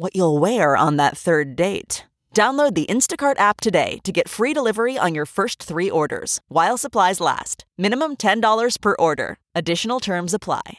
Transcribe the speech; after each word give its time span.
what 0.00 0.16
you'll 0.16 0.38
wear 0.38 0.76
on 0.76 0.96
that 0.96 1.16
third 1.16 1.54
date. 1.54 2.04
Download 2.34 2.74
the 2.74 2.86
Instacart 2.86 3.38
app 3.38 3.60
today 3.60 3.98
to 4.04 4.12
get 4.12 4.28
free 4.28 4.54
delivery 4.54 4.96
on 4.96 5.14
your 5.14 5.26
first 5.26 5.62
three 5.62 5.90
orders 5.90 6.40
while 6.48 6.78
supplies 6.78 7.20
last. 7.20 7.66
Minimum 7.76 8.16
$10 8.16 8.80
per 8.80 8.96
order. 8.98 9.36
Additional 9.54 10.00
terms 10.00 10.32
apply. 10.32 10.78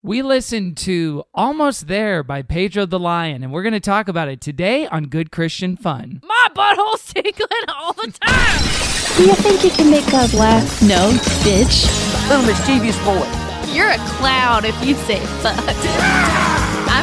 We 0.00 0.22
listened 0.22 0.76
to 0.78 1.24
Almost 1.34 1.88
There 1.88 2.22
by 2.22 2.42
Pedro 2.42 2.86
the 2.86 3.00
Lion, 3.00 3.42
and 3.42 3.52
we're 3.52 3.64
going 3.64 3.72
to 3.72 3.80
talk 3.80 4.06
about 4.06 4.28
it 4.28 4.40
today 4.40 4.86
on 4.86 5.06
Good 5.06 5.32
Christian 5.32 5.76
Fun. 5.76 6.20
My 6.24 6.46
butthole's 6.54 7.12
tickling 7.12 7.68
all 7.68 7.92
the 7.94 8.12
time. 8.12 9.16
Do 9.16 9.26
you 9.26 9.34
think 9.34 9.64
you 9.64 9.70
can 9.70 9.90
make 9.90 10.08
God 10.08 10.32
laugh? 10.34 10.80
No, 10.82 11.10
bitch. 11.42 11.90
Little 12.28 12.46
mischievous 12.46 12.96
boy. 13.04 13.26
You're 13.74 13.90
a 13.90 13.98
clown 14.16 14.64
if 14.64 14.86
you 14.86 14.94
say 14.94 15.18
fuck. 15.42 16.44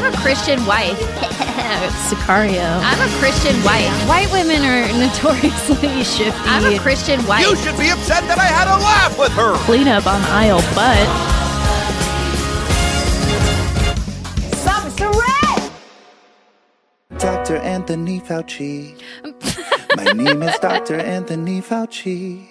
I'm 0.05 0.13
a 0.13 0.17
Christian 0.17 0.63
wife. 0.67 0.99
Sicario. 2.05 2.79
I'm 2.83 3.01
a 3.01 3.11
Christian 3.17 3.55
wife. 3.63 3.89
White 4.07 4.31
women 4.31 4.61
are 4.61 4.85
notoriously 4.99 6.03
shifty. 6.03 6.39
I'm 6.45 6.71
a 6.71 6.77
Christian 6.77 7.25
wife. 7.25 7.41
You 7.41 7.55
should 7.55 7.75
be 7.75 7.89
upset 7.89 8.21
that 8.27 8.37
I 8.37 8.45
had 8.45 8.67
a 8.67 8.77
laugh 8.77 9.17
with 9.17 9.31
her. 9.31 9.55
clean 9.65 9.87
up 9.87 10.05
on 10.05 10.21
aisle 10.25 10.61
butt. 10.75 11.41
Dr. 17.17 17.55
Anthony 17.57 18.19
Fauci. 18.19 19.01
My 19.95 20.11
name 20.11 20.43
is 20.43 20.55
Dr. 20.59 20.99
Anthony 20.99 21.61
Fauci. 21.61 22.47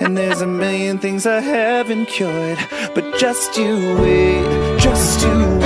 And 0.00 0.16
there's 0.16 0.40
a 0.40 0.46
million 0.46 0.98
things 0.98 1.24
I 1.24 1.38
haven't 1.38 2.06
cured, 2.06 2.58
but 2.94 3.16
just 3.18 3.56
you 3.56 3.96
wait, 4.00 4.78
just 4.80 5.22
you 5.22 5.30
wait. 5.30 5.57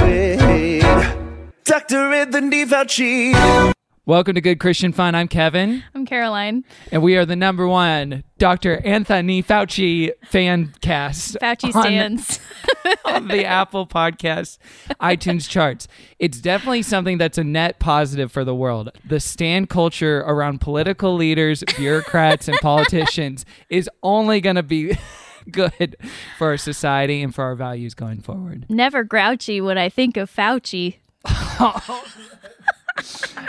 Dr. 1.65 2.13
Anthony 2.13 2.67
Fauci. 2.67 3.73
Welcome 4.05 4.35
to 4.35 4.41
Good 4.41 4.59
Christian 4.59 4.93
Fun. 4.93 5.15
I'm 5.15 5.29
Kevin, 5.29 5.85
I'm 5.95 6.05
Caroline. 6.05 6.65
and 6.91 7.03
we 7.05 7.17
are 7.17 7.25
the 7.25 7.37
number 7.37 7.69
one 7.69 8.25
Dr. 8.37 8.79
Anthony 8.85 9.45
Fauci 9.45 10.11
fan 10.25 10.75
cast 10.81 11.37
Fauci 11.41 11.73
on- 11.75 11.83
stands. 11.83 12.41
on 13.05 13.29
the 13.29 13.45
Apple 13.45 13.87
Podcast 13.87 14.59
iTunes 15.01 15.49
charts. 15.49 15.87
It's 16.19 16.41
definitely 16.41 16.83
something 16.83 17.17
that's 17.19 17.39
a 17.39 17.45
net 17.45 17.79
positive 17.79 18.33
for 18.33 18.45
the 18.45 18.55
world. 18.57 18.91
The 19.07 19.21
stand 19.21 19.69
culture 19.69 20.19
around 20.21 20.61
political 20.61 21.15
leaders, 21.15 21.63
bureaucrats, 21.77 22.49
and 22.49 22.59
politicians 22.61 23.45
is 23.69 23.89
only 24.03 24.41
going 24.41 24.57
to 24.57 24.63
be 24.65 24.99
good 25.51 25.97
for 26.39 26.49
our 26.49 26.57
society 26.57 27.23
and 27.23 27.33
for 27.33 27.45
our 27.45 27.55
values 27.55 27.95
going 27.95 28.21
forward. 28.21 28.67
Never 28.69 29.05
grouchy 29.05 29.61
when 29.61 29.79
I 29.79 29.89
think 29.89 30.17
of 30.17 30.29
Fauci. 30.35 30.97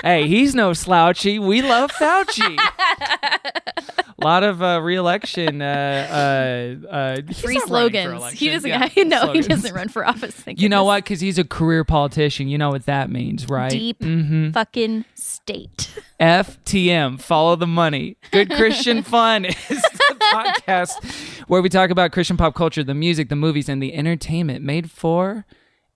Hey, 0.03 0.27
he's 0.27 0.55
no 0.55 0.73
slouchy. 0.73 1.37
We 1.37 1.61
love 1.61 1.91
Fauci. 1.91 2.57
A 2.57 4.13
lot 4.23 4.43
of 4.43 4.63
uh, 4.63 4.79
re-election 4.81 5.61
uh, 5.61 6.77
uh, 6.85 6.87
uh, 6.89 7.15
Free 7.33 7.55
not 7.55 7.69
running 7.69 7.91
for 7.91 8.17
slogans. 8.19 8.39
He 8.39 8.49
doesn't. 8.49 8.69
Yeah, 8.69 8.87
no, 9.03 9.19
slogans. 9.21 9.45
he 9.45 9.49
doesn't 9.53 9.75
run 9.75 9.89
for 9.89 10.05
office. 10.05 10.33
Thank 10.33 10.59
You 10.61 10.69
know 10.69 10.83
what? 10.85 11.03
Because 11.03 11.19
he's 11.19 11.37
a 11.37 11.43
career 11.43 11.83
politician. 11.83 12.47
You 12.47 12.57
know 12.57 12.69
what 12.69 12.85
that 12.85 13.09
means, 13.09 13.47
right? 13.49 13.69
Deep 13.71 13.99
Mm-hmm. 13.99 14.51
fucking 14.51 15.05
state. 15.13 15.89
FTM, 16.19 17.19
follow 17.21 17.55
the 17.55 17.67
money. 17.67 18.17
Good 18.31 18.49
Christian 18.49 19.03
Fun 19.03 19.45
is 19.45 19.53
the 19.67 20.15
podcast 20.33 21.43
where 21.47 21.61
we 21.61 21.69
talk 21.69 21.89
about 21.89 22.11
Christian 22.11 22.37
pop 22.37 22.55
culture, 22.55 22.83
the 22.83 22.93
music, 22.93 23.29
the 23.29 23.35
movies, 23.35 23.67
and 23.69 23.83
the 23.83 23.93
entertainment 23.93 24.63
made 24.63 24.89
for 24.89 25.45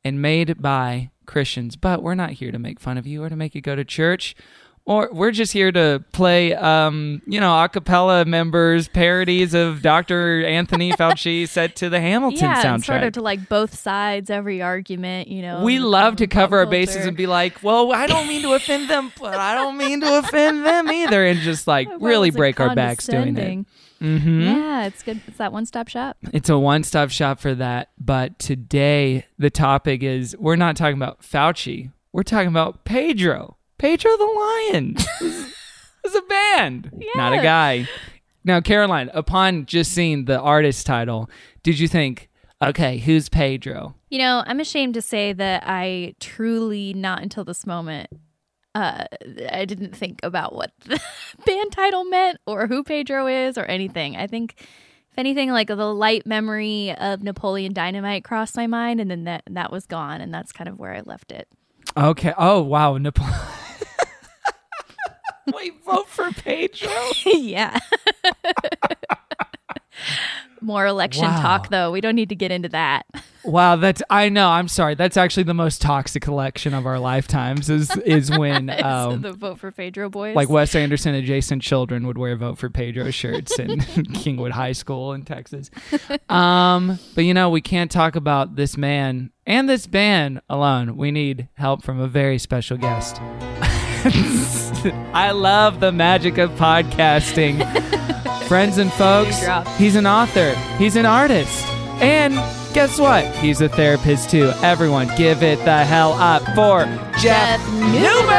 and 0.04 0.22
made 0.22 0.62
by 0.62 1.10
Christians. 1.28 1.76
But 1.76 2.02
we're 2.02 2.16
not 2.16 2.32
here 2.32 2.52
to 2.52 2.60
make 2.60 2.80
fun 2.80 2.98
of 2.98 3.06
you 3.06 3.24
or 3.24 3.30
to 3.30 3.36
make 3.36 3.54
you 3.54 3.62
go 3.62 3.76
to 3.76 3.86
church. 3.86 4.36
Or 4.88 5.10
we're 5.12 5.32
just 5.32 5.52
here 5.52 5.70
to 5.70 6.02
play, 6.14 6.54
um, 6.54 7.22
you 7.28 7.42
know, 7.42 7.62
a 7.62 7.68
cappella 7.68 8.24
members' 8.24 8.88
parodies 8.88 9.54
of 9.54 9.82
Dr. 9.82 10.46
Anthony 10.46 10.92
Fauci 10.98 11.46
set 11.46 11.76
to 11.76 11.90
the 11.90 12.00
Hamilton 12.00 12.46
yeah, 12.46 12.64
soundtrack. 12.64 12.86
sort 12.86 13.04
of 13.04 13.14
to 13.14 13.22
like 13.22 13.50
both 13.50 13.76
sides, 13.78 14.30
every 14.30 14.62
argument. 14.62 15.28
You 15.28 15.42
know. 15.42 15.62
we 15.62 15.80
love 15.80 16.16
to 16.16 16.28
cover 16.28 16.60
our 16.60 16.66
bases 16.66 17.06
and 17.06 17.18
be 17.18 17.28
like, 17.28 17.62
well, 17.62 17.92
I 17.92 18.08
don't 18.08 18.30
mean 18.30 18.44
to 18.44 18.54
offend 18.54 18.90
them, 18.90 19.12
but 19.20 19.36
I 19.36 19.56
don't 19.56 19.78
mean 19.78 20.00
to 20.00 20.20
offend 20.20 20.66
them 20.66 20.90
either. 20.90 21.26
And 21.26 21.42
just 21.42 21.68
like 21.68 21.90
really 22.00 22.32
break 22.32 22.62
our 22.62 22.74
backs 22.74 23.08
doing 23.08 23.36
it. 23.38 23.66
Condescending? 24.00 24.42
hmm 24.42 24.42
Yeah, 24.58 24.86
it's 24.86 25.04
good. 25.04 25.22
It's 25.28 25.38
that 25.38 25.52
one-stop 25.52 25.88
shop. 25.88 26.18
It's 26.34 26.50
a 26.50 26.58
one 26.58 26.84
stop 26.84 27.10
shop 27.10 27.40
for 27.40 27.56
that. 27.56 27.90
But 28.00 28.40
today, 28.40 29.26
the 29.38 29.50
topic 29.50 30.04
is 30.04 30.36
we're 30.38 30.56
not 30.56 30.76
talking 30.76 30.98
about 30.98 31.22
Fauci, 31.22 31.92
we're 32.12 32.24
talking 32.24 32.50
about 32.50 32.86
Pedro. 32.86 33.58
Pedro 33.78 34.18
the 34.18 34.26
Lion 34.72 34.96
is 36.06 36.16
a 36.16 36.22
band, 36.22 36.92
not 37.16 37.34
a 37.34 37.38
guy. 37.42 37.88
Now, 38.44 38.62
Caroline, 38.62 39.12
upon 39.14 39.66
just 39.66 39.92
seeing 39.92 40.26
the 40.26 40.40
artist 40.40 40.86
title, 40.86 41.30
did 41.64 41.78
you 41.78 41.88
think, 41.88 42.30
okay, 42.64 42.98
who's 42.98 43.30
Pedro? 43.30 43.94
You 44.10 44.20
know, 44.20 44.42
I'm 44.48 44.60
ashamed 44.60 44.94
to 44.94 45.02
say 45.02 45.34
that 45.34 45.64
I 45.68 46.16
truly, 46.20 46.94
not 46.94 47.22
until 47.22 47.44
this 47.44 47.68
moment, 47.68 48.10
uh, 48.78 49.06
I 49.52 49.66
didn't 49.66 49.96
think 49.96 50.20
about 50.22 50.54
what 50.54 50.72
the 50.86 51.00
band 51.46 51.72
title 51.72 52.06
meant 52.06 52.40
or 52.46 52.68
who 52.68 52.84
Pedro 52.84 53.26
is 53.26 53.58
or 53.58 53.66
anything. 53.66 54.16
I 54.16 54.28
think, 54.28 54.54
if 54.60 55.18
anything, 55.18 55.50
like 55.52 55.68
the 55.68 55.76
light 55.76 56.28
memory 56.28 56.94
of 56.96 57.24
Napoleon 57.24 57.74
Dynamite 57.74 58.24
crossed 58.24 58.56
my 58.56 58.68
mind, 58.68 59.02
and 59.02 59.10
then 59.10 59.24
that 59.24 59.44
that 59.50 59.72
was 59.72 59.88
gone, 59.88 60.22
and 60.22 60.32
that's 60.32 60.52
kind 60.52 60.68
of 60.68 60.78
where 60.78 60.94
I 60.94 61.02
left 61.02 61.32
it. 61.32 61.48
Okay. 61.96 62.34
Oh, 62.38 62.62
wow. 62.62 62.98
Napoleon. 62.98 63.34
Wait, 65.54 65.84
vote 65.84 66.08
for 66.08 66.32
Pedro? 66.32 66.92
yeah. 67.26 67.80
More 70.60 70.88
election 70.88 71.26
Wow. 71.26 71.42
talk, 71.42 71.70
though. 71.70 71.92
We 71.92 72.02
don't 72.02 72.16
need 72.16 72.30
to 72.30 72.36
get 72.36 72.52
into 72.52 72.68
that. 72.70 73.06
Wow, 73.44 73.76
that's 73.76 74.02
I 74.10 74.28
know. 74.30 74.50
I'm 74.50 74.68
sorry. 74.68 74.96
That's 74.96 75.16
actually 75.16 75.44
the 75.44 75.54
most 75.54 75.82
toxic 75.84 76.26
election 76.28 76.74
of 76.74 76.88
our 76.88 76.98
lifetimes. 77.00 77.70
Is 77.70 77.96
is 77.98 78.30
when 78.38 78.70
um, 78.84 79.22
the 79.22 79.34
vote 79.34 79.60
for 79.60 79.72
Pedro 79.72 80.10
boys. 80.10 80.36
like 80.36 80.50
Wes 80.50 80.74
Anderson 80.74 81.14
adjacent 81.14 81.62
children 81.62 82.08
would 82.08 82.18
wear 82.18 82.36
vote 82.36 82.58
for 82.58 82.70
Pedro 82.72 83.12
shirts 83.12 83.58
in 83.60 83.70
Kingwood 83.80 84.52
High 84.52 84.72
School 84.74 85.14
in 85.14 85.24
Texas. 85.24 85.70
Um, 86.30 87.00
but 87.16 87.24
you 87.24 87.34
know 87.34 87.50
we 87.50 87.62
can't 87.62 87.90
talk 87.90 88.16
about 88.18 88.56
this 88.58 88.76
man 88.76 89.32
and 89.46 89.70
this 89.70 89.88
band 89.88 90.42
alone. 90.50 90.98
We 90.98 91.12
need 91.12 91.48
help 91.54 91.84
from 91.84 92.00
a 92.02 92.08
very 92.08 92.38
special 92.40 92.78
guest. 92.78 93.22
I 95.14 95.32
love 95.34 95.80
the 95.80 95.92
magic 95.94 96.38
of 96.38 96.50
podcasting. 96.52 97.58
Friends 98.48 98.78
and 98.78 98.92
folks, 98.94 99.46
he's 99.78 99.96
an 99.98 100.08
author, 100.08 100.54
he's 100.78 100.96
an 100.96 101.06
artist, 101.06 101.66
and 102.02 102.34
guess 102.74 102.98
what? 102.98 103.26
He's 103.36 103.60
a 103.60 103.68
therapist 103.68 104.30
too. 104.30 104.52
Everyone, 104.64 105.10
give 105.18 105.44
it 105.44 105.58
the 105.66 105.84
hell 105.84 106.14
up 106.14 106.42
for 106.56 106.86
Jeff, 107.20 107.60
Newburg! 107.74 108.34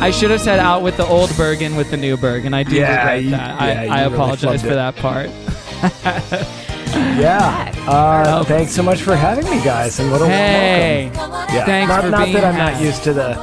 I 0.00 0.10
should 0.12 0.30
have 0.30 0.40
said 0.40 0.60
out 0.60 0.82
with 0.82 0.96
the 0.96 1.04
old 1.06 1.36
Bergen 1.36 1.74
with 1.74 1.90
the 1.90 1.96
new 1.96 2.16
Berg, 2.16 2.44
and 2.44 2.54
I 2.54 2.62
do 2.62 2.76
Yeah, 2.76 2.96
regret 2.98 3.24
you- 3.24 3.30
that. 3.30 3.60
yeah, 3.60 3.92
I, 3.92 3.96
I 3.98 4.02
really 4.04 4.14
apologize 4.14 4.62
flubbed 4.62 4.66
for 4.66 4.72
it. 4.72 4.74
that 4.76 4.96
part. 4.96 6.50
Yeah. 6.94 7.72
Uh, 7.88 8.44
thanks 8.44 8.70
so 8.72 8.80
much 8.82 9.02
for 9.02 9.16
having 9.16 9.44
me, 9.50 9.62
guys, 9.64 9.98
and 9.98 10.12
what 10.12 10.22
a 10.22 10.26
Hey, 10.28 11.10
welcome. 11.16 11.54
Yeah. 11.54 11.64
thanks 11.66 11.88
not, 11.88 12.04
for 12.04 12.10
not 12.10 12.24
being 12.24 12.34
that 12.34 12.44
I'm 12.44 12.56
not 12.56 12.80
used 12.80 13.02
to 13.04 13.12
the 13.12 13.34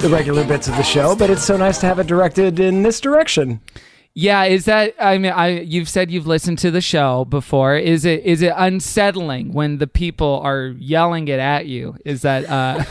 the 0.00 0.08
regular 0.08 0.44
bits 0.44 0.68
of 0.68 0.76
the 0.76 0.82
show, 0.82 1.16
but 1.16 1.30
it's 1.30 1.44
so 1.44 1.56
nice 1.56 1.78
to 1.78 1.86
have 1.86 1.98
it 1.98 2.06
directed 2.06 2.60
in 2.60 2.82
this 2.82 3.00
direction. 3.00 3.60
Yeah, 4.18 4.44
is 4.44 4.64
that 4.64 4.94
I 4.98 5.18
mean 5.18 5.32
I 5.32 5.60
you've 5.60 5.90
said 5.90 6.10
you've 6.10 6.26
listened 6.26 6.58
to 6.60 6.70
the 6.70 6.80
show 6.80 7.26
before. 7.26 7.76
Is 7.76 8.06
it 8.06 8.24
is 8.24 8.40
it 8.40 8.54
unsettling 8.56 9.52
when 9.52 9.76
the 9.76 9.86
people 9.86 10.40
are 10.42 10.68
yelling 10.78 11.28
it 11.28 11.38
at 11.38 11.66
you? 11.66 11.96
Is 12.06 12.22
that 12.22 12.48
uh 12.48 12.82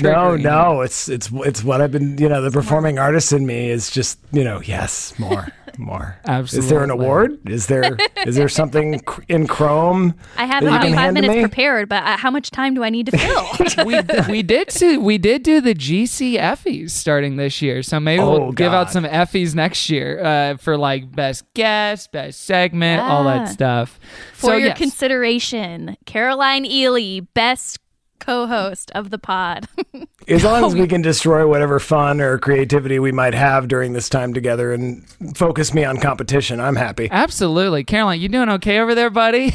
No, 0.02 0.36
no, 0.36 0.82
it's 0.82 1.08
it's 1.08 1.30
it's 1.32 1.64
what 1.64 1.80
I've 1.80 1.90
been. 1.90 2.16
You 2.16 2.28
know, 2.28 2.40
the 2.40 2.52
performing 2.52 2.96
artist 2.96 3.32
in 3.32 3.44
me 3.44 3.70
is 3.70 3.90
just 3.90 4.20
you 4.30 4.44
know, 4.44 4.60
yes, 4.60 5.18
more. 5.18 5.48
More. 5.78 6.18
Absolutely. 6.26 6.64
Is 6.66 6.70
there 6.70 6.84
an 6.84 6.90
award? 6.90 7.48
Is 7.48 7.66
there 7.66 7.96
is 8.26 8.36
there 8.36 8.48
something 8.48 9.00
cr- 9.06 9.22
in 9.28 9.46
Chrome? 9.46 10.14
I 10.36 10.44
have 10.46 10.62
about 10.62 10.82
five 10.94 11.14
minutes 11.14 11.34
me? 11.34 11.40
prepared, 11.42 11.88
but 11.88 12.02
uh, 12.04 12.16
how 12.16 12.30
much 12.30 12.50
time 12.50 12.74
do 12.74 12.82
I 12.84 12.90
need 12.90 13.06
to 13.06 13.16
fill? 13.18 13.84
we 13.86 14.00
we 14.28 14.42
did 14.42 14.68
do 14.68 15.00
we 15.00 15.18
did 15.18 15.42
do 15.42 15.60
the 15.60 15.74
GC 15.74 16.34
Effies 16.38 16.90
starting 16.90 17.36
this 17.36 17.60
year, 17.62 17.82
so 17.82 17.98
maybe 18.00 18.22
Oh, 18.22 18.38
we'll 18.38 18.52
give 18.52 18.72
out 18.72 18.90
some 18.90 19.04
Effies 19.04 19.54
next 19.54 19.88
year 19.90 20.20
uh, 20.22 20.56
for 20.56 20.76
like 20.76 21.10
best 21.14 21.44
guest, 21.54 22.12
best 22.12 22.40
segment, 22.42 23.00
all 23.02 23.26
Ah. 23.26 23.38
that 23.44 23.48
stuff. 23.48 23.98
For 24.34 24.46
so 24.46 24.52
your 24.56 24.68
yes. 24.68 24.78
consideration, 24.78 25.96
Caroline 26.06 26.64
Ely, 26.66 27.20
best 27.34 27.78
co-host 28.22 28.90
of 28.94 29.10
the 29.10 29.18
pod. 29.18 29.68
As 30.28 30.44
long 30.44 30.64
as 30.64 30.74
we 30.74 30.86
can 30.86 31.02
destroy 31.02 31.46
whatever 31.46 31.80
fun 31.80 32.20
or 32.20 32.38
creativity 32.38 32.98
we 32.98 33.12
might 33.12 33.34
have 33.34 33.68
during 33.68 33.92
this 33.92 34.08
time 34.08 34.32
together 34.32 34.72
and 34.72 35.06
focus 35.36 35.74
me 35.74 35.84
on 35.84 35.98
competition, 35.98 36.60
I'm 36.60 36.76
happy. 36.76 37.08
Absolutely, 37.10 37.84
Caroline, 37.84 38.20
you 38.20 38.28
doing 38.28 38.48
okay 38.48 38.78
over 38.78 38.94
there, 38.94 39.10
buddy? 39.10 39.48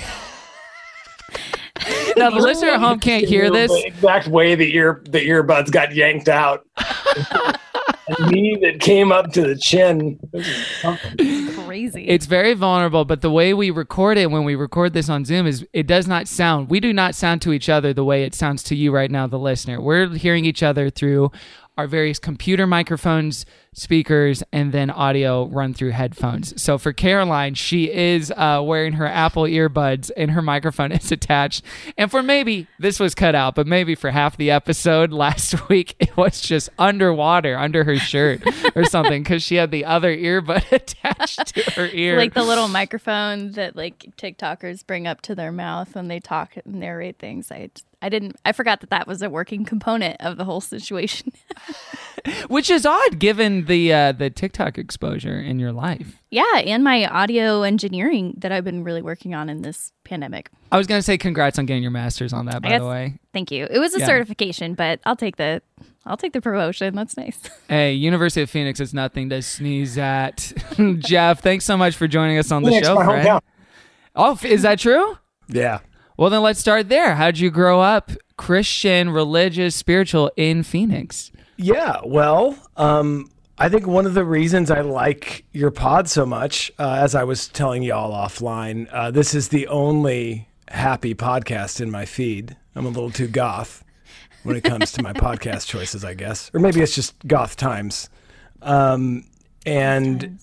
now 2.18 2.30
the 2.30 2.40
listener 2.40 2.72
at 2.72 2.80
home 2.80 3.00
can't 3.00 3.26
hear 3.26 3.50
this. 3.50 3.72
The 3.72 3.88
exact 3.88 4.28
way 4.28 4.56
the 4.56 4.76
ear 4.76 5.02
the 5.06 5.26
earbuds 5.28 5.72
got 5.72 5.96
yanked 5.96 6.28
out. 6.28 6.68
A 8.10 8.32
knee 8.32 8.58
that 8.62 8.80
came 8.80 9.12
up 9.12 9.32
to 9.34 9.42
the 9.42 9.56
chin. 9.56 10.20
This. 10.32 10.82
Crazy. 11.66 12.08
It's 12.08 12.26
very 12.26 12.54
vulnerable, 12.54 13.04
but 13.04 13.22
the 13.22 13.32
way 13.32 13.54
we 13.54 13.70
record 13.70 14.18
it 14.18 14.32
when 14.32 14.46
we 14.46 14.56
record 14.56 14.94
this 14.94 15.10
on 15.10 15.26
Zoom 15.26 15.46
is 15.46 15.66
it 15.74 15.88
does 15.88 16.08
not 16.08 16.28
sound. 16.28 16.70
We 16.70 16.80
do 16.80 16.94
not 16.94 17.16
sound 17.16 17.42
to 17.42 17.52
each 17.52 17.68
other 17.68 17.94
the 17.94 18.06
way 18.06 18.24
it 18.24 18.34
sounds 18.34 18.64
to 18.64 18.76
you 18.76 18.92
right 18.92 19.12
now, 19.12 19.28
the 19.28 19.40
listener. 19.40 19.82
We're 19.82 20.10
hearing 20.10 20.46
each 20.46 20.64
other 20.64 20.90
through 20.90 21.32
our 21.78 21.88
various 21.88 22.18
computer 22.18 22.66
microphones, 22.66 23.46
speakers, 23.78 24.42
and 24.52 24.72
then 24.72 24.90
audio 24.90 25.46
run 25.46 25.74
through 25.74 25.92
headphones. 25.92 26.60
So 26.62 26.80
for 26.80 26.92
Caroline, 26.92 27.54
she 27.54 27.92
is 27.92 28.34
uh, 28.36 28.62
wearing 28.66 28.94
her 28.94 29.06
Apple 29.06 29.44
earbuds 29.44 30.10
and 30.18 30.32
her 30.32 30.42
microphone 30.42 30.92
is 30.94 31.12
attached. 31.12 31.64
And 31.98 32.10
for 32.10 32.24
maybe 32.24 32.68
this 32.80 33.00
was 33.00 33.14
cut 33.14 33.36
out, 33.36 33.54
but 33.56 33.68
maybe 33.68 33.94
for 33.94 34.10
half 34.10 34.36
the 34.36 34.50
episode 34.50 35.12
last 35.14 35.70
week, 35.70 35.96
it 36.00 36.18
was 36.18 36.42
just 36.42 36.70
underwater 36.80 37.56
under 37.56 37.84
her 37.84 37.98
shirt 37.98 38.42
or 38.76 38.84
something 38.84 39.22
because 39.24 39.44
she 39.44 39.56
had 39.56 39.70
the 39.70 39.86
other 39.86 40.16
earbud 40.16 40.72
attached 40.72 41.56
to 41.56 41.72
her 41.72 41.88
ear. 41.94 42.18
like 42.18 42.34
the 42.34 42.44
little 42.44 42.68
microphone 42.68 43.52
that 43.52 43.76
like 43.76 44.10
TikTokers 44.18 44.86
bring 44.86 45.06
up 45.06 45.22
to 45.22 45.36
their 45.36 45.52
mouth 45.52 45.94
when 45.94 46.08
they 46.08 46.20
talk 46.20 46.58
and 46.58 46.76
narrate 46.76 47.20
things. 47.20 47.52
I 47.52 47.70
I 48.02 48.10
didn't 48.10 48.36
I 48.46 48.52
forgot 48.52 48.82
that 48.82 48.90
that 48.92 49.08
was 49.08 49.22
a 49.22 49.30
working 49.30 49.66
component 49.66 50.18
of 50.20 50.38
the 50.38 50.46
whole 50.46 50.62
situation. 50.62 51.32
which 52.48 52.70
is 52.70 52.86
odd 52.86 53.20
given 53.20 53.66
the 53.68 53.94
uh, 53.94 54.12
the 54.14 54.30
TikTok 54.30 54.78
exposure 54.78 55.40
in 55.40 55.60
your 55.60 55.72
life. 55.72 56.22
yeah, 56.32 56.44
and 56.66 56.84
my 56.84 57.06
audio 57.06 57.62
engineering 57.64 58.34
that 58.38 58.52
I've 58.52 58.64
been 58.64 58.84
really 58.84 59.02
working 59.02 59.36
on 59.36 59.50
in 59.50 59.62
this 59.62 59.92
pandemic. 60.04 60.50
I 60.72 60.78
was 60.78 60.88
gonna 60.88 61.02
say 61.02 61.18
congrats 61.18 61.60
on 61.60 61.66
getting 61.66 61.84
your 61.84 61.92
master's 61.92 62.34
on 62.34 62.46
that, 62.48 62.62
by 62.62 62.70
guess- 62.70 62.82
the 62.82 62.88
way. 62.88 63.20
Thank 63.34 63.52
you. 63.52 63.68
It 63.70 63.80
was 63.80 63.94
a 63.96 64.00
Yeah. 64.00 64.06
certification, 64.08 64.74
but 64.74 65.00
I'll 65.06 65.16
take 65.16 65.36
the 65.36 65.62
I'll 66.06 66.18
take 66.18 66.34
the 66.34 66.42
promotion. 66.42 66.96
That's 66.96 67.18
nice. 67.18 67.38
Hey, 67.70 67.94
University 67.94 68.42
of 68.42 68.50
Phoenix 68.50 68.80
is 68.80 68.94
nothing 68.94 69.30
to 69.30 69.42
sneeze 69.42 69.98
at. 69.98 70.54
Jeff, 71.00 71.42
thanks 71.42 71.66
so 71.66 71.76
much 71.78 71.96
for 71.98 72.08
joining 72.08 72.38
us 72.38 72.52
on 72.52 72.64
the 72.64 72.70
Phoenix, 72.70 72.88
show, 72.88 72.96
my 72.96 73.06
friend. 73.06 73.42
Oh, 74.16 74.40
is 74.44 74.62
that 74.64 74.80
true? 74.80 75.18
Yeah. 75.50 75.80
Well, 76.18 76.30
then 76.32 76.42
let's 76.42 76.60
start 76.60 76.90
there. 76.90 77.14
How'd 77.16 77.38
you 77.38 77.52
grow 77.52 77.80
up, 77.82 78.12
Christian, 78.38 79.10
religious, 79.12 79.76
spiritual, 79.76 80.32
in 80.38 80.64
Phoenix? 80.64 81.32
Yeah, 81.58 81.98
well, 82.06 82.58
um, 82.78 83.30
I 83.60 83.70
think 83.70 83.88
one 83.88 84.06
of 84.06 84.14
the 84.14 84.24
reasons 84.24 84.70
I 84.70 84.82
like 84.82 85.44
your 85.52 85.72
pod 85.72 86.08
so 86.08 86.28
much, 86.28 86.72
uh, 86.78 87.00
as 87.02 87.16
I 87.16 87.24
was 87.24 87.48
telling 87.48 87.82
y'all 87.82 88.14
offline, 88.14 88.88
uh, 88.92 89.10
this 89.10 89.34
is 89.34 89.48
the 89.50 89.68
only 89.68 90.48
happy 90.68 91.16
podcast 91.16 91.82
in 91.82 91.90
my 91.90 92.06
feed. 92.06 92.56
I'm 92.76 92.86
a 92.86 92.90
little 92.90 93.10
too 93.10 93.28
goth 93.28 93.84
when 94.44 94.56
it 94.56 94.64
comes 94.64 94.92
to 94.92 95.02
my 95.02 95.12
podcast 95.14 95.66
choices, 95.66 96.06
I 96.06 96.14
guess, 96.14 96.52
or 96.54 96.60
maybe 96.60 96.82
it's 96.82 96.94
just 96.94 97.16
goth 97.26 97.56
times. 97.56 98.12
Um, 98.62 99.26
and 99.66 100.38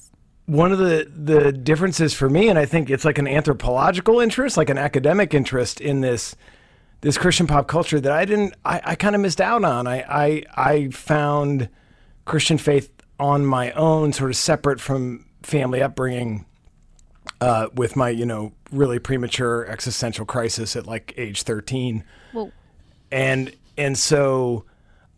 one 0.46 0.72
of 0.72 0.78
the 0.78 1.08
the 1.14 1.52
differences 1.52 2.14
for 2.14 2.28
me, 2.28 2.48
and 2.48 2.58
I 2.58 2.66
think 2.66 2.90
it's 2.90 3.04
like 3.04 3.18
an 3.18 3.28
anthropological 3.28 4.18
interest, 4.18 4.56
like 4.56 4.70
an 4.70 4.78
academic 4.78 5.34
interest 5.34 5.80
in 5.80 6.00
this 6.00 6.34
this 7.00 7.16
Christian 7.16 7.46
pop 7.46 7.68
culture 7.68 8.00
that 8.00 8.10
I 8.10 8.24
didn't, 8.24 8.54
I, 8.64 8.80
I 8.82 8.94
kind 8.96 9.14
of 9.14 9.20
missed 9.20 9.40
out 9.40 9.62
on. 9.62 9.86
I, 9.86 10.00
I, 10.08 10.42
I 10.56 10.88
found 10.88 11.68
Christian 12.24 12.56
faith 12.56 12.90
on 13.24 13.46
my 13.46 13.72
own, 13.72 14.12
sort 14.12 14.30
of 14.30 14.36
separate 14.36 14.78
from 14.78 15.24
family 15.42 15.80
upbringing, 15.80 16.44
uh, 17.40 17.68
with 17.74 17.96
my, 17.96 18.10
you 18.10 18.26
know, 18.26 18.52
really 18.70 18.98
premature 18.98 19.64
existential 19.64 20.26
crisis 20.26 20.76
at 20.76 20.86
like 20.86 21.14
age 21.16 21.42
13. 21.42 22.04
Whoa. 22.32 22.52
And, 23.10 23.50
and 23.78 23.96
so 23.96 24.66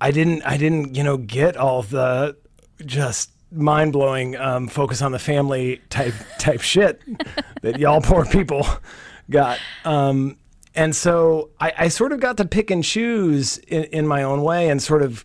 I 0.00 0.12
didn't, 0.12 0.42
I 0.42 0.56
didn't, 0.56 0.94
you 0.94 1.02
know, 1.02 1.16
get 1.16 1.56
all 1.56 1.82
the 1.82 2.36
just 2.84 3.32
mind 3.50 3.92
blowing, 3.92 4.36
um, 4.36 4.68
focus 4.68 5.02
on 5.02 5.10
the 5.10 5.18
family 5.18 5.82
type, 5.90 6.14
type 6.38 6.60
shit 6.60 7.02
that 7.62 7.80
y'all 7.80 8.00
poor 8.00 8.24
people 8.24 8.64
got. 9.28 9.58
Um, 9.84 10.36
and 10.76 10.94
so 10.94 11.50
I, 11.58 11.72
I 11.76 11.88
sort 11.88 12.12
of 12.12 12.20
got 12.20 12.36
to 12.36 12.44
pick 12.44 12.70
and 12.70 12.84
choose 12.84 13.58
in, 13.58 13.82
in 13.84 14.06
my 14.06 14.22
own 14.22 14.42
way 14.42 14.68
and 14.68 14.80
sort 14.80 15.02
of 15.02 15.24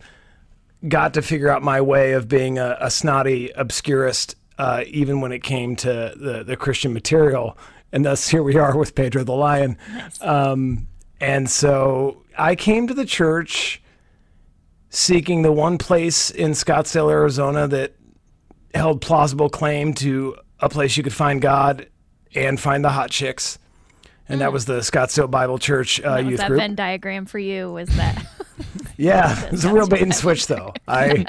got 0.88 1.14
to 1.14 1.22
figure 1.22 1.48
out 1.48 1.62
my 1.62 1.80
way 1.80 2.12
of 2.12 2.28
being 2.28 2.58
a, 2.58 2.76
a 2.80 2.90
snotty 2.90 3.50
obscurist, 3.50 4.36
uh, 4.58 4.84
even 4.86 5.20
when 5.20 5.32
it 5.32 5.42
came 5.42 5.76
to 5.76 6.14
the, 6.16 6.44
the 6.44 6.56
Christian 6.56 6.92
material. 6.92 7.56
And 7.92 8.04
thus, 8.04 8.28
here 8.28 8.42
we 8.42 8.56
are 8.56 8.76
with 8.76 8.94
Pedro 8.94 9.22
the 9.22 9.32
Lion. 9.32 9.76
Um, 10.20 10.88
and 11.20 11.48
so 11.48 12.22
I 12.36 12.56
came 12.56 12.86
to 12.88 12.94
the 12.94 13.04
church 13.04 13.82
seeking 14.88 15.42
the 15.42 15.52
one 15.52 15.78
place 15.78 16.30
in 16.30 16.52
Scottsdale, 16.52 17.10
Arizona 17.10 17.66
that 17.68 17.94
held 18.74 19.00
plausible 19.00 19.48
claim 19.48 19.94
to 19.94 20.36
a 20.60 20.68
place 20.68 20.96
you 20.96 21.02
could 21.02 21.12
find 21.12 21.40
God 21.40 21.88
and 22.34 22.58
find 22.58 22.84
the 22.84 22.90
hot 22.90 23.10
chicks. 23.10 23.58
And 24.28 24.40
that 24.40 24.52
was 24.52 24.64
the 24.66 24.78
Scottsdale 24.78 25.30
Bible 25.30 25.58
Church 25.58 26.00
uh, 26.00 26.16
That 26.16 26.24
was 26.24 26.30
youth 26.30 26.40
that 26.40 26.48
group. 26.48 26.60
Venn 26.60 26.74
diagram 26.74 27.26
for 27.26 27.38
you 27.38 27.72
was 27.72 27.88
that 27.96 28.26
Yeah, 28.96 29.48
it's 29.52 29.64
a 29.64 29.72
real 29.72 29.88
bait 29.88 30.02
and 30.02 30.14
switch, 30.14 30.46
though. 30.46 30.72
I, 30.86 31.24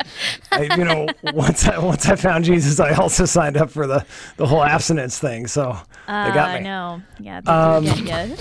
I, 0.51 0.75
you 0.77 0.83
know, 0.83 1.07
once 1.33 1.65
I 1.67 1.79
once 1.79 2.05
I 2.07 2.15
found 2.15 2.45
Jesus, 2.45 2.79
I 2.79 2.91
also 2.93 3.25
signed 3.25 3.57
up 3.57 3.71
for 3.71 3.87
the 3.87 4.05
the 4.37 4.45
whole 4.45 4.63
abstinence 4.63 5.17
thing. 5.17 5.47
So 5.47 5.71
they 6.05 6.13
got 6.13 6.51
Uh, 6.51 6.57
me. 6.57 6.63
no. 6.63 7.01
Yeah, 7.19 7.41
Um, 7.47 7.85
do 7.85 8.03
get 8.05 8.27
you. 8.29 8.35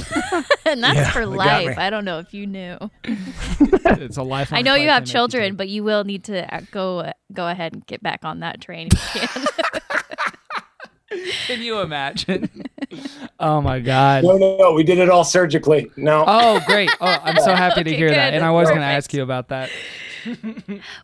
and 0.67 0.83
that's 0.83 0.97
yeah, 0.97 1.11
for 1.11 1.25
they 1.27 1.37
got 1.37 1.61
me. 1.63 1.69
life. 1.69 1.79
I 1.79 1.89
don't 1.91 2.05
know 2.05 2.19
if 2.19 2.35
you 2.35 2.47
knew. 2.47 2.77
It's 3.05 4.17
a 4.19 4.23
life. 4.23 4.53
I 4.53 4.61
know 4.63 4.75
you 4.75 4.89
have 4.89 5.05
to 5.05 5.07
make 5.07 5.09
it 5.09 5.13
children, 5.13 5.57
but 5.57 5.69
you 5.69 5.83
will 5.85 6.05
need 6.05 6.25
to 6.25 6.55
uh, 6.55 6.61
go 6.71 7.11
go 7.33 7.49
ahead 7.49 7.73
and 7.73 7.87
get 7.87 8.03
back 8.03 8.25
on 8.25 8.41
that 8.41 8.61
train 8.61 8.89
if 8.93 9.15
you 9.15 9.21
can. 9.29 9.47
Can 11.47 11.63
you 11.63 11.81
imagine? 11.81 12.51
oh 13.41 13.61
my 13.61 13.81
God. 13.81 14.25
No, 14.25 14.37
no, 14.37 14.57
no. 14.59 14.73
We 14.73 14.85
did 14.85 14.99
it 14.99 15.09
all 15.09 15.25
surgically. 15.25 15.91
No. 15.97 16.25
Oh, 16.27 16.61
great. 16.61 16.97
Oh, 17.01 17.21
I'm 17.23 17.39
so 17.39 17.55
happy 17.55 17.85
to 17.85 17.91
Okay, 17.91 17.97
hear 17.97 18.15
that. 18.15 18.35
And 18.35 18.45
I 18.45 18.51
was 18.51 18.71
going 18.71 18.83
to 18.83 18.87
ask 18.87 19.13
you 19.13 19.23
about 19.23 19.49
that. 19.49 19.75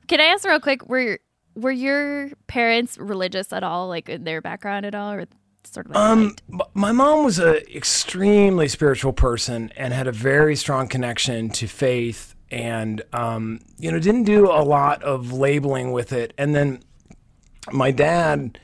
can 0.08 0.20
I 0.20 0.24
ask 0.24 0.44
real 0.44 0.60
quick? 0.60 0.88
Were 0.88 1.18
were 1.54 1.72
your 1.72 2.30
parents 2.46 2.98
religious 2.98 3.52
at 3.52 3.62
all, 3.64 3.88
like 3.88 4.08
in 4.08 4.24
their 4.24 4.40
background 4.40 4.86
at 4.86 4.94
all, 4.94 5.12
or 5.12 5.26
sort 5.64 5.86
of? 5.86 5.92
Like 5.92 6.02
Um, 6.02 6.20
light? 6.20 6.42
my 6.74 6.92
mom 6.92 7.24
was 7.24 7.38
an 7.38 7.56
extremely 7.74 8.68
spiritual 8.68 9.12
person 9.12 9.72
and 9.76 9.92
had 9.92 10.06
a 10.06 10.12
very 10.12 10.56
strong 10.56 10.88
connection 10.88 11.50
to 11.50 11.66
faith, 11.66 12.34
and 12.50 13.02
um, 13.12 13.60
you 13.78 13.90
know, 13.90 13.98
didn't 13.98 14.24
do 14.24 14.46
a 14.46 14.62
lot 14.62 15.02
of 15.02 15.32
labeling 15.32 15.92
with 15.92 16.12
it. 16.12 16.34
And 16.38 16.54
then 16.54 16.82
my 17.72 17.90
dad 17.90 18.58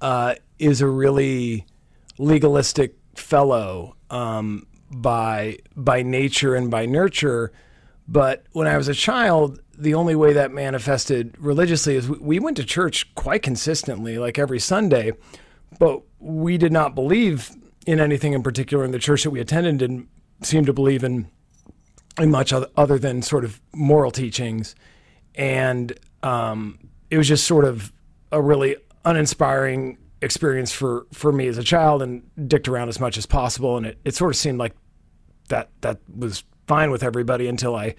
uh, 0.00 0.34
is 0.62 0.80
a 0.80 0.86
really 0.86 1.66
legalistic 2.18 2.94
fellow 3.16 3.96
um, 4.10 4.64
by 4.90 5.58
by 5.74 6.02
nature 6.02 6.54
and 6.54 6.70
by 6.70 6.86
nurture. 6.86 7.52
But 8.06 8.46
when 8.52 8.68
I 8.68 8.76
was 8.76 8.88
a 8.88 8.94
child, 8.94 9.60
the 9.76 9.94
only 9.94 10.14
way 10.14 10.32
that 10.32 10.52
manifested 10.52 11.36
religiously 11.38 11.96
is 11.96 12.08
we, 12.08 12.18
we 12.18 12.38
went 12.38 12.56
to 12.58 12.64
church 12.64 13.12
quite 13.16 13.42
consistently, 13.42 14.18
like 14.18 14.38
every 14.38 14.60
Sunday. 14.60 15.12
But 15.78 16.02
we 16.20 16.58
did 16.58 16.72
not 16.72 16.94
believe 16.94 17.50
in 17.84 17.98
anything 17.98 18.32
in 18.32 18.42
particular, 18.42 18.84
and 18.84 18.94
the 18.94 19.00
church 19.00 19.24
that 19.24 19.30
we 19.30 19.40
attended 19.40 19.78
didn't 19.78 20.08
seem 20.42 20.64
to 20.66 20.72
believe 20.72 21.02
in 21.02 21.28
in 22.20 22.30
much 22.30 22.52
other 22.52 22.98
than 22.98 23.22
sort 23.22 23.44
of 23.44 23.60
moral 23.74 24.12
teachings. 24.12 24.76
And 25.34 25.98
um, 26.22 26.78
it 27.10 27.18
was 27.18 27.26
just 27.26 27.46
sort 27.46 27.64
of 27.64 27.92
a 28.30 28.40
really 28.40 28.76
uninspiring 29.04 29.98
experience 30.22 30.72
for, 30.72 31.06
for 31.12 31.32
me 31.32 31.48
as 31.48 31.58
a 31.58 31.62
child 31.62 32.02
and 32.02 32.22
dicked 32.48 32.68
around 32.68 32.88
as 32.88 33.00
much 33.00 33.18
as 33.18 33.26
possible. 33.26 33.76
And 33.76 33.86
it, 33.86 33.98
it 34.04 34.14
sort 34.14 34.30
of 34.30 34.36
seemed 34.36 34.58
like 34.58 34.74
that 35.48 35.68
that 35.82 35.98
was 36.16 36.44
fine 36.66 36.90
with 36.90 37.02
everybody 37.02 37.48
until 37.48 37.74
I 37.74 37.94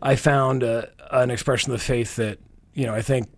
I 0.00 0.14
found 0.14 0.62
a, 0.62 0.90
an 1.10 1.30
expression 1.30 1.72
of 1.72 1.80
the 1.80 1.84
faith 1.84 2.16
that 2.16 2.38
you 2.74 2.86
know 2.86 2.94
I 2.94 3.02
think 3.02 3.28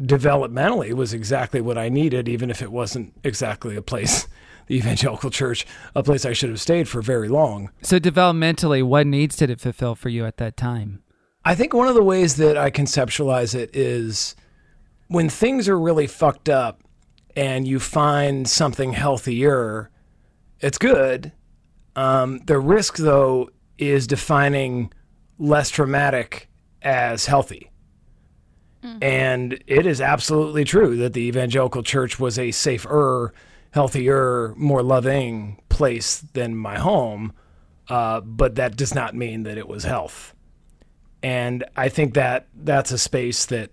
developmentally 0.00 0.92
was 0.92 1.14
exactly 1.14 1.60
what 1.60 1.78
I 1.78 1.88
needed, 1.88 2.28
even 2.28 2.50
if 2.50 2.60
it 2.60 2.72
wasn't 2.72 3.14
exactly 3.22 3.76
a 3.76 3.82
place, 3.82 4.26
the 4.66 4.76
evangelical 4.76 5.30
church, 5.30 5.66
a 5.94 6.02
place 6.02 6.24
I 6.26 6.32
should 6.32 6.50
have 6.50 6.60
stayed 6.60 6.88
for 6.88 7.00
very 7.00 7.28
long. 7.28 7.70
So, 7.82 7.98
developmentally, 7.98 8.82
what 8.82 9.06
needs 9.06 9.36
did 9.36 9.50
it 9.50 9.60
fulfill 9.60 9.94
for 9.94 10.08
you 10.08 10.26
at 10.26 10.36
that 10.38 10.56
time? 10.56 11.02
I 11.44 11.54
think 11.54 11.74
one 11.74 11.88
of 11.88 11.94
the 11.94 12.02
ways 12.02 12.36
that 12.36 12.56
I 12.56 12.70
conceptualize 12.70 13.54
it 13.54 13.74
is 13.74 14.34
when 15.08 15.28
things 15.28 15.68
are 15.68 15.78
really 15.78 16.06
fucked 16.06 16.48
up 16.48 16.83
and 17.36 17.66
you 17.66 17.80
find 17.80 18.48
something 18.48 18.92
healthier, 18.92 19.90
it's 20.60 20.78
good. 20.78 21.32
Um, 21.96 22.38
the 22.46 22.58
risk, 22.58 22.96
though, 22.96 23.50
is 23.78 24.06
defining 24.06 24.92
less 25.38 25.70
traumatic 25.70 26.48
as 26.82 27.26
healthy. 27.26 27.70
And 29.00 29.64
it 29.66 29.86
is 29.86 30.00
absolutely 30.00 30.64
true 30.64 30.96
that 30.98 31.14
the 31.14 31.22
evangelical 31.22 31.82
church 31.82 32.20
was 32.20 32.38
a 32.38 32.50
safer, 32.50 33.32
healthier, 33.70 34.54
more 34.56 34.82
loving 34.82 35.58
place 35.70 36.18
than 36.34 36.54
my 36.54 36.78
home. 36.78 37.32
Uh, 37.88 38.20
but 38.20 38.56
that 38.56 38.76
does 38.76 38.94
not 38.94 39.14
mean 39.14 39.44
that 39.44 39.58
it 39.58 39.68
was 39.68 39.84
health. 39.84 40.34
And 41.22 41.64
I 41.76 41.88
think 41.88 42.14
that 42.14 42.46
that's 42.54 42.92
a 42.92 42.98
space 42.98 43.46
that 43.46 43.70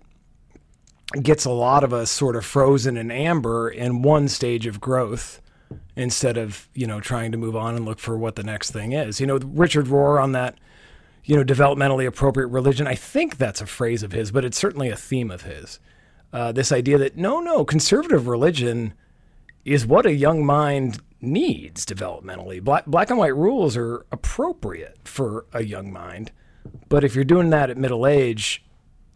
gets 1.20 1.44
a 1.44 1.50
lot 1.50 1.84
of 1.84 1.92
us 1.92 2.10
sort 2.10 2.36
of 2.36 2.44
frozen 2.44 2.96
in 2.96 3.10
amber 3.10 3.68
in 3.68 4.02
one 4.02 4.28
stage 4.28 4.66
of 4.66 4.80
growth 4.80 5.40
instead 5.96 6.36
of, 6.36 6.68
you 6.74 6.86
know, 6.86 7.00
trying 7.00 7.32
to 7.32 7.38
move 7.38 7.56
on 7.56 7.74
and 7.74 7.84
look 7.84 7.98
for 7.98 8.16
what 8.16 8.36
the 8.36 8.42
next 8.42 8.70
thing 8.70 8.92
is. 8.92 9.20
You 9.20 9.26
know, 9.26 9.38
Richard 9.38 9.86
Rohr 9.86 10.22
on 10.22 10.32
that, 10.32 10.56
you 11.24 11.36
know, 11.36 11.44
developmentally 11.44 12.06
appropriate 12.06 12.48
religion, 12.48 12.86
I 12.86 12.94
think 12.94 13.36
that's 13.36 13.60
a 13.60 13.66
phrase 13.66 14.02
of 14.02 14.12
his, 14.12 14.30
but 14.30 14.44
it's 14.44 14.58
certainly 14.58 14.88
a 14.88 14.96
theme 14.96 15.30
of 15.30 15.42
his. 15.42 15.78
Uh, 16.32 16.50
this 16.52 16.72
idea 16.72 16.98
that 16.98 17.16
no, 17.16 17.40
no, 17.40 17.64
conservative 17.64 18.26
religion 18.26 18.94
is 19.64 19.86
what 19.86 20.06
a 20.06 20.14
young 20.14 20.44
mind 20.44 21.00
needs 21.20 21.86
developmentally. 21.86 22.62
Black, 22.62 22.86
black 22.86 23.10
and 23.10 23.18
white 23.18 23.36
rules 23.36 23.76
are 23.76 24.06
appropriate 24.10 24.98
for 25.04 25.46
a 25.52 25.62
young 25.62 25.92
mind. 25.92 26.32
But 26.88 27.04
if 27.04 27.14
you're 27.14 27.24
doing 27.24 27.50
that 27.50 27.70
at 27.70 27.76
middle 27.76 28.06
age, 28.06 28.64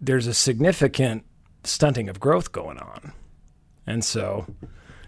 there's 0.00 0.26
a 0.26 0.34
significant 0.34 1.24
stunting 1.66 2.08
of 2.08 2.20
growth 2.20 2.52
going 2.52 2.78
on. 2.78 3.12
And 3.86 4.04
so, 4.04 4.46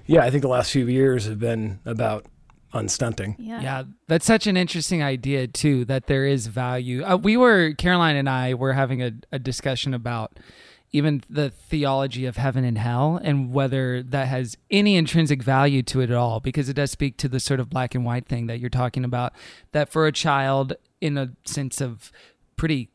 yeah, 0.07 0.23
I 0.23 0.31
think 0.31 0.43
the 0.43 0.49
last 0.49 0.71
few 0.71 0.87
years 0.87 1.27
have 1.27 1.39
been 1.39 1.81
about 1.85 2.27
unstunting. 2.73 3.37
Yeah. 3.39 3.61
Yeah, 3.61 3.83
that's 4.07 4.27
such 4.27 4.47
an 4.47 4.57
interesting 4.57 5.03
idea 5.03 5.47
too. 5.47 5.85
That 5.85 6.07
there 6.07 6.27
is 6.27 6.47
value. 6.47 7.03
Uh, 7.05 7.17
we 7.17 7.37
were 7.37 7.73
Caroline 7.73 8.17
and 8.17 8.29
I 8.29 8.55
were 8.55 8.75
having 8.75 9.03
a, 9.03 9.13
a 9.33 9.39
discussion 9.39 9.95
about 9.95 10.39
even 10.91 11.23
the 11.29 11.51
theology 11.51 12.25
of 12.25 12.37
heaven 12.37 12.65
and 12.65 12.79
hell 12.79 13.21
and 13.23 13.53
whether 13.53 14.03
that 14.03 14.27
has 14.29 14.57
any 14.71 14.97
intrinsic 14.97 15.43
value 15.43 15.83
to 15.83 16.01
it 16.01 16.11
at 16.11 16.17
all 16.17 16.41
because 16.41 16.69
it 16.69 16.75
does 16.75 16.91
speak 16.91 17.17
to 17.19 17.29
the 17.29 17.41
sort 17.41 17.61
of 17.61 17.69
black 17.69 17.95
and 17.95 18.05
white 18.05 18.27
thing 18.27 18.47
that 18.47 18.59
you're 18.59 18.71
talking 18.71 19.05
about 19.05 19.35
that 19.73 19.91
for 19.91 20.07
a 20.07 20.13
child 20.13 20.73
in 21.01 21.19
a 21.19 21.31
sense 21.45 21.81
of 21.83 22.11
pretty 22.57 22.89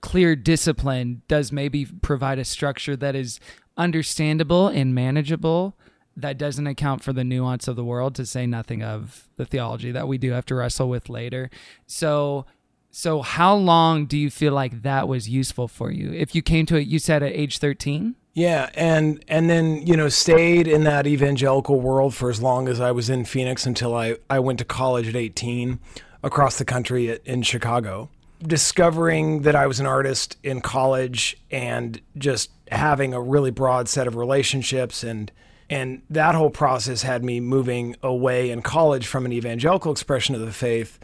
clear 0.00 0.34
discipline 0.36 1.22
does 1.28 1.52
maybe 1.52 1.84
provide 1.84 2.38
a 2.38 2.44
structure 2.44 2.96
that 2.96 3.14
is 3.14 3.40
understandable 3.76 4.68
and 4.68 4.94
manageable 4.94 5.76
that 6.16 6.38
doesn't 6.38 6.66
account 6.66 7.02
for 7.02 7.12
the 7.12 7.24
nuance 7.24 7.68
of 7.68 7.76
the 7.76 7.84
world 7.84 8.14
to 8.14 8.26
say 8.26 8.46
nothing 8.46 8.82
of 8.82 9.28
the 9.36 9.44
theology 9.44 9.92
that 9.92 10.08
we 10.08 10.18
do 10.18 10.32
have 10.32 10.44
to 10.46 10.54
wrestle 10.54 10.88
with 10.88 11.08
later. 11.08 11.50
So 11.86 12.46
so 12.92 13.22
how 13.22 13.54
long 13.54 14.06
do 14.06 14.18
you 14.18 14.30
feel 14.30 14.52
like 14.52 14.82
that 14.82 15.06
was 15.06 15.28
useful 15.28 15.68
for 15.68 15.92
you? 15.92 16.12
If 16.12 16.34
you 16.34 16.42
came 16.42 16.66
to 16.66 16.76
it 16.76 16.86
you 16.86 16.98
said 16.98 17.22
at 17.22 17.32
age 17.32 17.58
13 17.58 18.16
Yeah, 18.34 18.70
and 18.74 19.24
and 19.28 19.48
then 19.48 19.86
you 19.86 19.96
know 19.96 20.08
stayed 20.08 20.66
in 20.66 20.84
that 20.84 21.06
evangelical 21.06 21.80
world 21.80 22.14
for 22.14 22.30
as 22.30 22.42
long 22.42 22.68
as 22.68 22.80
I 22.80 22.90
was 22.90 23.08
in 23.08 23.24
Phoenix 23.24 23.66
until 23.66 23.94
I 23.94 24.16
I 24.28 24.40
went 24.40 24.58
to 24.58 24.64
college 24.64 25.08
at 25.08 25.16
18 25.16 25.78
across 26.22 26.58
the 26.58 26.64
country 26.64 27.08
at, 27.10 27.24
in 27.26 27.42
Chicago. 27.42 28.10
Discovering 28.42 29.42
that 29.42 29.54
I 29.54 29.66
was 29.66 29.80
an 29.80 29.86
artist 29.86 30.36
in 30.42 30.60
college 30.60 31.36
and 31.50 32.00
just 32.16 32.50
having 32.70 33.12
a 33.12 33.20
really 33.20 33.50
broad 33.50 33.88
set 33.88 34.06
of 34.06 34.16
relationships 34.16 35.02
and 35.02 35.30
and 35.68 36.02
that 36.10 36.34
whole 36.34 36.50
process 36.50 37.02
had 37.02 37.24
me 37.24 37.38
moving 37.38 37.94
away 38.02 38.50
in 38.50 38.60
college 38.60 39.06
from 39.06 39.24
an 39.24 39.32
evangelical 39.32 39.92
expression 39.92 40.34
of 40.34 40.40
the 40.40 40.52
faith 40.52 40.98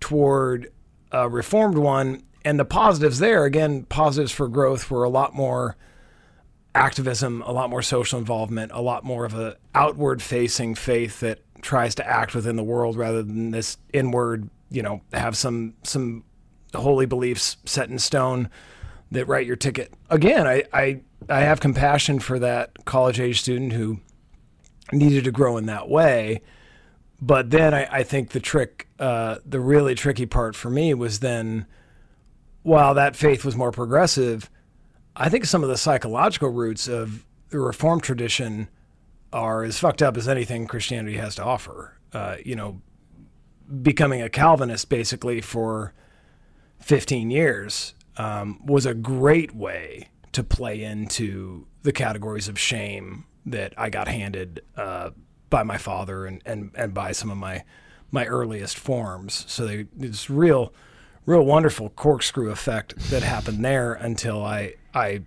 toward 0.00 0.70
a 1.10 1.28
reformed 1.30 1.78
one. 1.78 2.22
And 2.44 2.60
the 2.60 2.66
positives 2.66 3.20
there, 3.20 3.44
again, 3.44 3.84
positives 3.84 4.30
for 4.30 4.48
growth 4.48 4.90
were 4.90 5.04
a 5.04 5.08
lot 5.08 5.34
more 5.34 5.76
activism, 6.74 7.42
a 7.42 7.52
lot 7.52 7.70
more 7.70 7.80
social 7.80 8.18
involvement, 8.18 8.70
a 8.74 8.82
lot 8.82 9.02
more 9.02 9.24
of 9.24 9.32
a 9.34 9.56
outward 9.74 10.20
facing 10.20 10.74
faith 10.74 11.20
that 11.20 11.40
tries 11.62 11.94
to 11.94 12.06
act 12.06 12.34
within 12.34 12.56
the 12.56 12.62
world 12.62 12.96
rather 12.96 13.22
than 13.22 13.50
this 13.50 13.78
inward, 13.94 14.50
you 14.70 14.82
know, 14.82 15.00
have 15.14 15.36
some 15.38 15.74
some 15.84 16.24
holy 16.74 17.06
beliefs 17.06 17.56
set 17.64 17.88
in 17.88 17.98
stone 17.98 18.48
that 19.10 19.26
write 19.26 19.46
your 19.46 19.56
ticket. 19.56 19.92
Again, 20.10 20.46
I 20.46 20.64
I, 20.72 21.00
I 21.28 21.40
have 21.40 21.60
compassion 21.60 22.18
for 22.18 22.38
that 22.38 22.84
college 22.84 23.20
age 23.20 23.40
student 23.40 23.72
who 23.72 24.00
needed 24.92 25.24
to 25.24 25.30
grow 25.30 25.56
in 25.56 25.66
that 25.66 25.88
way. 25.88 26.42
But 27.20 27.50
then 27.50 27.72
I, 27.72 27.86
I 27.98 28.02
think 28.02 28.30
the 28.30 28.40
trick, 28.40 28.88
uh, 28.98 29.36
the 29.46 29.60
really 29.60 29.94
tricky 29.94 30.26
part 30.26 30.56
for 30.56 30.68
me 30.68 30.92
was 30.92 31.20
then, 31.20 31.66
while 32.62 32.94
that 32.94 33.14
faith 33.14 33.44
was 33.44 33.54
more 33.54 33.70
progressive, 33.70 34.50
I 35.14 35.28
think 35.28 35.44
some 35.44 35.62
of 35.62 35.68
the 35.68 35.76
psychological 35.76 36.48
roots 36.48 36.88
of 36.88 37.24
the 37.50 37.60
reform 37.60 38.00
tradition 38.00 38.68
are 39.32 39.62
as 39.62 39.78
fucked 39.78 40.02
up 40.02 40.16
as 40.16 40.26
anything 40.26 40.66
Christianity 40.66 41.16
has 41.16 41.36
to 41.36 41.44
offer. 41.44 41.96
Uh, 42.12 42.36
you 42.44 42.56
know, 42.56 42.82
becoming 43.82 44.20
a 44.20 44.28
Calvinist 44.28 44.88
basically 44.88 45.40
for 45.40 45.94
15 46.82 47.30
years 47.30 47.94
um, 48.16 48.60
was 48.64 48.86
a 48.86 48.94
great 48.94 49.54
way 49.54 50.08
to 50.32 50.42
play 50.42 50.82
into 50.82 51.66
the 51.82 51.92
categories 51.92 52.48
of 52.48 52.58
shame 52.58 53.24
that 53.46 53.74
I 53.76 53.90
got 53.90 54.08
handed 54.08 54.62
uh, 54.76 55.10
by 55.50 55.62
my 55.62 55.78
father 55.78 56.26
and, 56.26 56.42
and, 56.46 56.70
and 56.74 56.94
by 56.94 57.12
some 57.12 57.30
of 57.30 57.36
my 57.36 57.64
my 58.12 58.26
earliest 58.26 58.78
forms. 58.78 59.44
So 59.48 59.66
they, 59.66 59.86
this 59.96 60.28
real, 60.28 60.72
real 61.24 61.42
wonderful 61.42 61.88
corkscrew 61.88 62.50
effect 62.50 62.94
that 63.10 63.22
happened 63.22 63.64
there 63.64 63.94
until 63.94 64.44
I 64.44 64.74
I 64.94 65.22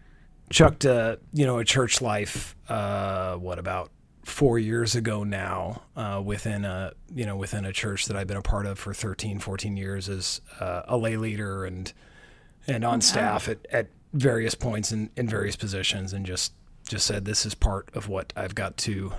chucked 0.52 0.86
a 0.86 1.20
you 1.34 1.46
know 1.46 1.58
a 1.58 1.66
church 1.66 2.02
life 2.02 2.56
uh, 2.70 3.36
what 3.36 3.58
about 3.58 3.90
four 4.26 4.58
years 4.58 4.96
ago 4.96 5.24
now 5.24 5.84
uh, 5.96 6.22
within 6.24 6.66
a 6.66 6.92
you 7.14 7.26
know 7.26 7.36
within 7.36 7.64
a 7.64 7.72
church 7.72 8.08
that 8.08 8.18
I've 8.18 8.28
been 8.28 8.38
a 8.38 8.42
part 8.42 8.66
of 8.66 8.80
for 8.80 8.94
13 8.94 9.40
14 9.40 9.78
years 9.78 10.10
as 10.10 10.42
uh, 10.60 10.82
a 10.88 10.98
lay 10.98 11.16
leader 11.16 11.64
and 11.64 11.94
and 12.68 12.84
on 12.84 13.02
staff 13.02 13.48
at, 13.48 13.66
at 13.72 13.88
various 14.14 14.56
points 14.56 14.92
in, 14.92 15.12
in 15.16 15.30
various 15.30 15.56
positions 15.56 16.12
and 16.12 16.26
just 16.26 16.54
just 16.88 17.06
said 17.06 17.26
this 17.26 17.46
is 17.46 17.54
part 17.54 17.90
of 17.94 18.10
what 18.10 18.34
I've 18.36 18.56
got 18.56 18.78
to 18.78 19.14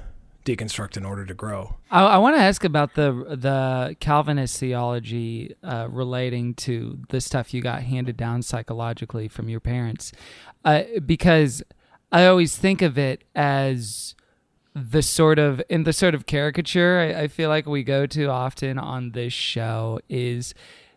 deconstruct 0.44 0.96
in 0.96 1.04
order 1.04 1.24
to 1.26 1.34
grow. 1.34 1.76
I, 1.90 2.04
I 2.04 2.18
want 2.18 2.36
to 2.36 2.42
ask 2.42 2.64
about 2.64 2.94
the 2.94 3.12
the 3.12 3.96
Calvinist 4.00 4.58
theology 4.58 5.54
uh, 5.62 5.86
relating 5.88 6.54
to 6.54 6.98
the 7.10 7.20
stuff 7.20 7.54
you 7.54 7.62
got 7.62 7.82
handed 7.82 8.16
down 8.16 8.42
psychologically 8.42 9.28
from 9.28 9.48
your 9.48 9.60
parents, 9.60 10.10
uh, 10.64 10.82
because 11.04 11.62
I 12.10 12.26
always 12.26 12.56
think 12.56 12.82
of 12.82 12.98
it 12.98 13.22
as 13.34 14.15
the 14.76 15.00
sort 15.00 15.38
of 15.38 15.62
in 15.70 15.84
the 15.84 15.92
sort 15.92 16.14
of 16.14 16.26
caricature 16.26 16.98
I, 17.00 17.22
I 17.22 17.28
feel 17.28 17.48
like 17.48 17.64
we 17.64 17.82
go 17.82 18.04
to 18.04 18.26
often 18.26 18.78
on 18.78 19.12
this 19.12 19.32
show 19.32 20.00
is 20.10 20.52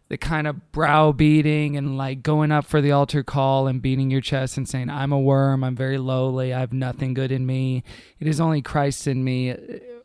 the 0.09 0.17
kind 0.17 0.48
of 0.48 0.71
browbeating 0.71 1.77
and 1.77 1.95
like 1.98 2.21
going 2.21 2.51
up 2.51 2.65
for 2.65 2.81
the 2.81 2.91
altar 2.91 3.24
call 3.24 3.67
and 3.67 3.81
beating 3.81 4.09
your 4.09 4.21
chest 4.21 4.57
and 4.57 4.67
saying, 4.67 4.89
I'm 4.89 5.12
a 5.12 5.19
worm, 5.19 5.63
I'm 5.63 5.75
very 5.75 6.00
lowly, 6.00 6.51
I 6.51 6.59
have 6.59 6.74
nothing 6.74 7.13
good 7.13 7.31
in 7.31 7.45
me, 7.45 7.83
it 8.19 8.27
is 8.27 8.41
only 8.41 8.62
Christ 8.62 9.07
in 9.07 9.24
me. 9.24 9.55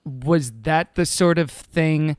Was 0.04 0.52
that 0.62 0.94
the 0.94 1.06
sort 1.06 1.38
of 1.38 1.50
thing 1.50 2.18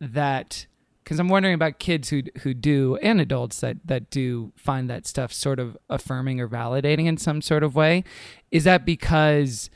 that 0.00 0.66
because 1.02 1.18
I'm 1.18 1.28
wondering 1.28 1.54
about 1.54 1.80
kids 1.80 2.08
who 2.08 2.22
who 2.42 2.54
do 2.54 2.96
and 3.02 3.20
adults 3.20 3.60
that 3.60 3.78
that 3.84 4.10
do 4.10 4.52
find 4.56 4.88
that 4.88 5.06
stuff 5.06 5.32
sort 5.32 5.58
of 5.58 5.76
affirming 5.90 6.40
or 6.40 6.48
validating 6.48 7.06
in 7.06 7.16
some 7.16 7.42
sort 7.42 7.64
of 7.64 7.74
way. 7.74 8.04
Is 8.52 8.62
that 8.64 8.86
because 8.86 9.68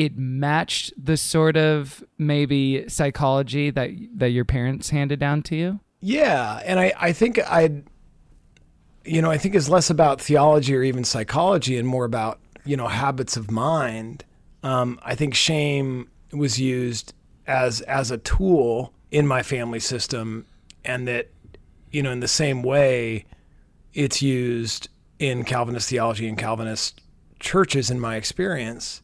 it 0.00 0.16
matched 0.16 0.94
the 0.96 1.14
sort 1.14 1.58
of 1.58 2.02
maybe 2.16 2.88
psychology 2.88 3.68
that 3.68 3.90
that 4.16 4.30
your 4.30 4.46
parents 4.46 4.88
handed 4.88 5.20
down 5.20 5.42
to 5.42 5.54
you? 5.54 5.80
Yeah, 6.00 6.62
and 6.64 6.80
I, 6.80 6.94
I 6.98 7.12
think 7.12 7.38
I'd, 7.46 7.84
you 9.04 9.20
know, 9.20 9.30
I 9.30 9.36
think 9.36 9.54
it's 9.54 9.68
less 9.68 9.90
about 9.90 10.18
theology 10.18 10.74
or 10.74 10.82
even 10.82 11.04
psychology 11.04 11.76
and 11.76 11.86
more 11.86 12.06
about, 12.06 12.40
you 12.64 12.78
know, 12.78 12.88
habits 12.88 13.36
of 13.36 13.50
mind. 13.50 14.24
Um, 14.62 14.98
I 15.02 15.14
think 15.14 15.34
shame 15.34 16.08
was 16.32 16.58
used 16.58 17.12
as 17.46 17.82
as 17.82 18.10
a 18.10 18.16
tool 18.16 18.94
in 19.10 19.26
my 19.26 19.42
family 19.42 19.80
system, 19.80 20.46
and 20.82 21.06
that, 21.08 21.28
you 21.90 22.02
know, 22.02 22.10
in 22.10 22.20
the 22.20 22.28
same 22.28 22.62
way, 22.62 23.26
it's 23.92 24.22
used 24.22 24.88
in 25.18 25.44
Calvinist 25.44 25.90
theology 25.90 26.26
and 26.26 26.38
Calvinist 26.38 27.02
churches 27.38 27.90
in 27.90 28.00
my 28.00 28.16
experience, 28.16 29.02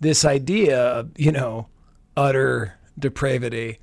this 0.00 0.24
idea 0.24 0.80
of, 0.80 1.10
you 1.16 1.30
know, 1.30 1.68
utter 2.16 2.78
depravity 2.98 3.78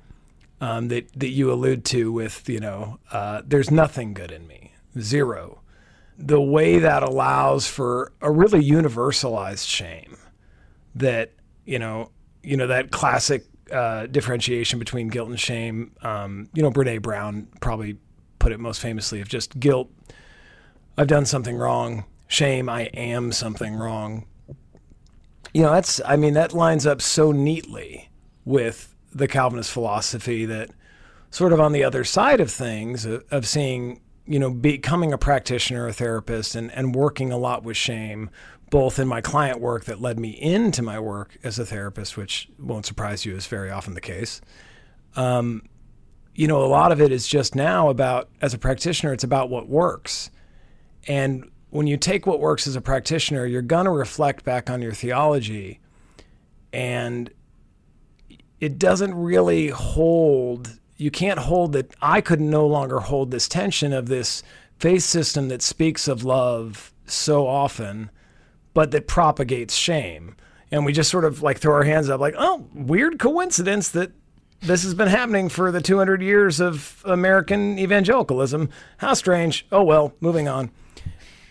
um, 0.60 0.88
that, 0.88 1.08
that 1.14 1.28
you 1.28 1.52
allude 1.52 1.84
to 1.86 2.12
with, 2.12 2.48
you 2.48 2.60
know, 2.60 2.98
uh, 3.12 3.42
there's 3.46 3.70
nothing 3.70 4.12
good 4.14 4.30
in 4.30 4.46
me, 4.46 4.72
zero. 4.98 5.60
The 6.18 6.40
way 6.40 6.80
that 6.80 7.02
allows 7.02 7.68
for 7.68 8.12
a 8.20 8.30
really 8.30 8.62
universalized 8.62 9.68
shame 9.68 10.16
that, 10.96 11.32
you 11.64 11.78
know, 11.78 12.10
you 12.42 12.56
know, 12.56 12.66
that 12.66 12.90
classic 12.90 13.44
uh, 13.72 14.06
differentiation 14.06 14.78
between 14.78 15.08
guilt 15.08 15.28
and 15.28 15.38
shame. 15.38 15.92
Um, 16.02 16.48
you 16.54 16.62
know, 16.62 16.70
Brene 16.70 17.02
Brown 17.02 17.46
probably 17.60 17.98
put 18.38 18.52
it 18.52 18.58
most 18.58 18.80
famously 18.80 19.20
of 19.20 19.28
just 19.28 19.58
guilt. 19.60 19.90
I've 20.96 21.06
done 21.06 21.26
something 21.26 21.56
wrong. 21.56 22.04
Shame, 22.26 22.68
I 22.68 22.82
am 22.94 23.30
something 23.30 23.74
wrong. 23.74 24.26
You 25.52 25.62
know, 25.62 25.72
that's, 25.72 26.00
I 26.04 26.16
mean, 26.16 26.34
that 26.34 26.52
lines 26.52 26.86
up 26.86 27.00
so 27.00 27.32
neatly 27.32 28.10
with 28.44 28.94
the 29.12 29.28
Calvinist 29.28 29.70
philosophy 29.70 30.44
that 30.44 30.70
sort 31.30 31.52
of 31.52 31.60
on 31.60 31.72
the 31.72 31.84
other 31.84 32.04
side 32.04 32.40
of 32.40 32.50
things, 32.50 33.04
of, 33.04 33.24
of 33.30 33.46
seeing, 33.46 34.00
you 34.26 34.38
know, 34.38 34.50
becoming 34.50 35.12
a 35.12 35.18
practitioner, 35.18 35.86
a 35.86 35.92
therapist, 35.92 36.54
and, 36.54 36.70
and 36.72 36.94
working 36.94 37.32
a 37.32 37.38
lot 37.38 37.62
with 37.62 37.76
shame, 37.76 38.30
both 38.70 38.98
in 38.98 39.08
my 39.08 39.20
client 39.20 39.60
work 39.60 39.86
that 39.86 40.00
led 40.00 40.18
me 40.18 40.30
into 40.30 40.82
my 40.82 40.98
work 41.00 41.38
as 41.42 41.58
a 41.58 41.64
therapist, 41.64 42.16
which 42.16 42.48
won't 42.58 42.84
surprise 42.84 43.24
you 43.24 43.34
is 43.34 43.46
very 43.46 43.70
often 43.70 43.94
the 43.94 44.00
case. 44.00 44.40
Um, 45.16 45.62
you 46.34 46.46
know, 46.46 46.62
a 46.62 46.68
lot 46.68 46.92
of 46.92 47.00
it 47.00 47.10
is 47.10 47.26
just 47.26 47.54
now 47.54 47.88
about, 47.88 48.28
as 48.40 48.54
a 48.54 48.58
practitioner, 48.58 49.12
it's 49.12 49.24
about 49.24 49.50
what 49.50 49.68
works. 49.68 50.30
And 51.06 51.50
when 51.70 51.86
you 51.86 51.96
take 51.96 52.26
what 52.26 52.40
works 52.40 52.66
as 52.66 52.76
a 52.76 52.80
practitioner, 52.80 53.46
you're 53.46 53.62
going 53.62 53.84
to 53.84 53.90
reflect 53.90 54.44
back 54.44 54.70
on 54.70 54.82
your 54.82 54.92
theology. 54.92 55.80
And 56.72 57.30
it 58.60 58.78
doesn't 58.78 59.14
really 59.14 59.68
hold, 59.68 60.78
you 60.96 61.10
can't 61.10 61.38
hold 61.38 61.72
that. 61.72 61.94
I 62.00 62.20
could 62.20 62.40
no 62.40 62.66
longer 62.66 63.00
hold 63.00 63.30
this 63.30 63.48
tension 63.48 63.92
of 63.92 64.08
this 64.08 64.42
faith 64.78 65.02
system 65.02 65.48
that 65.48 65.62
speaks 65.62 66.08
of 66.08 66.24
love 66.24 66.92
so 67.06 67.46
often 67.46 68.10
but 68.78 68.92
that 68.92 69.08
propagates 69.08 69.74
shame. 69.74 70.36
And 70.70 70.86
we 70.86 70.92
just 70.92 71.10
sort 71.10 71.24
of 71.24 71.42
like 71.42 71.58
throw 71.58 71.74
our 71.74 71.82
hands 71.82 72.08
up, 72.08 72.20
like, 72.20 72.36
oh, 72.38 72.64
weird 72.72 73.18
coincidence 73.18 73.88
that 73.88 74.12
this 74.60 74.84
has 74.84 74.94
been 74.94 75.08
happening 75.08 75.48
for 75.48 75.72
the 75.72 75.80
200 75.80 76.22
years 76.22 76.60
of 76.60 77.02
American 77.04 77.76
evangelicalism. 77.76 78.68
How 78.98 79.14
strange. 79.14 79.66
Oh, 79.72 79.82
well, 79.82 80.12
moving 80.20 80.46
on. 80.46 80.70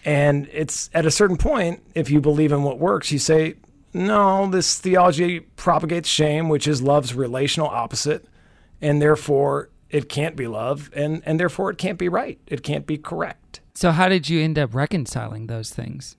And 0.07 0.47
it's 0.53 0.89
at 0.93 1.05
a 1.05 1.11
certain 1.11 1.35
point, 1.35 1.83
if 1.93 2.09
you 2.09 2.21
believe 2.21 2.53
in 2.53 2.63
what 2.63 2.79
works, 2.79 3.11
you 3.11 3.19
say, 3.19 3.55
no, 3.93 4.49
this 4.49 4.79
theology 4.79 5.41
propagates 5.41 6.07
shame, 6.07 6.47
which 6.47 6.65
is 6.65 6.81
love's 6.81 7.13
relational 7.13 7.67
opposite. 7.67 8.25
And 8.81 9.01
therefore, 9.01 9.69
it 9.89 10.07
can't 10.07 10.37
be 10.37 10.47
love. 10.47 10.89
And, 10.95 11.21
and 11.25 11.39
therefore, 11.39 11.71
it 11.71 11.77
can't 11.77 11.97
be 11.97 12.07
right. 12.07 12.39
It 12.47 12.63
can't 12.63 12.87
be 12.87 12.97
correct. 12.97 13.59
So, 13.73 13.91
how 13.91 14.07
did 14.07 14.29
you 14.29 14.41
end 14.41 14.57
up 14.57 14.73
reconciling 14.73 15.47
those 15.47 15.71
things? 15.71 16.15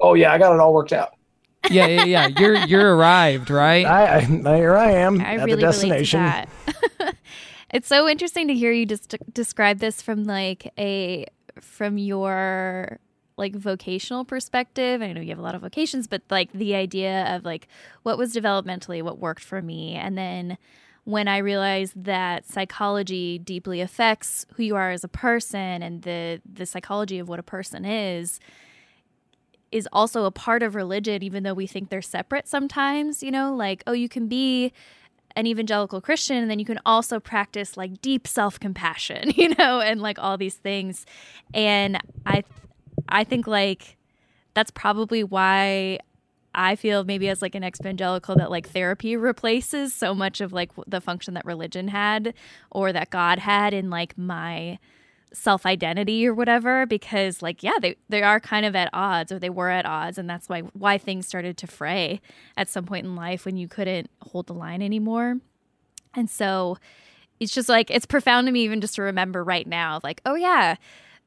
oh 0.00 0.14
yeah, 0.14 0.32
I 0.32 0.38
got 0.38 0.54
it 0.54 0.60
all 0.60 0.74
worked 0.74 0.92
out. 0.92 1.14
yeah, 1.70 1.86
yeah, 1.86 2.04
yeah. 2.04 2.26
You're 2.38 2.56
you're 2.66 2.96
arrived, 2.96 3.50
right? 3.50 3.86
I, 3.86 4.16
I 4.16 4.20
here 4.20 4.76
I 4.76 4.92
am 4.92 5.20
I 5.20 5.34
at 5.34 5.44
really 5.44 5.54
the 5.54 5.60
destination. 5.62 6.20
relate 6.20 6.46
to 6.66 6.82
that. 6.98 7.16
it's 7.70 7.88
so 7.88 8.08
interesting 8.08 8.48
to 8.48 8.54
hear 8.54 8.70
you 8.70 8.86
just 8.86 9.14
describe 9.32 9.78
this 9.78 10.02
from 10.02 10.24
like 10.24 10.72
a 10.78 11.26
from 11.60 11.98
your 11.98 12.98
like 13.36 13.54
vocational 13.54 14.24
perspective. 14.24 15.02
I 15.02 15.12
know 15.12 15.20
you 15.20 15.30
have 15.30 15.38
a 15.38 15.42
lot 15.42 15.54
of 15.54 15.62
vocations, 15.62 16.06
but 16.06 16.22
like 16.30 16.52
the 16.52 16.74
idea 16.74 17.34
of 17.34 17.44
like 17.44 17.68
what 18.02 18.18
was 18.18 18.34
developmentally 18.34 19.02
what 19.02 19.18
worked 19.18 19.42
for 19.42 19.60
me, 19.62 19.94
and 19.94 20.16
then 20.16 20.58
when 21.04 21.28
I 21.28 21.38
realized 21.38 21.92
that 22.04 22.46
psychology 22.46 23.38
deeply 23.38 23.80
affects 23.82 24.46
who 24.54 24.62
you 24.62 24.74
are 24.74 24.90
as 24.90 25.04
a 25.04 25.08
person 25.08 25.82
and 25.82 26.02
the 26.02 26.40
the 26.50 26.66
psychology 26.66 27.18
of 27.18 27.28
what 27.28 27.38
a 27.38 27.42
person 27.42 27.84
is 27.84 28.40
is 29.70 29.88
also 29.92 30.24
a 30.24 30.30
part 30.30 30.62
of 30.62 30.76
religion, 30.76 31.22
even 31.24 31.42
though 31.42 31.52
we 31.52 31.66
think 31.66 31.90
they're 31.90 32.00
separate 32.00 32.46
sometimes, 32.46 33.24
you 33.24 33.30
know, 33.32 33.52
like, 33.52 33.82
oh, 33.88 33.92
you 33.92 34.08
can 34.08 34.28
be 34.28 34.72
an 35.34 35.48
evangelical 35.48 36.00
Christian 36.00 36.36
and 36.36 36.48
then 36.48 36.60
you 36.60 36.64
can 36.64 36.78
also 36.86 37.18
practice 37.18 37.76
like 37.76 38.00
deep 38.00 38.28
self-compassion, 38.28 39.32
you 39.36 39.48
know, 39.58 39.80
and 39.80 40.00
like 40.00 40.16
all 40.18 40.38
these 40.38 40.54
things. 40.54 41.04
And 41.52 41.98
I 42.24 42.44
I 43.08 43.24
think 43.24 43.46
like 43.46 43.96
that's 44.54 44.70
probably 44.70 45.24
why 45.24 45.98
I 46.54 46.76
feel 46.76 47.04
maybe 47.04 47.28
as 47.28 47.42
like 47.42 47.54
an 47.54 47.64
evangelical 47.64 48.36
that 48.36 48.50
like 48.50 48.68
therapy 48.68 49.16
replaces 49.16 49.94
so 49.94 50.14
much 50.14 50.40
of 50.40 50.52
like 50.52 50.70
the 50.86 51.00
function 51.00 51.34
that 51.34 51.44
religion 51.44 51.88
had 51.88 52.34
or 52.70 52.92
that 52.92 53.10
God 53.10 53.40
had 53.40 53.74
in 53.74 53.90
like 53.90 54.16
my 54.16 54.78
self 55.32 55.66
identity 55.66 56.24
or 56.26 56.32
whatever 56.32 56.86
because 56.86 57.42
like 57.42 57.62
yeah 57.64 57.74
they 57.80 57.96
they 58.08 58.22
are 58.22 58.38
kind 58.38 58.64
of 58.64 58.76
at 58.76 58.88
odds 58.92 59.32
or 59.32 59.38
they 59.40 59.50
were 59.50 59.68
at 59.68 59.84
odds 59.84 60.16
and 60.16 60.30
that's 60.30 60.48
why 60.48 60.60
why 60.74 60.96
things 60.96 61.26
started 61.26 61.56
to 61.56 61.66
fray 61.66 62.20
at 62.56 62.68
some 62.68 62.84
point 62.84 63.04
in 63.04 63.16
life 63.16 63.44
when 63.44 63.56
you 63.56 63.66
couldn't 63.66 64.08
hold 64.22 64.46
the 64.46 64.54
line 64.54 64.80
anymore. 64.80 65.38
And 66.14 66.30
so 66.30 66.78
it's 67.40 67.52
just 67.52 67.68
like 67.68 67.90
it's 67.90 68.06
profound 68.06 68.46
to 68.46 68.52
me 68.52 68.60
even 68.62 68.80
just 68.80 68.94
to 68.94 69.02
remember 69.02 69.42
right 69.42 69.66
now 69.66 69.98
like 70.04 70.20
oh 70.24 70.36
yeah 70.36 70.76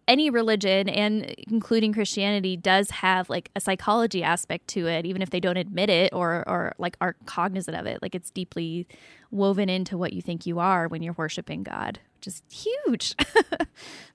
any 0.07 0.29
religion 0.29 0.87
and 0.89 1.25
including 1.49 1.93
christianity 1.93 2.55
does 2.55 2.89
have 2.89 3.29
like 3.29 3.49
a 3.55 3.59
psychology 3.59 4.23
aspect 4.23 4.67
to 4.67 4.87
it 4.87 5.05
even 5.05 5.21
if 5.21 5.29
they 5.29 5.39
don't 5.39 5.57
admit 5.57 5.89
it 5.89 6.13
or 6.13 6.43
or 6.47 6.73
like 6.77 6.97
aren't 7.01 7.25
cognizant 7.25 7.77
of 7.77 7.85
it 7.85 8.01
like 8.01 8.15
it's 8.15 8.29
deeply 8.31 8.87
woven 9.31 9.69
into 9.69 9.97
what 9.97 10.13
you 10.13 10.21
think 10.21 10.45
you 10.45 10.59
are 10.59 10.87
when 10.87 11.01
you're 11.01 11.15
worshiping 11.17 11.63
god 11.63 11.99
which 12.17 12.27
is 12.27 12.41
huge. 12.49 13.15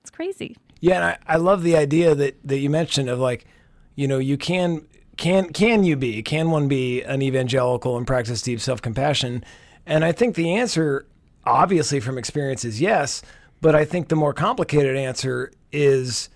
it's 0.01 0.09
crazy. 0.11 0.57
Yeah, 0.79 0.95
and 0.95 1.03
I, 1.05 1.17
I 1.27 1.37
love 1.37 1.63
the 1.63 1.75
idea 1.75 2.13
that 2.15 2.35
that 2.43 2.57
you 2.57 2.69
mentioned 2.69 3.09
of 3.09 3.19
like, 3.19 3.45
you 3.95 4.07
know, 4.07 4.19
you 4.19 4.37
can 4.37 4.85
can 5.17 5.51
can 5.53 5.83
you 5.83 5.95
be 5.95 6.21
can 6.21 6.51
one 6.51 6.67
be 6.67 7.01
an 7.03 7.21
evangelical 7.21 7.97
and 7.97 8.05
practice 8.05 8.41
deep 8.41 8.59
self 8.59 8.81
compassion? 8.81 9.43
And 9.85 10.03
I 10.03 10.11
think 10.11 10.35
the 10.35 10.55
answer, 10.55 11.05
obviously 11.45 11.99
from 11.99 12.17
experience, 12.17 12.65
is 12.65 12.81
yes. 12.81 13.21
But 13.61 13.75
I 13.75 13.85
think 13.85 14.09
the 14.09 14.17
more 14.17 14.33
complicated 14.33 14.97
answer 14.97 15.51
is, 15.73 16.29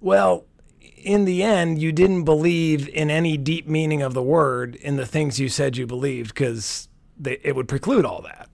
well, 0.00 0.44
in 0.80 1.24
the 1.24 1.42
end, 1.42 1.80
you 1.80 1.90
didn't 1.90 2.24
believe 2.24 2.88
in 2.88 3.10
any 3.10 3.36
deep 3.36 3.66
meaning 3.66 4.02
of 4.02 4.14
the 4.14 4.22
word 4.22 4.76
in 4.76 4.96
the 4.96 5.06
things 5.06 5.40
you 5.40 5.48
said 5.48 5.76
you 5.76 5.86
believed 5.86 6.34
because 6.34 6.88
it 7.24 7.56
would 7.56 7.68
preclude 7.68 8.04
all 8.04 8.22
that. 8.22 8.48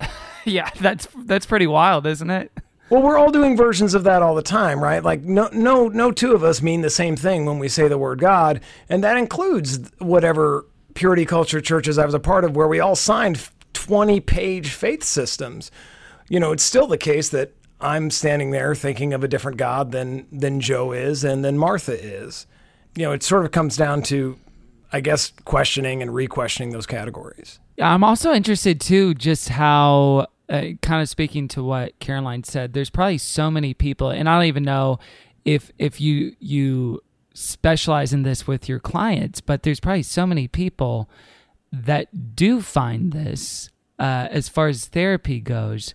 yeah, 0.44 0.70
that's 0.80 1.08
that's 1.24 1.46
pretty 1.46 1.66
wild, 1.66 2.06
isn't 2.06 2.30
it? 2.30 2.52
Well, 2.90 3.02
we're 3.02 3.18
all 3.18 3.30
doing 3.30 3.56
versions 3.56 3.92
of 3.94 4.04
that 4.04 4.22
all 4.22 4.34
the 4.34 4.42
time, 4.42 4.82
right? 4.82 5.02
Like 5.02 5.22
no 5.22 5.48
no 5.52 5.88
no 5.88 6.12
two 6.12 6.32
of 6.34 6.42
us 6.42 6.62
mean 6.62 6.80
the 6.80 6.90
same 6.90 7.16
thing 7.16 7.44
when 7.44 7.58
we 7.58 7.68
say 7.68 7.88
the 7.88 7.98
word 7.98 8.20
God, 8.20 8.60
and 8.88 9.02
that 9.04 9.16
includes 9.16 9.90
whatever 9.98 10.66
purity 10.94 11.26
culture 11.26 11.60
churches 11.60 11.98
I 11.98 12.06
was 12.06 12.14
a 12.14 12.20
part 12.20 12.44
of 12.44 12.56
where 12.56 12.66
we 12.66 12.80
all 12.80 12.96
signed 12.96 13.48
20-page 13.74 14.70
faith 14.70 15.04
systems. 15.04 15.70
You 16.28 16.40
know, 16.40 16.52
it's 16.52 16.62
still 16.62 16.86
the 16.86 16.98
case 16.98 17.28
that 17.30 17.52
I'm 17.80 18.10
standing 18.10 18.50
there 18.50 18.74
thinking 18.74 19.12
of 19.12 19.22
a 19.22 19.28
different 19.28 19.56
God 19.56 19.92
than 19.92 20.26
than 20.32 20.60
Joe 20.60 20.92
is 20.92 21.24
and 21.24 21.44
than 21.44 21.58
Martha 21.58 21.92
is. 21.92 22.46
You 22.96 23.04
know, 23.04 23.12
it 23.12 23.22
sort 23.22 23.44
of 23.44 23.52
comes 23.52 23.76
down 23.76 24.02
to 24.04 24.38
I 24.92 25.00
guess 25.00 25.32
questioning 25.44 26.02
and 26.02 26.14
re-questioning 26.14 26.72
those 26.72 26.86
categories. 26.86 27.60
I'm 27.80 28.02
also 28.02 28.32
interested 28.32 28.80
too, 28.80 29.14
just 29.14 29.50
how 29.50 30.28
uh, 30.48 30.62
kind 30.82 31.02
of 31.02 31.08
speaking 31.08 31.46
to 31.48 31.62
what 31.62 31.98
Caroline 31.98 32.42
said. 32.42 32.72
There's 32.72 32.90
probably 32.90 33.18
so 33.18 33.50
many 33.50 33.74
people, 33.74 34.10
and 34.10 34.28
I 34.28 34.36
don't 34.36 34.46
even 34.46 34.64
know 34.64 34.98
if 35.44 35.70
if 35.78 36.00
you 36.00 36.34
you 36.40 37.00
specialize 37.34 38.12
in 38.12 38.24
this 38.24 38.46
with 38.46 38.68
your 38.68 38.80
clients, 38.80 39.40
but 39.40 39.62
there's 39.62 39.78
probably 39.78 40.02
so 40.02 40.26
many 40.26 40.48
people 40.48 41.08
that 41.70 42.34
do 42.34 42.60
find 42.60 43.12
this 43.12 43.70
uh, 43.98 44.26
as 44.30 44.48
far 44.48 44.68
as 44.68 44.86
therapy 44.86 45.38
goes 45.38 45.94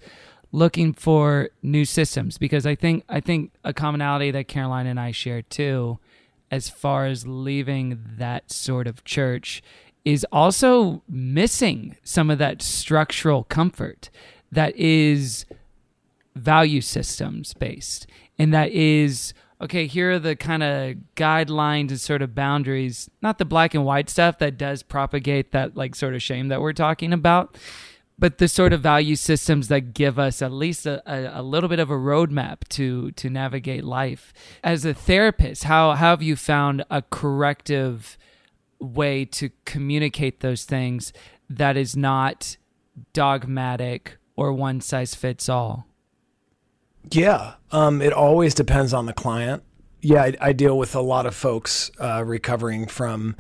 looking 0.54 0.94
for 0.94 1.50
new 1.64 1.84
systems 1.84 2.38
because 2.38 2.66
I 2.66 2.76
think 2.76 3.04
I 3.10 3.20
think 3.20 3.52
a 3.66 3.74
commonality 3.74 4.32
that 4.32 4.48
Caroline 4.48 4.86
and 4.86 5.00
I 5.00 5.12
share 5.12 5.42
too 5.42 6.00
as 6.52 6.70
far 6.70 7.08
as 7.08 7.28
leaving 7.28 8.00
that 8.18 8.52
sort 8.52 8.86
of 8.86 9.04
church 9.04 9.64
is 10.06 10.26
also 10.32 11.02
missing 11.10 11.98
some 12.04 12.30
of 12.30 12.38
that 12.38 12.62
structural 12.62 13.44
comfort 13.46 14.12
that 14.52 14.76
is 14.76 15.46
value 16.36 16.82
systems 16.82 17.56
based 17.56 18.06
and 18.38 18.54
that 18.54 18.72
is 18.72 19.34
okay 19.60 19.88
here 19.88 20.12
are 20.12 20.20
the 20.20 20.36
kind 20.36 20.62
of 20.62 20.96
guidelines 21.16 21.90
and 21.90 22.00
sort 22.00 22.22
of 22.22 22.36
boundaries 22.36 23.10
not 23.24 23.40
the 23.40 23.46
black 23.46 23.74
and 23.74 23.86
white 23.86 24.10
stuff 24.10 24.38
that 24.38 24.58
does 24.58 24.84
propagate 24.84 25.52
that 25.52 25.76
like 25.76 25.96
sort 25.96 26.14
of 26.14 26.22
shame 26.22 26.50
that 26.50 26.62
we're 26.62 26.74
talking 26.74 27.12
about 27.12 27.58
but 28.18 28.38
the 28.38 28.48
sort 28.48 28.74
of 28.74 28.82
value 28.82 29.16
systems 29.16 29.68
that 29.68 29.94
give 29.94 30.20
us 30.20 30.42
at 30.42 30.52
least 30.52 30.86
a, 30.86 31.02
a, 31.12 31.42
a, 31.42 31.44
little 31.44 31.70
bit 31.70 31.80
of 31.80 31.90
a 31.90 31.96
roadmap 31.96 32.68
to 32.70 33.12
to 33.12 33.30
navigate 33.30 33.84
life. 33.84 34.34
As 34.64 34.86
a 34.86 34.94
therapist, 34.94 35.66
how, 35.66 35.92
how 35.94 36.12
have 36.12 36.22
you 36.22 36.36
found 36.36 36.86
a 36.90 37.02
corrective 37.02 38.18
way 38.80 39.26
to 39.26 39.50
communicate 39.66 40.42
those 40.42 40.66
things 40.66 41.14
that 41.50 41.78
is 41.78 41.96
not 41.96 42.58
dogmatic 43.14 44.18
or 44.36 44.54
one 44.54 44.82
size 44.82 45.16
fits 45.16 45.50
all? 45.50 45.88
Yeah, 47.12 47.56
um, 47.72 48.02
it 48.02 48.14
always 48.14 48.54
depends 48.54 48.94
on 48.94 49.06
the 49.06 49.14
client. 49.14 49.64
Yeah, 50.02 50.24
I, 50.24 50.34
I 50.40 50.54
deal 50.54 50.78
with 50.78 50.96
a 50.96 51.02
lot 51.02 51.26
of 51.26 51.36
folks 51.36 51.92
uh, 52.00 52.24
recovering 52.26 52.88
from 52.88 53.36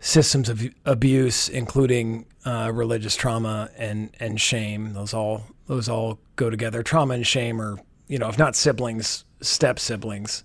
systems 0.00 0.48
of 0.48 0.68
abuse, 0.84 1.48
including 1.48 2.26
uh, 2.44 2.70
religious 2.72 3.16
trauma 3.16 3.70
and 3.76 4.10
and 4.20 4.40
shame. 4.40 4.92
Those 4.92 5.14
all 5.14 5.44
those 5.66 5.88
all 5.88 6.18
go 6.36 6.50
together. 6.50 6.82
Trauma 6.82 7.14
and 7.14 7.26
shame 7.26 7.60
are 7.60 7.78
you 8.08 8.18
know 8.18 8.28
if 8.28 8.38
not 8.38 8.56
siblings, 8.56 9.24
step 9.40 9.78
siblings. 9.78 10.44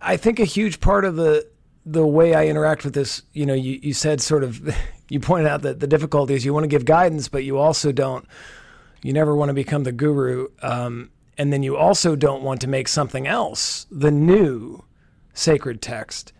I 0.00 0.16
think 0.16 0.38
a 0.38 0.44
huge 0.44 0.80
part 0.80 1.04
of 1.04 1.16
the 1.16 1.48
the 1.86 2.06
way 2.06 2.34
I 2.34 2.46
interact 2.46 2.84
with 2.84 2.94
this, 2.94 3.22
you 3.32 3.44
know, 3.44 3.54
you, 3.54 3.78
you 3.82 3.92
said 3.92 4.20
sort 4.20 4.42
of, 4.42 4.74
you 5.08 5.20
pointed 5.20 5.48
out 5.48 5.62
that 5.62 5.80
the 5.80 5.86
difficulty 5.86 6.34
is 6.34 6.44
you 6.44 6.54
want 6.54 6.64
to 6.64 6.68
give 6.68 6.84
guidance, 6.84 7.28
but 7.28 7.44
you 7.44 7.58
also 7.58 7.92
don't, 7.92 8.26
you 9.02 9.12
never 9.12 9.36
want 9.36 9.50
to 9.50 9.54
become 9.54 9.84
the 9.84 9.92
guru. 9.92 10.48
Um, 10.62 11.10
and 11.36 11.52
then 11.52 11.62
you 11.62 11.76
also 11.76 12.16
don't 12.16 12.42
want 12.42 12.60
to 12.62 12.68
make 12.68 12.88
something 12.88 13.26
else 13.26 13.86
the 13.90 14.10
new 14.10 14.84
sacred 15.34 15.82
text. 15.82 16.32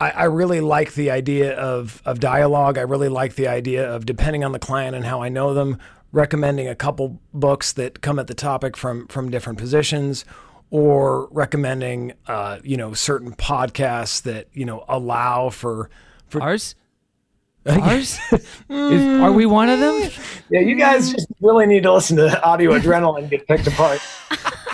I, 0.00 0.10
I, 0.10 0.24
really 0.24 0.60
like 0.60 0.94
the 0.94 1.10
idea 1.10 1.56
of, 1.56 2.02
of 2.04 2.20
dialogue. 2.20 2.76
I 2.76 2.82
really 2.82 3.08
like 3.08 3.34
the 3.34 3.48
idea 3.48 3.90
of 3.90 4.04
depending 4.04 4.44
on 4.44 4.52
the 4.52 4.58
client 4.58 4.94
and 4.94 5.04
how 5.04 5.22
I 5.22 5.28
know 5.28 5.54
them, 5.54 5.78
recommending 6.12 6.68
a 6.68 6.74
couple 6.74 7.18
books 7.32 7.72
that 7.74 8.02
come 8.02 8.18
at 8.18 8.26
the 8.26 8.34
topic 8.34 8.76
from 8.76 9.06
from 9.08 9.30
different 9.30 9.58
positions, 9.58 10.24
or 10.70 11.28
recommending 11.30 12.12
uh, 12.26 12.58
you 12.62 12.76
know 12.76 12.92
certain 12.92 13.32
podcasts 13.32 14.22
that 14.22 14.48
you 14.52 14.64
know 14.64 14.84
allow 14.88 15.50
for 15.50 15.90
for 16.26 16.42
ours. 16.42 16.74
Ours? 17.66 18.20
Is, 18.70 19.20
are 19.20 19.32
we 19.32 19.44
one 19.44 19.68
of 19.68 19.80
them? 19.80 20.08
Yeah, 20.50 20.60
you 20.60 20.76
guys 20.76 21.10
just 21.10 21.26
really 21.40 21.66
need 21.66 21.82
to 21.82 21.92
listen 21.92 22.16
to 22.16 22.40
Audio 22.44 22.78
Adrenaline 22.78 23.28
get 23.28 23.44
picked 23.48 23.66
apart. 23.66 24.00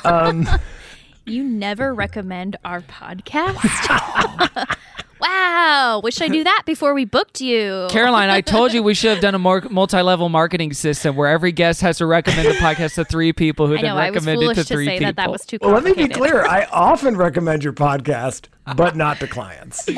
Um, 0.04 0.46
you 1.24 1.42
never 1.42 1.94
recommend 1.94 2.56
our 2.66 2.82
podcast? 2.82 3.88
Wow. 3.88 4.66
Wow, 5.22 6.00
wish 6.02 6.20
I 6.20 6.26
knew 6.26 6.42
that 6.52 6.64
before 6.66 6.94
we 6.94 7.04
booked 7.04 7.40
you. 7.40 7.86
Caroline, 7.90 8.28
I 8.28 8.40
told 8.40 8.72
you 8.72 8.82
we 8.82 8.94
should 9.02 9.12
have 9.12 9.20
done 9.20 9.36
a 9.36 9.38
more 9.38 9.62
multi-level 9.70 10.28
marketing 10.28 10.72
system 10.72 11.14
where 11.14 11.28
every 11.28 11.52
guest 11.52 11.80
has 11.82 11.98
to 11.98 12.06
recommend 12.06 12.48
the 12.48 12.54
podcast 12.54 12.94
to 12.94 13.04
three 13.04 13.32
people 13.32 13.68
who 13.68 13.78
then 13.78 13.96
recommend 13.96 14.42
it 14.42 14.54
to, 14.54 14.64
three 14.64 14.86
say 14.86 14.98
people. 14.98 15.08
That, 15.08 15.16
that 15.16 15.30
was 15.30 15.46
too 15.46 15.58
well, 15.60 15.72
let 15.72 15.84
me 15.84 15.92
be 15.92 16.08
clear. 16.08 16.44
I 16.44 16.64
often 16.72 17.16
recommend 17.16 17.62
your 17.62 17.72
podcast, 17.72 18.46
but 18.76 18.96
not 18.96 19.20
to 19.20 19.28
clients. 19.28 19.88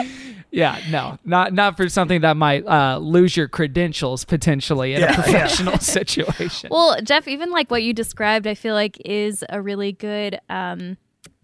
Yeah, 0.51 0.79
no, 0.91 1.19
not 1.25 1.53
not 1.53 1.77
for 1.77 1.89
something 1.89 2.21
that 2.21 2.37
might 2.37 2.67
uh, 2.67 2.99
lose 2.99 3.37
your 3.37 3.49
credentials 3.49 4.25
potentially 4.25 4.95
in 4.95 5.01
yeah, 5.01 5.11
a 5.11 5.15
professional 5.15 5.73
yeah. 5.73 5.79
situation. 5.79 6.69
Well, 6.71 7.01
Jeff, 7.03 7.27
even 7.27 7.51
like 7.51 7.71
what 7.71 7.83
you 7.83 7.93
described, 7.93 8.47
I 8.47 8.55
feel 8.55 8.75
like 8.75 9.01
is 9.05 9.43
a 9.49 9.61
really 9.61 9.91
good 9.93 10.39
um, 10.49 10.97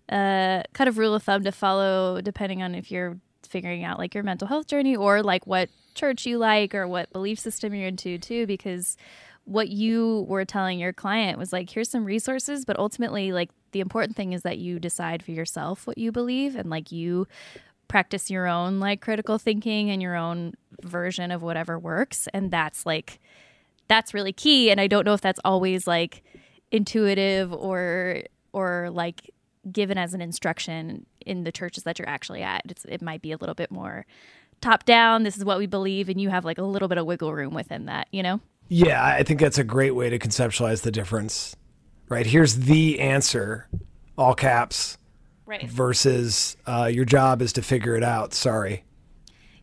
uh, 0.09 0.63
kind 0.75 0.87
of 0.87 0.99
rule 0.99 1.15
of 1.15 1.23
thumb 1.23 1.43
to 1.43 1.51
follow, 1.51 2.21
depending 2.21 2.63
on 2.63 2.77
if 2.77 2.91
you're 2.93 3.19
figuring 3.51 3.85
out 3.85 3.99
like 3.99 4.15
your 4.15 4.25
mental 4.25 4.49
health 4.49 4.67
journey 4.67 4.97
or 4.97 5.23
like 5.23 5.47
what 5.47 5.69
church 5.95 6.25
you 6.25 6.39
like 6.39 6.75
or 6.75 6.87
what 6.87 7.13
belief 7.13 7.39
system 7.39 7.75
you're 7.75 7.89
into 7.89 8.17
too 8.17 8.47
because 8.47 8.97
what 9.45 9.69
you 9.69 10.25
were 10.29 10.45
telling 10.45 10.79
your 10.79 10.93
client 10.93 11.37
was 11.39 11.53
like 11.53 11.69
here's 11.71 11.91
some 11.91 12.05
resources 12.05 12.65
but 12.65 12.79
ultimately 12.79 13.33
like 13.33 13.51
the 13.73 13.81
important 13.81 14.17
thing 14.17 14.33
is 14.33 14.43
that 14.43 14.59
you 14.59 14.79
decide 14.79 15.23
for 15.23 15.33
yourself 15.33 15.87
what 15.87 15.99
you 15.99 16.13
believe 16.13 16.55
and 16.55 16.71
like 16.71 16.93
you 16.93 17.27
practice 17.89 18.31
your 18.31 18.47
own 18.47 18.79
like 18.79 19.01
critical 19.01 19.37
thinking 19.37 19.91
and 19.91 20.01
your 20.01 20.15
own 20.15 20.55
version 20.83 21.33
of 21.33 21.43
whatever 21.43 21.79
works 21.79 22.29
and 22.33 22.53
that's 22.53 22.87
like 22.87 23.19
that's 23.89 24.15
really 24.15 24.33
key 24.33 24.71
and 24.71 24.81
i 24.81 24.87
don't 24.87 25.05
know 25.05 25.15
if 25.15 25.21
that's 25.21 25.41
always 25.45 25.89
like 25.89 26.23
intuitive 26.71 27.53
or 27.53 28.23
or 28.53 28.89
like 28.93 29.33
given 29.73 29.99
as 29.99 30.15
an 30.15 30.21
instruction 30.21 31.05
in 31.27 31.45
the 31.45 31.53
churches 31.53 31.85
that 31.85 31.99
you're 31.99 32.09
actually 32.09 32.43
at. 32.43 32.63
It's, 32.69 32.85
it 32.87 33.03
might 33.03 33.23
be 33.23 33.33
a 33.33 33.37
little 33.37 33.55
bit 33.55 33.71
more 33.71 34.07
top 34.61 34.85
down. 34.85 35.23
This 35.23 35.37
is 35.37 35.45
what 35.45 35.59
we 35.59 35.67
believe, 35.67 36.09
and 36.09 36.21
you 36.21 36.29
have 36.31 36.45
like 36.45 36.59
a 36.59 36.63
little 36.63 36.89
bit 36.89 36.99
of 36.99 37.07
wiggle 37.07 37.33
room 37.33 37.55
within 37.55 37.87
that. 37.87 38.09
You 38.11 38.23
know? 38.23 38.41
Yeah, 38.69 39.05
I 39.05 39.23
think 39.23 39.41
that's 39.41 39.59
a 39.59 39.65
great 39.65 39.95
way 39.95 40.11
to 40.11 40.19
conceptualize 40.19 40.83
the 40.83 40.91
difference. 40.91 41.57
Right 42.09 42.27
here's 42.27 42.57
the 42.57 42.99
answer, 43.01 43.69
all 44.19 44.35
caps. 44.35 44.99
Right. 45.47 45.69
Versus 45.69 46.57
uh, 46.67 46.89
your 46.93 47.05
job 47.05 47.43
is 47.43 47.53
to 47.55 47.63
figure 47.63 47.97
it 47.97 48.05
out. 48.05 48.35
Sorry. 48.35 48.85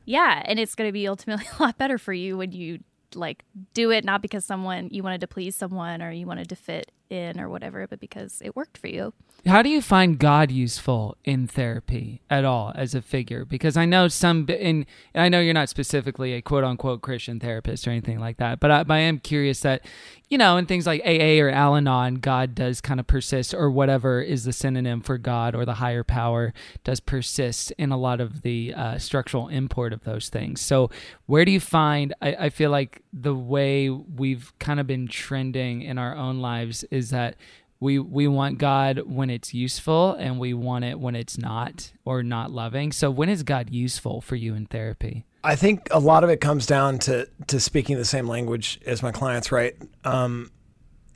Yeah, 0.03 0.41
and 0.43 0.59
it's 0.59 0.75
going 0.75 0.89
to 0.89 0.93
be 0.93 1.07
ultimately 1.07 1.45
a 1.59 1.63
lot 1.63 1.77
better 1.77 1.97
for 1.97 2.13
you 2.13 2.37
when 2.37 2.51
you 2.51 2.79
like 3.15 3.43
do 3.73 3.89
it 3.91 4.03
not 4.03 4.21
because 4.21 4.43
someone 4.43 4.89
you 4.91 5.01
wanted 5.01 5.21
to 5.21 5.27
please 5.27 5.55
someone 5.55 6.01
or 6.01 6.11
you 6.11 6.27
wanted 6.27 6.49
to 6.49 6.55
fit 6.55 6.91
in 7.09 7.39
or 7.39 7.49
whatever, 7.49 7.87
but 7.87 7.99
because 7.99 8.41
it 8.43 8.55
worked 8.55 8.77
for 8.77 8.87
you. 8.87 9.13
How 9.45 9.61
do 9.61 9.69
you 9.69 9.81
find 9.81 10.19
God 10.19 10.51
useful 10.51 11.15
in 11.23 11.47
therapy 11.47 12.21
at 12.29 12.43
all 12.43 12.73
as 12.75 12.93
a 12.93 13.01
figure? 13.01 13.45
Because 13.45 13.77
I 13.77 13.85
know 13.85 14.07
some, 14.07 14.47
and 14.49 14.85
I 15.15 15.29
know 15.29 15.39
you're 15.39 15.53
not 15.53 15.69
specifically 15.69 16.33
a 16.33 16.41
quote 16.41 16.63
unquote 16.63 17.01
Christian 17.01 17.39
therapist 17.39 17.87
or 17.87 17.91
anything 17.91 18.19
like 18.19 18.37
that, 18.37 18.59
but 18.59 18.71
I, 18.71 18.83
but 18.83 18.95
I 18.95 18.99
am 18.99 19.19
curious 19.19 19.61
that, 19.61 19.85
you 20.27 20.37
know, 20.37 20.57
in 20.57 20.65
things 20.65 20.85
like 20.85 21.01
AA 21.05 21.39
or 21.39 21.49
Al 21.49 21.77
Anon, 21.77 22.15
God 22.15 22.55
does 22.55 22.81
kind 22.81 22.99
of 22.99 23.07
persist, 23.07 23.53
or 23.53 23.69
whatever 23.69 24.21
is 24.21 24.43
the 24.43 24.51
synonym 24.51 25.01
for 25.01 25.17
God 25.17 25.55
or 25.55 25.63
the 25.63 25.75
higher 25.75 26.03
power 26.03 26.53
does 26.83 26.99
persist 26.99 27.71
in 27.77 27.91
a 27.91 27.97
lot 27.97 28.19
of 28.19 28.41
the 28.41 28.73
uh, 28.73 28.97
structural 28.97 29.47
import 29.47 29.93
of 29.93 30.03
those 30.03 30.27
things. 30.27 30.59
So, 30.59 30.89
where 31.27 31.45
do 31.45 31.51
you 31.51 31.61
find, 31.61 32.13
I, 32.21 32.35
I 32.35 32.49
feel 32.49 32.71
like 32.71 33.03
the 33.13 33.35
way 33.35 33.89
we've 33.89 34.51
kind 34.59 34.81
of 34.81 34.87
been 34.87 35.07
trending 35.07 35.81
in 35.81 35.97
our 35.97 36.15
own 36.15 36.39
lives 36.39 36.83
is 36.97 37.11
that 37.11 37.35
we 37.79 37.99
we 37.99 38.27
want 38.27 38.57
God 38.57 39.03
when 39.05 39.29
it's 39.29 39.53
useful 39.53 40.13
and 40.13 40.39
we 40.39 40.53
want 40.53 40.83
it 40.83 40.99
when 40.99 41.15
it's 41.15 41.37
not 41.37 41.91
or 42.05 42.23
not 42.23 42.51
loving. 42.51 42.91
So 42.91 43.11
when 43.11 43.29
is 43.29 43.43
God 43.43 43.69
useful 43.69 44.21
for 44.21 44.35
you 44.35 44.55
in 44.55 44.65
therapy? 44.65 45.25
I 45.43 45.55
think 45.55 45.87
a 45.91 45.99
lot 45.99 46.23
of 46.23 46.29
it 46.29 46.41
comes 46.41 46.65
down 46.65 46.99
to 46.99 47.27
to 47.47 47.59
speaking 47.59 47.97
the 47.97 48.05
same 48.05 48.27
language 48.27 48.79
as 48.85 49.03
my 49.03 49.11
clients, 49.11 49.51
right? 49.51 49.75
Um, 50.03 50.51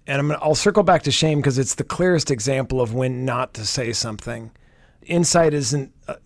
and 0.08 0.20
I'm 0.20 0.28
gonna, 0.28 0.40
I'll 0.42 0.56
circle 0.56 0.84
back 0.84 1.04
to 1.04 1.12
shame 1.12 1.40
because 1.40 1.58
it's 1.58 1.76
the 1.76 1.84
clearest 1.84 2.32
example 2.32 2.80
of 2.80 2.94
when 2.94 3.26
not 3.26 3.54
to 3.56 3.66
say 3.66 3.92
something. 3.92 4.52
Insight 5.04 5.54
isn't 5.54 5.94
a, 6.08 6.18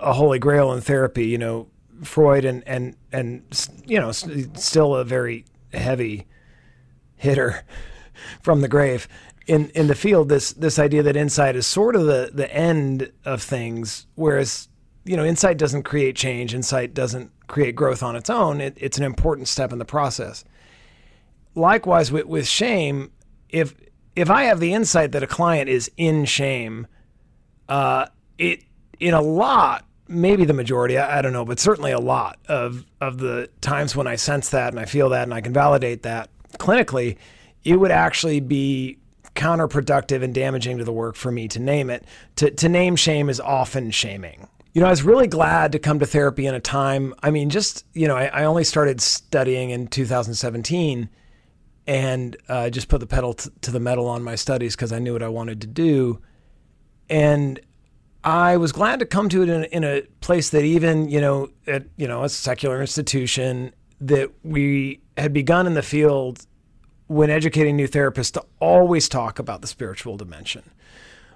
a 0.00 0.12
holy 0.12 0.38
grail 0.38 0.72
in 0.72 0.80
therapy, 0.80 1.26
you 1.26 1.38
know. 1.38 1.68
Freud 2.04 2.44
and 2.44 2.62
and 2.64 2.94
and 3.10 3.42
you 3.84 3.98
know 3.98 4.12
still 4.12 4.94
a 4.94 5.04
very 5.04 5.44
heavy 5.72 6.28
hitter 7.16 7.64
from 8.42 8.60
the 8.60 8.68
grave. 8.68 9.08
In 9.46 9.70
in 9.70 9.86
the 9.86 9.94
field 9.94 10.28
this 10.28 10.52
this 10.52 10.78
idea 10.78 11.02
that 11.02 11.16
insight 11.16 11.56
is 11.56 11.66
sort 11.66 11.96
of 11.96 12.06
the 12.06 12.30
the 12.32 12.52
end 12.54 13.10
of 13.24 13.42
things 13.42 14.06
whereas 14.14 14.68
you 15.04 15.16
know 15.16 15.24
insight 15.24 15.56
doesn't 15.56 15.84
create 15.84 16.16
change 16.16 16.54
insight 16.54 16.92
doesn't 16.92 17.30
create 17.46 17.74
growth 17.74 18.02
on 18.02 18.14
its 18.14 18.28
own. 18.28 18.60
It, 18.60 18.76
it's 18.76 18.98
an 18.98 19.04
important 19.04 19.48
step 19.48 19.72
in 19.72 19.78
the 19.78 19.86
process. 19.86 20.44
Likewise 21.54 22.12
with 22.12 22.26
with 22.26 22.46
shame 22.46 23.10
if 23.48 23.74
if 24.16 24.30
i 24.30 24.44
have 24.44 24.60
the 24.60 24.72
insight 24.72 25.12
that 25.12 25.22
a 25.22 25.26
client 25.26 25.68
is 25.68 25.90
in 25.96 26.24
shame 26.24 26.86
uh 27.68 28.06
it 28.38 28.62
in 29.00 29.14
a 29.14 29.20
lot 29.20 29.84
maybe 30.08 30.44
the 30.44 30.52
majority 30.52 30.98
I, 30.98 31.18
I 31.18 31.22
don't 31.22 31.32
know 31.32 31.44
but 31.44 31.58
certainly 31.58 31.92
a 31.92 32.00
lot 32.00 32.38
of 32.48 32.84
of 33.00 33.18
the 33.18 33.48
times 33.60 33.96
when 33.96 34.06
i 34.06 34.16
sense 34.16 34.50
that 34.50 34.72
and 34.72 34.80
i 34.80 34.84
feel 34.84 35.08
that 35.10 35.22
and 35.22 35.34
i 35.34 35.40
can 35.40 35.52
validate 35.52 36.02
that 36.02 36.30
clinically 36.58 37.16
it 37.68 37.76
would 37.76 37.90
actually 37.90 38.40
be 38.40 38.98
counterproductive 39.34 40.22
and 40.22 40.34
damaging 40.34 40.78
to 40.78 40.84
the 40.84 40.92
work 40.92 41.16
for 41.16 41.30
me 41.30 41.46
to 41.48 41.60
name 41.60 41.90
it. 41.90 42.04
To, 42.36 42.50
to 42.50 42.68
name 42.68 42.96
shame 42.96 43.28
is 43.28 43.40
often 43.40 43.90
shaming. 43.90 44.48
You 44.72 44.80
know, 44.80 44.86
I 44.86 44.90
was 44.90 45.02
really 45.02 45.26
glad 45.26 45.72
to 45.72 45.78
come 45.78 45.98
to 45.98 46.06
therapy 46.06 46.46
in 46.46 46.54
a 46.54 46.60
time. 46.60 47.14
I 47.22 47.30
mean, 47.30 47.50
just, 47.50 47.84
you 47.92 48.08
know, 48.08 48.16
I, 48.16 48.26
I 48.26 48.44
only 48.44 48.64
started 48.64 49.00
studying 49.00 49.70
in 49.70 49.86
2017 49.88 51.10
and 51.86 52.36
uh, 52.48 52.70
just 52.70 52.88
put 52.88 53.00
the 53.00 53.06
pedal 53.06 53.34
t- 53.34 53.50
to 53.60 53.70
the 53.70 53.80
metal 53.80 54.06
on 54.06 54.22
my 54.22 54.34
studies 54.34 54.74
because 54.74 54.92
I 54.92 54.98
knew 54.98 55.12
what 55.12 55.22
I 55.22 55.28
wanted 55.28 55.60
to 55.60 55.66
do. 55.66 56.20
And 57.10 57.60
I 58.24 58.56
was 58.56 58.72
glad 58.72 58.98
to 59.00 59.06
come 59.06 59.28
to 59.28 59.42
it 59.42 59.48
in, 59.50 59.64
in 59.64 59.84
a 59.84 60.02
place 60.20 60.50
that 60.50 60.64
even, 60.64 61.08
you 61.10 61.20
know, 61.20 61.50
at, 61.66 61.84
you 61.96 62.08
know, 62.08 62.24
a 62.24 62.28
secular 62.28 62.80
institution 62.80 63.72
that 64.00 64.30
we 64.42 65.00
had 65.18 65.32
begun 65.32 65.66
in 65.66 65.74
the 65.74 65.82
field 65.82 66.46
when 67.08 67.30
educating 67.30 67.76
new 67.76 67.88
therapists 67.88 68.32
to 68.32 68.44
always 68.60 69.08
talk 69.08 69.38
about 69.38 69.60
the 69.60 69.66
spiritual 69.66 70.16
dimension. 70.16 70.62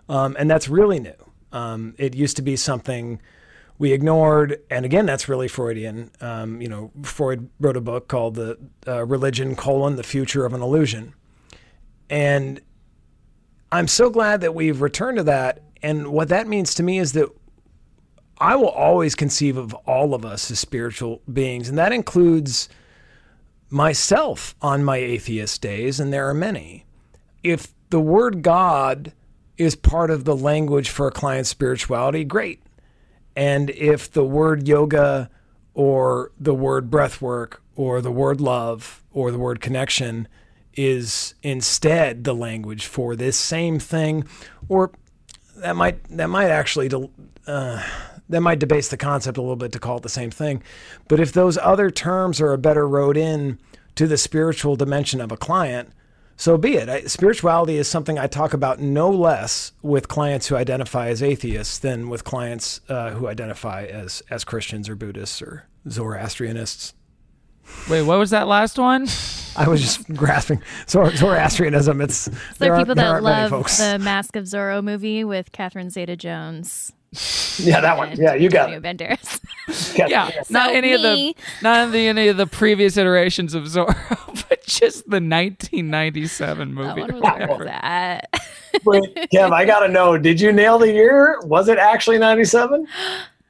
Um, 0.08 0.36
and 0.38 0.50
that's 0.50 0.68
really 0.68 1.00
new. 1.00 1.14
Um, 1.50 1.94
it 1.98 2.14
used 2.14 2.36
to 2.36 2.42
be 2.42 2.56
something 2.56 3.20
we 3.78 3.92
ignored. 3.92 4.60
And 4.70 4.84
again, 4.84 5.06
that's 5.06 5.28
really 5.28 5.48
Freudian. 5.48 6.10
Um, 6.20 6.60
you 6.60 6.68
know, 6.68 6.92
Freud 7.02 7.48
wrote 7.58 7.76
a 7.76 7.80
book 7.80 8.08
called 8.08 8.36
"The 8.36 8.58
uh, 8.86 9.04
Religion: 9.04 9.56
colon 9.56 9.96
The 9.96 10.02
Future 10.02 10.44
of 10.44 10.54
an 10.54 10.62
Illusion," 10.62 11.14
and 12.08 12.60
I'm 13.72 13.88
so 13.88 14.10
glad 14.10 14.40
that 14.42 14.54
we've 14.54 14.80
returned 14.80 15.16
to 15.18 15.24
that. 15.24 15.62
And 15.82 16.12
what 16.12 16.28
that 16.28 16.46
means 16.46 16.74
to 16.74 16.82
me 16.82 16.98
is 16.98 17.12
that 17.14 17.28
I 18.38 18.54
will 18.54 18.68
always 18.68 19.14
conceive 19.14 19.56
of 19.56 19.74
all 19.74 20.14
of 20.14 20.24
us 20.24 20.50
as 20.50 20.60
spiritual 20.60 21.22
beings, 21.32 21.68
and 21.68 21.78
that 21.78 21.92
includes 21.92 22.68
myself 23.72 24.54
on 24.60 24.84
my 24.84 24.98
atheist 24.98 25.60
days, 25.62 25.98
and 25.98 26.12
there 26.12 26.28
are 26.28 26.34
many. 26.34 26.84
If 27.42 27.68
the 27.90 28.00
word 28.00 28.42
God 28.42 29.12
is 29.56 29.74
part 29.74 30.10
of 30.10 30.24
the 30.24 30.36
language 30.36 30.90
for 30.90 31.06
a 31.06 31.12
client's 31.12 31.50
spirituality, 31.50 32.24
great. 32.24 32.62
And 33.34 33.70
if 33.70 34.10
the 34.10 34.24
word 34.24 34.68
yoga 34.68 35.30
or 35.74 36.32
the 36.38 36.54
word 36.54 36.90
breathwork 36.90 37.56
or 37.74 38.00
the 38.00 38.12
word 38.12 38.40
love 38.40 39.02
or 39.10 39.30
the 39.30 39.38
word 39.38 39.60
connection 39.60 40.28
is 40.74 41.34
instead 41.42 42.24
the 42.24 42.34
language 42.34 42.86
for 42.86 43.16
this 43.16 43.36
same 43.36 43.78
thing, 43.78 44.24
or 44.68 44.90
that 45.56 45.76
might 45.76 46.02
that 46.04 46.28
might 46.28 46.50
actually 46.50 46.90
uh, 47.46 47.82
that 48.32 48.40
might 48.40 48.58
debase 48.58 48.88
the 48.88 48.96
concept 48.96 49.38
a 49.38 49.40
little 49.40 49.56
bit 49.56 49.72
to 49.72 49.78
call 49.78 49.98
it 49.98 50.02
the 50.02 50.08
same 50.08 50.30
thing. 50.30 50.62
But 51.08 51.20
if 51.20 51.32
those 51.32 51.56
other 51.58 51.90
terms 51.90 52.40
are 52.40 52.52
a 52.52 52.58
better 52.58 52.88
road 52.88 53.16
in 53.16 53.58
to 53.94 54.06
the 54.06 54.16
spiritual 54.16 54.74
dimension 54.74 55.20
of 55.20 55.30
a 55.30 55.36
client, 55.36 55.90
so 56.36 56.56
be 56.56 56.74
it. 56.74 56.88
I, 56.88 57.02
spirituality 57.02 57.76
is 57.76 57.88
something 57.88 58.18
I 58.18 58.26
talk 58.26 58.54
about 58.54 58.80
no 58.80 59.10
less 59.10 59.72
with 59.82 60.08
clients 60.08 60.48
who 60.48 60.56
identify 60.56 61.08
as 61.08 61.22
atheists 61.22 61.78
than 61.78 62.08
with 62.08 62.24
clients 62.24 62.80
uh, 62.88 63.10
who 63.10 63.28
identify 63.28 63.84
as 63.84 64.22
as 64.30 64.44
Christians 64.44 64.88
or 64.88 64.96
Buddhists 64.96 65.40
or 65.42 65.68
Zoroastrianists. 65.86 66.94
Wait, 67.88 68.02
what 68.02 68.18
was 68.18 68.30
that 68.30 68.48
last 68.48 68.78
one? 68.78 69.06
I 69.56 69.68
was 69.68 69.80
just 69.82 70.08
grasping 70.16 70.62
Zor- 70.88 71.14
Zoroastrianism. 71.14 72.00
It's 72.00 72.28
there, 72.58 72.74
are 72.74 72.78
people 72.78 72.94
there 72.94 73.12
that 73.12 73.22
love 73.22 73.50
folks. 73.50 73.78
the 73.78 73.98
Mask 73.98 74.34
of 74.34 74.44
Zorro 74.44 74.82
movie 74.82 75.22
with 75.22 75.52
Catherine 75.52 75.90
Zeta-Jones. 75.90 76.92
Yeah, 77.58 77.80
that 77.82 77.98
one. 77.98 78.12
Yeah, 78.18 78.32
you 78.34 78.48
got 78.48 78.72
it. 78.72 78.82
Banderas. 78.82 79.40
yeah, 80.08 80.30
not 80.48 80.70
So 80.70 80.74
any 80.74 80.94
of 80.94 81.02
the 81.02 81.12
me. 81.14 81.36
not 81.62 81.92
the, 81.92 82.08
any 82.08 82.28
of 82.28 82.38
the 82.38 82.46
previous 82.46 82.96
iterations 82.96 83.52
of 83.54 83.64
Zorro, 83.64 83.94
but 84.48 84.64
just 84.64 85.04
the 85.04 85.20
1997 85.20 86.72
movie. 86.74 87.02
That 87.02 87.20
one 87.20 87.42
or 87.42 87.58
was 87.58 87.66
that. 87.66 88.28
Wait, 88.84 89.14
Kev, 89.32 89.52
I 89.52 89.64
gotta 89.66 89.88
know. 89.88 90.16
Did 90.16 90.40
you 90.40 90.50
nail 90.52 90.78
the 90.78 90.90
year? 90.90 91.38
Was 91.42 91.68
it 91.68 91.76
actually 91.78 92.18
ninety-seven? 92.18 92.86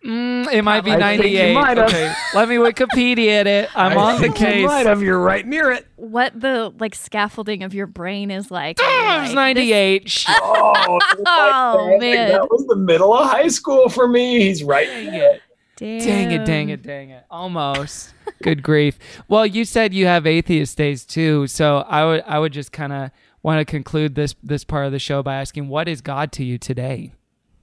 Mm, 0.05 0.53
it 0.53 0.63
might 0.63 0.81
be 0.85 0.91
I 0.91 0.97
98. 0.97 1.55
might. 1.55 1.79
Okay, 1.79 2.13
let 2.35 2.49
me 2.49 2.57
Wikipedia 2.57 3.47
it. 3.47 3.71
I'm 3.77 3.97
I 3.97 4.03
on 4.03 4.15
the 4.17 4.21
think 4.23 4.41
you 4.41 4.47
case. 4.47 4.67
might 4.67 4.87
have. 4.87 5.01
You're 5.03 5.21
right 5.21 5.47
near 5.47 5.71
it. 5.71 5.87
what 5.97 6.39
the 6.39 6.73
like 6.81 6.95
scaffolding 6.97 7.63
of 7.63 7.73
your 7.73 7.87
brain 7.87 8.31
is 8.31 8.51
like. 8.51 8.79
Ah, 8.81 9.09
when 9.11 9.19
it 9.19 9.23
was 9.29 9.35
98. 9.35 10.09
Sh- 10.11 10.27
Oh, 10.29 10.99
Oh, 11.27 11.87
man, 11.91 11.99
man. 12.01 12.29
that 12.33 12.51
was 12.51 12.67
the 12.67 12.75
middle 12.77 13.15
of 13.15 13.29
high 13.31 13.47
school 13.49 13.89
for 13.89 14.09
me. 14.09 14.41
He's 14.41 14.65
right. 14.65 14.87
Dang 14.89 15.15
it. 15.15 15.43
this- 15.79 16.05
Dang 16.05 16.31
it, 16.33 16.45
dang 16.45 16.69
it, 16.71 16.83
dang 16.83 17.11
it. 17.11 17.25
Almost. 17.31 18.13
Good 18.43 18.63
grief. 18.65 18.99
Well, 19.29 19.47
you 19.47 19.65
said 19.65 19.95
you 19.95 20.07
have 20.07 20.27
atheist 20.27 20.77
days 20.77 21.05
too, 21.05 21.47
so 21.47 21.79
I 21.89 22.05
would 22.05 22.23
I 22.27 22.39
would 22.41 22.53
just 22.53 22.73
kind 22.73 22.93
of 22.93 23.11
want 23.45 23.61
to 23.61 23.65
conclude 23.65 24.15
this 24.17 24.35
this 24.43 24.65
part 24.65 24.87
of 24.87 24.93
the 24.93 24.99
show 24.99 25.23
by 25.23 25.37
asking 25.37 25.69
what 25.69 25.89
is 25.89 26.01
God 26.01 26.33
to 26.33 26.45
you 26.45 26.59
today? 26.59 27.13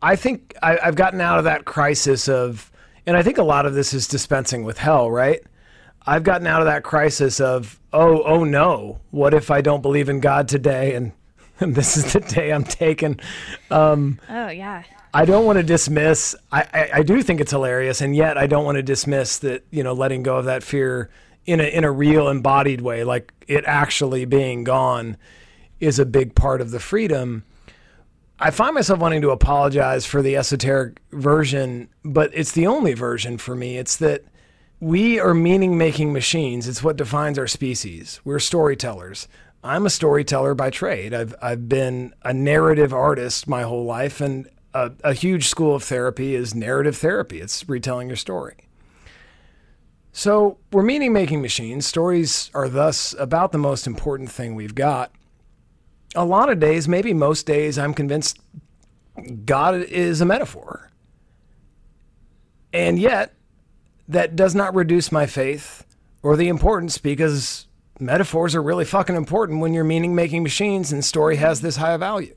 I 0.01 0.15
think 0.15 0.55
I, 0.61 0.77
I've 0.83 0.95
gotten 0.95 1.21
out 1.21 1.39
of 1.39 1.43
that 1.45 1.65
crisis 1.65 2.29
of, 2.29 2.71
and 3.05 3.17
I 3.17 3.23
think 3.23 3.37
a 3.37 3.43
lot 3.43 3.65
of 3.65 3.73
this 3.73 3.93
is 3.93 4.07
dispensing 4.07 4.63
with 4.63 4.77
hell, 4.77 5.09
right? 5.11 5.41
I've 6.05 6.23
gotten 6.23 6.47
out 6.47 6.61
of 6.61 6.65
that 6.65 6.83
crisis 6.83 7.39
of, 7.39 7.79
oh, 7.91 8.23
oh 8.23 8.43
no, 8.43 8.99
what 9.11 9.33
if 9.33 9.51
I 9.51 9.61
don't 9.61 9.81
believe 9.81 10.09
in 10.09 10.19
God 10.19 10.47
today, 10.47 10.95
and, 10.95 11.11
and 11.59 11.75
this 11.75 11.97
is 11.97 12.13
the 12.13 12.21
day 12.21 12.51
I'm 12.51 12.63
taken. 12.63 13.19
Um, 13.69 14.19
Oh 14.29 14.47
yeah. 14.49 14.83
I 15.13 15.25
don't 15.25 15.45
want 15.45 15.57
to 15.57 15.63
dismiss. 15.63 16.35
I, 16.51 16.61
I, 16.73 16.89
I 16.95 17.03
do 17.03 17.21
think 17.21 17.41
it's 17.41 17.51
hilarious, 17.51 18.01
and 18.01 18.15
yet 18.15 18.37
I 18.37 18.47
don't 18.47 18.63
want 18.63 18.75
to 18.75 18.83
dismiss 18.83 19.39
that. 19.39 19.65
You 19.71 19.83
know, 19.83 19.93
letting 19.93 20.23
go 20.23 20.37
of 20.37 20.45
that 20.45 20.61
fear 20.61 21.09
in 21.45 21.59
a 21.59 21.63
in 21.63 21.83
a 21.83 21.91
real 21.91 22.29
embodied 22.29 22.81
way, 22.81 23.03
like 23.03 23.33
it 23.47 23.63
actually 23.65 24.25
being 24.25 24.63
gone, 24.63 25.17
is 25.79 25.97
a 25.97 26.05
big 26.05 26.35
part 26.35 26.61
of 26.61 26.69
the 26.71 26.79
freedom. 26.79 27.43
I 28.41 28.51
find 28.51 28.73
myself 28.73 28.99
wanting 28.99 29.21
to 29.23 29.31
apologize 29.31 30.05
for 30.05 30.21
the 30.21 30.37
esoteric 30.37 31.01
version, 31.11 31.89
but 32.05 32.31
it's 32.33 32.53
the 32.53 32.67
only 32.67 32.93
version 32.93 33.37
for 33.37 33.53
me. 33.53 33.77
It's 33.77 33.97
that 33.97 34.23
we 34.79 35.19
are 35.19 35.33
meaning 35.33 35.77
making 35.77 36.13
machines. 36.13 36.65
It's 36.65 36.81
what 36.81 36.95
defines 36.95 37.37
our 37.37 37.47
species. 37.47 38.21
We're 38.23 38.39
storytellers. 38.39 39.27
I'm 39.61 39.85
a 39.85 39.89
storyteller 39.89 40.55
by 40.55 40.69
trade. 40.69 41.13
I've, 41.13 41.35
I've 41.41 41.67
been 41.67 42.13
a 42.23 42.33
narrative 42.33 42.93
artist 42.93 43.45
my 43.45 43.63
whole 43.63 43.83
life, 43.83 44.21
and 44.21 44.47
a, 44.73 44.91
a 45.03 45.13
huge 45.13 45.49
school 45.49 45.75
of 45.75 45.83
therapy 45.83 46.33
is 46.33 46.55
narrative 46.55 46.95
therapy. 46.95 47.41
It's 47.41 47.67
retelling 47.67 48.07
your 48.07 48.15
story. 48.15 48.55
So 50.13 50.59
we're 50.71 50.83
meaning 50.83 51.11
making 51.11 51.41
machines. 51.41 51.85
Stories 51.85 52.51
are 52.53 52.69
thus 52.69 53.13
about 53.19 53.51
the 53.51 53.57
most 53.57 53.85
important 53.85 54.31
thing 54.31 54.55
we've 54.55 54.75
got 54.75 55.11
a 56.15 56.25
lot 56.25 56.49
of 56.49 56.59
days, 56.59 56.87
maybe 56.87 57.13
most 57.13 57.45
days, 57.45 57.77
I'm 57.77 57.93
convinced 57.93 58.39
God 59.45 59.75
is 59.75 60.21
a 60.21 60.25
metaphor. 60.25 60.89
And 62.73 62.99
yet, 62.99 63.33
that 64.07 64.35
does 64.35 64.55
not 64.55 64.75
reduce 64.75 65.11
my 65.11 65.25
faith 65.25 65.85
or 66.23 66.35
the 66.35 66.47
importance 66.47 66.97
because 66.97 67.67
metaphors 67.99 68.55
are 68.55 68.61
really 68.61 68.85
fucking 68.85 69.15
important 69.15 69.59
when 69.59 69.73
you're 69.73 69.83
meaning 69.83 70.15
making 70.15 70.43
machines 70.43 70.91
and 70.91 71.05
story 71.05 71.35
has 71.35 71.61
this 71.61 71.77
high 71.77 71.95
value. 71.97 72.35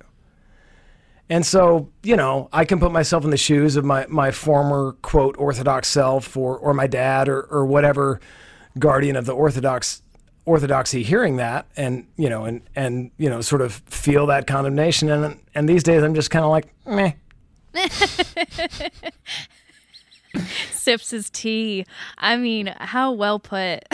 And 1.30 1.46
so, 1.46 1.88
you 2.02 2.16
know, 2.16 2.50
I 2.52 2.66
can 2.66 2.78
put 2.78 2.92
myself 2.92 3.24
in 3.24 3.30
the 3.30 3.38
shoes 3.38 3.76
of 3.76 3.84
my, 3.84 4.06
my 4.08 4.32
former, 4.32 4.92
quote, 5.00 5.34
Orthodox 5.38 5.88
self 5.88 6.36
or, 6.36 6.58
or 6.58 6.74
my 6.74 6.86
dad 6.86 7.28
or, 7.28 7.42
or 7.44 7.64
whatever 7.64 8.20
guardian 8.78 9.16
of 9.16 9.24
the 9.24 9.32
Orthodox 9.32 10.02
orthodoxy 10.44 11.02
hearing 11.04 11.36
that 11.36 11.66
and 11.76 12.06
you 12.16 12.28
know 12.28 12.44
and 12.44 12.62
and 12.74 13.10
you 13.16 13.30
know 13.30 13.40
sort 13.40 13.62
of 13.62 13.74
feel 13.86 14.26
that 14.26 14.46
condemnation 14.46 15.08
and 15.08 15.38
and 15.54 15.68
these 15.68 15.84
days 15.84 16.02
I'm 16.02 16.14
just 16.14 16.30
kind 16.30 16.44
of 16.44 16.50
like 16.50 16.66
meh 16.86 17.12
Sips 20.72 21.10
his 21.10 21.30
tea. 21.30 21.84
I 22.18 22.36
mean, 22.36 22.74
how 22.78 23.12
well 23.12 23.38
put. 23.38 23.84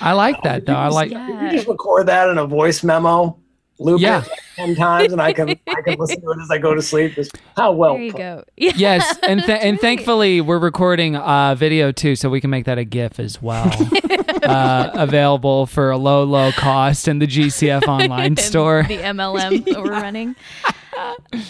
I 0.00 0.12
like 0.12 0.36
oh, 0.38 0.40
that 0.44 0.66
though. 0.66 0.74
I 0.74 0.88
like 0.88 1.10
Yeah. 1.10 1.44
You 1.44 1.50
just 1.50 1.68
record 1.68 2.06
that 2.06 2.28
in 2.30 2.38
a 2.38 2.46
voice 2.46 2.82
memo, 2.82 3.38
loop 3.78 4.00
Yeah. 4.00 4.22
it 4.22 4.28
like 4.28 4.38
ten 4.56 4.74
times, 4.76 5.12
and 5.12 5.20
I 5.20 5.32
can 5.32 5.50
I 5.50 5.82
can 5.82 5.98
listen 5.98 6.20
to 6.20 6.30
it 6.30 6.38
as 6.42 6.50
I 6.50 6.58
go 6.58 6.74
to 6.74 6.82
sleep. 6.82 7.14
Just 7.14 7.36
how 7.56 7.72
well. 7.72 7.94
There 7.94 8.02
you 8.02 8.12
put. 8.12 8.18
go. 8.18 8.44
Yeah. 8.56 8.72
Yes, 8.76 9.18
and 9.26 9.42
th- 9.42 9.58
and 9.62 9.80
thankfully 9.80 10.40
we're 10.40 10.58
recording 10.58 11.16
uh, 11.16 11.54
video 11.56 11.90
too, 11.92 12.14
so 12.16 12.30
we 12.30 12.40
can 12.40 12.50
make 12.50 12.64
that 12.66 12.78
a 12.78 12.84
GIF 12.84 13.18
as 13.18 13.42
well, 13.42 13.70
uh, 14.44 14.90
available 14.94 15.66
for 15.66 15.90
a 15.90 15.98
low 15.98 16.22
low 16.24 16.52
cost 16.52 17.08
in 17.08 17.18
the 17.18 17.26
GCF 17.26 17.86
online 17.88 18.36
store. 18.48 18.84
The 18.86 18.98
MLM 18.98 19.64
that 19.64 19.82
we're 19.82 19.90
running. 19.90 20.36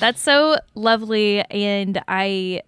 That's 0.01 0.21
so 0.23 0.57
lovely, 0.75 1.41
and 1.51 2.03
I, 2.09 2.63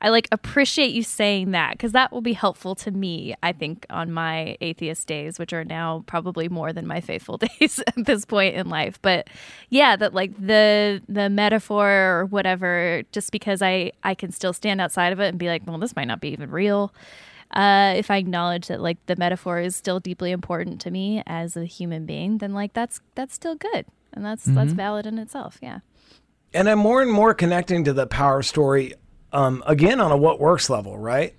I 0.00 0.10
like 0.10 0.28
appreciate 0.30 0.92
you 0.92 1.02
saying 1.02 1.50
that 1.52 1.72
because 1.72 1.92
that 1.92 2.12
will 2.12 2.20
be 2.20 2.32
helpful 2.32 2.74
to 2.76 2.90
me. 2.90 3.34
I 3.42 3.52
think 3.52 3.84
on 3.90 4.12
my 4.12 4.56
atheist 4.60 5.08
days, 5.08 5.38
which 5.38 5.52
are 5.52 5.64
now 5.64 6.04
probably 6.06 6.48
more 6.48 6.72
than 6.72 6.86
my 6.86 7.00
faithful 7.00 7.36
days 7.60 7.80
at 7.84 8.04
this 8.06 8.24
point 8.24 8.54
in 8.54 8.68
life. 8.68 9.00
But 9.02 9.28
yeah, 9.70 9.96
that 9.96 10.14
like 10.14 10.34
the 10.38 11.02
the 11.08 11.28
metaphor 11.28 11.90
or 11.90 12.26
whatever, 12.26 13.02
just 13.10 13.32
because 13.32 13.60
I 13.60 13.92
I 14.04 14.14
can 14.14 14.30
still 14.30 14.52
stand 14.52 14.80
outside 14.80 15.12
of 15.12 15.20
it 15.20 15.28
and 15.28 15.38
be 15.38 15.48
like, 15.48 15.62
well, 15.66 15.78
this 15.78 15.96
might 15.96 16.06
not 16.06 16.20
be 16.20 16.28
even 16.28 16.50
real. 16.50 16.94
Uh, 17.50 17.94
if 17.96 18.10
I 18.10 18.18
acknowledge 18.18 18.68
that 18.68 18.80
like 18.80 18.98
the 19.06 19.16
metaphor 19.16 19.58
is 19.58 19.74
still 19.74 20.00
deeply 20.00 20.30
important 20.32 20.80
to 20.82 20.90
me 20.90 21.22
as 21.26 21.56
a 21.56 21.64
human 21.64 22.06
being, 22.06 22.38
then 22.38 22.52
like 22.52 22.72
that's 22.72 23.00
that's 23.14 23.34
still 23.34 23.56
good 23.56 23.86
and 24.12 24.24
that's 24.24 24.44
that's 24.44 24.72
valid 24.72 25.06
in 25.06 25.18
itself. 25.18 25.58
Yeah. 25.60 25.80
and 26.54 26.68
I'm 26.68 26.78
more 26.78 27.02
and 27.02 27.10
more 27.10 27.34
connecting 27.34 27.84
to 27.84 27.92
the 27.92 28.06
power 28.06 28.42
story 28.42 28.94
um, 29.32 29.62
again 29.66 30.00
on 30.00 30.12
a 30.12 30.16
what 30.16 30.40
works 30.40 30.70
level, 30.70 30.98
right? 30.98 31.34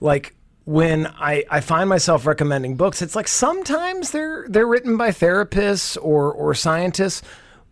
Like 0.00 0.34
when 0.64 1.06
I, 1.06 1.44
I 1.50 1.60
find 1.60 1.88
myself 1.88 2.26
recommending 2.26 2.76
books, 2.76 3.02
it's 3.02 3.16
like 3.16 3.28
sometimes 3.28 4.10
they're 4.10 4.46
they're 4.48 4.66
written 4.66 4.96
by 4.96 5.10
therapists 5.10 5.96
or 6.00 6.32
or 6.32 6.54
scientists, 6.54 7.22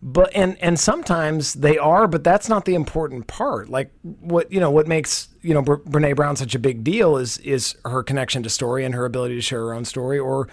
but 0.01 0.31
and 0.35 0.57
and 0.61 0.79
sometimes 0.79 1.53
they 1.53 1.77
are, 1.77 2.07
but 2.07 2.23
that's 2.23 2.49
not 2.49 2.65
the 2.65 2.75
important 2.75 3.27
part. 3.27 3.69
Like 3.69 3.91
what 4.01 4.51
you 4.51 4.59
know 4.59 4.71
what 4.71 4.87
makes 4.87 5.29
you 5.41 5.53
know 5.53 5.61
Bre- 5.61 5.75
Brene 5.75 6.15
Brown 6.15 6.35
such 6.35 6.55
a 6.55 6.59
big 6.59 6.83
deal 6.83 7.17
is 7.17 7.37
is 7.39 7.75
her 7.85 8.03
connection 8.03 8.43
to 8.43 8.49
story 8.49 8.85
and 8.85 8.95
her 8.95 9.05
ability 9.05 9.35
to 9.35 9.41
share 9.41 9.59
her 9.59 9.73
own 9.73 9.85
story, 9.85 10.19
or 10.19 10.47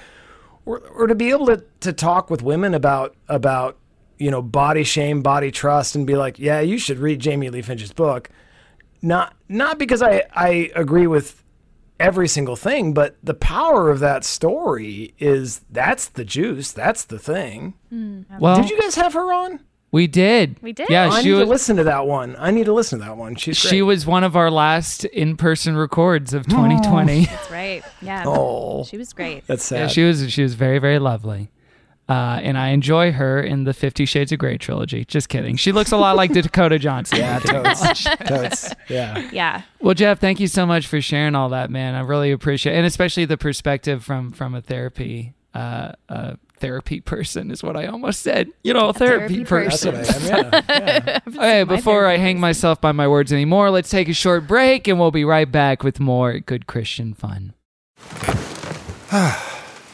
or, 0.66 0.80
or 0.80 1.06
to 1.06 1.14
be 1.14 1.30
able 1.30 1.46
to, 1.46 1.64
to 1.80 1.92
talk 1.92 2.28
with 2.28 2.42
women 2.42 2.74
about 2.74 3.14
about 3.28 3.78
you 4.18 4.30
know 4.30 4.42
body 4.42 4.84
shame, 4.84 5.22
body 5.22 5.50
trust, 5.50 5.94
and 5.94 6.06
be 6.06 6.16
like, 6.16 6.38
yeah, 6.38 6.60
you 6.60 6.78
should 6.78 6.98
read 6.98 7.20
Jamie 7.20 7.50
Lee 7.50 7.62
Finch's 7.62 7.92
book. 7.92 8.28
Not 9.06 9.34
not 9.48 9.78
because 9.78 10.02
I 10.02 10.24
I 10.34 10.70
agree 10.74 11.06
with 11.06 11.42
every 11.98 12.28
single 12.28 12.56
thing, 12.56 12.92
but 12.92 13.16
the 13.22 13.32
power 13.34 13.90
of 13.90 14.00
that 14.00 14.22
story 14.24 15.14
is 15.18 15.60
that's 15.70 16.08
the 16.08 16.24
juice, 16.24 16.72
that's 16.72 17.04
the 17.04 17.18
thing. 17.18 17.74
Hmm. 17.88 18.22
Well, 18.38 18.60
Did 18.60 18.70
you 18.70 18.78
guys 18.80 18.96
have 18.96 19.14
her 19.14 19.32
on? 19.32 19.60
we 19.92 20.06
did. 20.06 20.58
We 20.60 20.72
did? 20.72 20.88
Yeah, 20.90 21.08
I 21.08 21.22
she 21.22 21.28
need 21.30 21.34
was. 21.36 21.44
to 21.44 21.48
listen 21.48 21.76
to 21.76 21.84
that 21.84 22.06
one. 22.06 22.36
I 22.38 22.50
need 22.50 22.64
to 22.66 22.74
listen 22.74 22.98
to 22.98 23.04
that 23.06 23.16
one. 23.16 23.34
She's 23.36 23.56
She 23.56 23.68
great. 23.78 23.82
was 23.82 24.04
one 24.04 24.24
of 24.24 24.36
our 24.36 24.50
last 24.50 25.04
in-person 25.06 25.74
records 25.76 26.34
of 26.34 26.46
2020. 26.48 27.24
That's 27.24 27.50
right. 27.50 27.82
Yeah. 28.02 28.24
Oh, 28.26 28.84
She 28.84 28.98
was 28.98 29.12
great. 29.14 29.46
that's 29.46 29.70
Yeah, 29.72 29.86
sad. 29.86 29.92
she 29.92 30.04
was 30.04 30.30
she 30.30 30.42
was 30.42 30.52
very 30.54 30.78
very 30.78 30.98
lovely. 30.98 31.50
Uh, 32.08 32.38
and 32.40 32.56
I 32.56 32.68
enjoy 32.68 33.10
her 33.12 33.40
in 33.40 33.64
the 33.64 33.74
Fifty 33.74 34.04
Shades 34.04 34.30
of 34.30 34.38
Grey 34.38 34.58
trilogy. 34.58 35.04
Just 35.04 35.28
kidding. 35.28 35.56
She 35.56 35.72
looks 35.72 35.90
a 35.90 35.96
lot 35.96 36.14
like 36.14 36.32
Dakota 36.34 36.78
Johnson. 36.78 37.18
yeah, 37.18 37.40
totes, 37.40 38.04
totes. 38.26 38.74
Yeah. 38.88 39.28
Yeah. 39.32 39.62
Well, 39.80 39.94
Jeff, 39.94 40.20
thank 40.20 40.38
you 40.38 40.46
so 40.46 40.66
much 40.66 40.86
for 40.86 41.00
sharing 41.00 41.34
all 41.34 41.48
that, 41.48 41.68
man. 41.68 41.96
I 41.96 42.00
really 42.00 42.30
appreciate, 42.30 42.74
it. 42.74 42.76
and 42.76 42.86
especially 42.86 43.24
the 43.24 43.36
perspective 43.36 44.04
from 44.04 44.30
from 44.30 44.54
a 44.54 44.62
therapy 44.62 45.34
uh, 45.52 45.92
uh, 46.08 46.34
therapy 46.58 47.00
person 47.00 47.50
is 47.50 47.64
what 47.64 47.76
I 47.76 47.86
almost 47.86 48.20
said. 48.22 48.50
You 48.62 48.72
know, 48.72 48.90
a 48.90 48.92
therapy, 48.92 49.42
therapy 49.42 49.68
That's 49.70 49.84
person. 49.84 50.30
what 50.30 50.54
I 50.54 50.58
am. 50.58 50.64
Yeah. 50.68 51.20
yeah. 51.28 51.34
Okay, 51.34 51.64
before 51.64 52.06
I 52.06 52.18
hang 52.18 52.38
myself 52.38 52.80
by 52.80 52.92
my 52.92 53.08
words 53.08 53.32
anymore, 53.32 53.70
let's 53.70 53.90
take 53.90 54.08
a 54.08 54.14
short 54.14 54.46
break, 54.46 54.86
and 54.86 55.00
we'll 55.00 55.10
be 55.10 55.24
right 55.24 55.50
back 55.50 55.82
with 55.82 55.98
more 55.98 56.38
good 56.38 56.68
Christian 56.68 57.14
fun. 57.14 57.54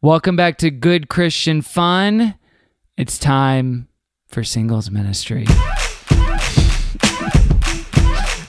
Welcome 0.00 0.36
back 0.36 0.58
to 0.58 0.70
Good 0.70 1.08
Christian 1.08 1.60
Fun. 1.60 2.34
It's 2.96 3.18
time 3.18 3.88
for 4.28 4.44
singles 4.44 4.90
ministry. 4.90 5.44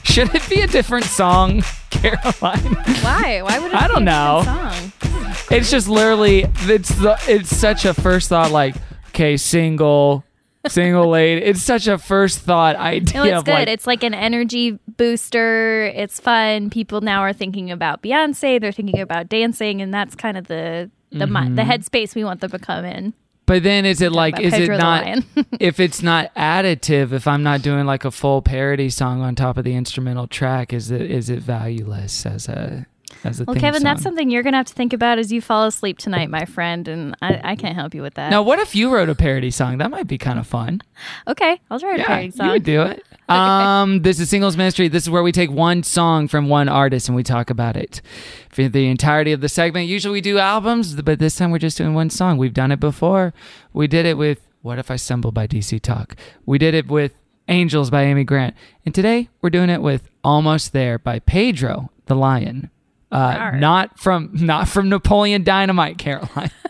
Should 0.04 0.34
it 0.36 0.48
be 0.50 0.62
a 0.62 0.68
different 0.68 1.06
song, 1.06 1.64
Caroline? 1.90 2.60
Why? 3.02 3.42
Why 3.42 3.60
would 3.60 3.72
it 3.72 3.76
I 3.76 3.88
be 3.88 3.94
don't 3.94 4.02
a 4.04 4.06
know. 4.06 4.42
different 4.44 4.94
Song? 5.04 5.58
It's 5.58 5.72
just 5.72 5.88
literally 5.88 6.46
it's 6.62 6.90
the 6.90 7.18
it's 7.28 7.56
such 7.56 7.86
a 7.86 7.94
first 7.96 8.30
thought 8.30 8.52
like 8.52 8.76
okay, 9.10 9.36
single, 9.38 10.24
single 10.68 11.08
lady. 11.10 11.44
It's 11.44 11.64
such 11.64 11.88
a 11.88 11.98
first 11.98 12.40
thought 12.40 12.76
idea 12.76 13.14
No, 13.16 13.24
it's 13.24 13.44
good. 13.44 13.52
like 13.54 13.68
it's 13.70 13.88
like 13.88 14.04
an 14.04 14.14
energy 14.14 14.78
booster. 14.98 15.86
It's 15.96 16.20
fun. 16.20 16.70
People 16.70 17.02
now 17.02 17.22
are 17.22 17.34
thinking 17.34 17.72
about 17.72 18.04
Beyonce. 18.04 18.62
They're 18.62 18.72
thinking 18.72 19.00
about 19.00 19.30
dancing, 19.30 19.82
and 19.82 19.92
that's 19.92 20.14
kind 20.16 20.38
of 20.38 20.46
the 20.48 20.92
the 21.12 21.28
mi- 21.28 21.34
the 21.50 21.62
mm-hmm. 21.62 21.72
headspace 21.72 22.16
we 22.16 22.24
want 22.24 22.42
them 22.42 22.52
to 22.52 22.60
come 22.60 22.86
in. 22.86 23.14
But 23.46 23.64
then 23.64 23.84
is 23.84 24.00
it 24.00 24.12
like 24.12 24.40
is 24.40 24.54
Pedro 24.54 24.76
it 24.76 24.78
not 24.78 25.24
if 25.60 25.80
it's 25.80 26.04
not 26.04 26.34
additive, 26.36 27.12
if 27.12 27.28
I'm 27.28 27.42
not 27.42 27.64
doing 27.64 27.86
like 27.88 28.06
a 28.06 28.12
full 28.12 28.44
parody 28.44 28.92
song 28.92 29.22
on 29.22 29.34
top 29.34 29.58
of 29.58 29.64
the 29.64 29.74
instrumental 29.74 30.28
track, 30.28 30.72
is 30.72 30.92
it 30.92 31.02
is 31.02 31.30
it 31.30 31.40
valueless 31.40 32.26
as 32.26 32.48
a 32.48 32.86
Well, 33.24 33.56
Kevin, 33.56 33.84
that's 33.84 34.02
something 34.02 34.30
you're 34.30 34.44
gonna 34.44 34.58
have 34.58 34.68
to 34.68 34.74
think 34.74 34.94
about 34.94 35.20
as 35.20 35.32
you 35.32 35.42
fall 35.42 35.66
asleep 35.66 35.98
tonight, 35.98 36.30
my 36.30 36.46
friend, 36.46 36.88
and 36.88 37.16
I, 37.22 37.42
I 37.52 37.56
can't 37.56 37.76
help 37.76 37.94
you 37.94 38.02
with 38.02 38.14
that. 38.16 38.30
Now, 38.30 38.42
what 38.44 38.60
if 38.60 38.76
you 38.76 38.90
wrote 38.94 39.10
a 39.10 39.16
parody 39.16 39.52
song? 39.52 39.78
That 39.78 39.92
might 39.92 40.08
be 40.08 40.18
kind 40.18 40.40
of 40.40 40.48
fun. 40.48 40.82
Okay, 41.28 41.60
I'll 41.70 41.80
try 41.80 41.96
a 41.96 41.98
Yeah, 41.98 42.06
parody 42.06 42.26
you 42.28 42.32
song. 42.32 42.50
would 42.50 42.64
do 42.64 42.82
it. 42.84 43.04
Um, 43.30 44.02
this 44.02 44.20
is 44.20 44.28
singles 44.28 44.58
ministry. 44.58 44.88
This 44.88 45.04
is 45.04 45.10
where 45.12 45.22
we 45.22 45.32
take 45.32 45.52
one 45.52 45.84
song 45.84 46.28
from 46.28 46.50
one 46.50 46.68
artist 46.68 47.08
and 47.10 47.16
we 47.16 47.22
talk 47.22 47.52
about 47.52 47.76
it 47.78 48.02
for 48.50 48.68
the 48.68 48.88
entirety 48.88 49.32
of 49.34 49.42
the 49.42 49.48
segment. 49.50 49.86
Usually 49.88 50.14
we 50.14 50.22
do 50.22 50.40
albums, 50.40 51.00
but 51.00 51.20
this 51.20 51.36
time 51.36 51.52
we're 51.52 51.60
just 51.60 51.78
doing 51.78 51.94
one 51.94 52.10
song. 52.10 52.40
We've 52.40 52.56
done 52.56 52.72
it 52.72 52.80
before. 52.80 53.32
We 53.72 53.86
did 53.86 54.08
it 54.08 54.18
with 54.18 54.48
"What 54.64 54.80
If 54.80 54.90
I 54.90 54.96
Stumble" 54.96 55.32
by 55.32 55.46
DC 55.46 55.80
Talk. 55.80 56.16
We 56.48 56.58
did 56.58 56.74
it 56.74 56.88
with 56.88 57.14
"Angels" 57.48 57.92
by 57.92 58.02
Amy 58.06 58.24
Grant, 58.24 58.56
and 58.84 58.96
today 58.96 59.30
we're 59.44 59.52
doing 59.52 59.70
it 59.70 59.84
with 59.84 60.10
"Almost 60.24 60.74
There" 60.74 60.98
by 60.98 61.20
Pedro 61.20 61.92
the 62.08 62.16
Lion. 62.16 62.72
Uh, 63.12 63.52
not 63.56 64.00
from 64.00 64.30
not 64.34 64.68
from 64.68 64.90
Napoleon 64.90 65.44
Dynamite, 65.44 65.98
Caroline. 65.98 66.52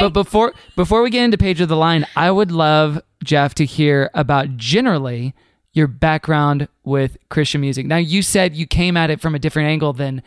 But 0.00 0.14
before 0.14 0.54
before 0.76 1.02
we 1.02 1.10
get 1.10 1.24
into 1.24 1.36
Pedro 1.36 1.66
the 1.66 1.76
Lion, 1.76 2.06
I 2.16 2.30
would 2.30 2.50
love 2.50 3.00
Jeff 3.22 3.54
to 3.56 3.66
hear 3.66 4.10
about 4.14 4.56
generally 4.56 5.34
your 5.74 5.86
background 5.86 6.68
with 6.84 7.18
Christian 7.28 7.60
music. 7.60 7.86
Now 7.86 7.98
you 7.98 8.22
said 8.22 8.56
you 8.56 8.66
came 8.66 8.96
at 8.96 9.10
it 9.10 9.20
from 9.20 9.34
a 9.34 9.38
different 9.38 9.68
angle 9.68 9.92
than 9.92 10.22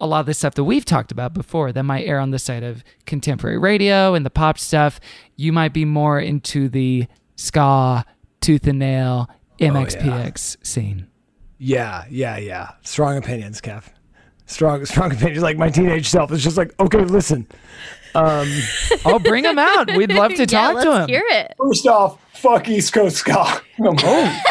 a 0.00 0.06
lot 0.06 0.20
of 0.20 0.26
the 0.26 0.34
stuff 0.34 0.54
that 0.54 0.64
we've 0.64 0.84
talked 0.84 1.10
about 1.12 1.34
before 1.34 1.72
that 1.72 1.82
might 1.82 2.06
air 2.06 2.20
on 2.20 2.30
the 2.30 2.38
side 2.38 2.62
of 2.62 2.84
contemporary 3.04 3.58
radio 3.58 4.14
and 4.14 4.24
the 4.24 4.30
pop 4.30 4.58
stuff. 4.58 5.00
You 5.36 5.52
might 5.52 5.72
be 5.72 5.84
more 5.84 6.20
into 6.20 6.68
the 6.68 7.06
ska, 7.36 8.04
tooth 8.40 8.66
and 8.66 8.78
nail, 8.78 9.28
MXPX 9.58 10.64
scene. 10.64 11.08
Yeah, 11.58 12.04
yeah, 12.08 12.36
yeah. 12.36 12.70
Strong 12.82 13.16
opinions, 13.16 13.60
Kev. 13.60 13.84
Strong, 14.48 14.84
strong 14.86 15.12
opinions. 15.12 15.42
Like 15.42 15.56
my 15.58 15.68
teenage 15.70 16.08
self 16.08 16.32
is 16.32 16.42
just 16.42 16.56
like, 16.56 16.74
okay, 16.80 17.04
listen. 17.04 17.46
Um, 18.14 18.50
Oh, 19.04 19.18
bring 19.20 19.44
him 19.44 19.58
out. 19.58 19.94
We'd 19.94 20.12
love 20.12 20.32
to 20.32 20.38
yeah, 20.40 20.44
talk 20.46 20.74
let's 20.74 20.84
to 20.86 21.02
him. 21.02 21.08
hear 21.08 21.22
it. 21.28 21.54
First 21.58 21.86
off, 21.86 22.18
fuck 22.34 22.68
East 22.68 22.92
Coast 22.92 23.16
ska. 23.16 23.60
Oh. 23.80 24.42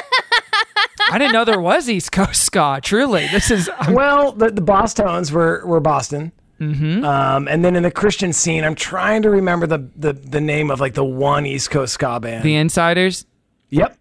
I 1.11 1.17
didn't 1.17 1.33
know 1.33 1.45
there 1.45 1.59
was 1.59 1.89
East 1.89 2.11
Coast 2.11 2.43
ska. 2.43 2.79
Truly, 2.83 3.27
this 3.27 3.49
is 3.51 3.69
well, 3.91 4.31
the 4.33 4.49
the 4.51 4.61
Bosstones 4.61 5.31
were 5.31 5.65
were 5.65 5.79
Boston. 5.79 6.31
Mm-hmm. 6.59 7.03
Um, 7.05 7.47
and 7.47 7.63
then 7.63 7.75
in 7.75 7.83
the 7.83 7.91
Christian 7.91 8.33
scene, 8.33 8.63
I'm 8.63 8.73
trying 8.75 9.21
to 9.21 9.29
remember 9.29 9.67
the, 9.67 9.87
the 9.95 10.13
the 10.13 10.41
name 10.41 10.69
of 10.71 10.79
like 10.79 10.93
the 10.95 11.05
one 11.05 11.45
East 11.45 11.69
Coast 11.71 11.93
ska 11.93 12.19
band. 12.19 12.43
the 12.43 12.55
Insiders. 12.55 13.25
yep, 13.69 13.95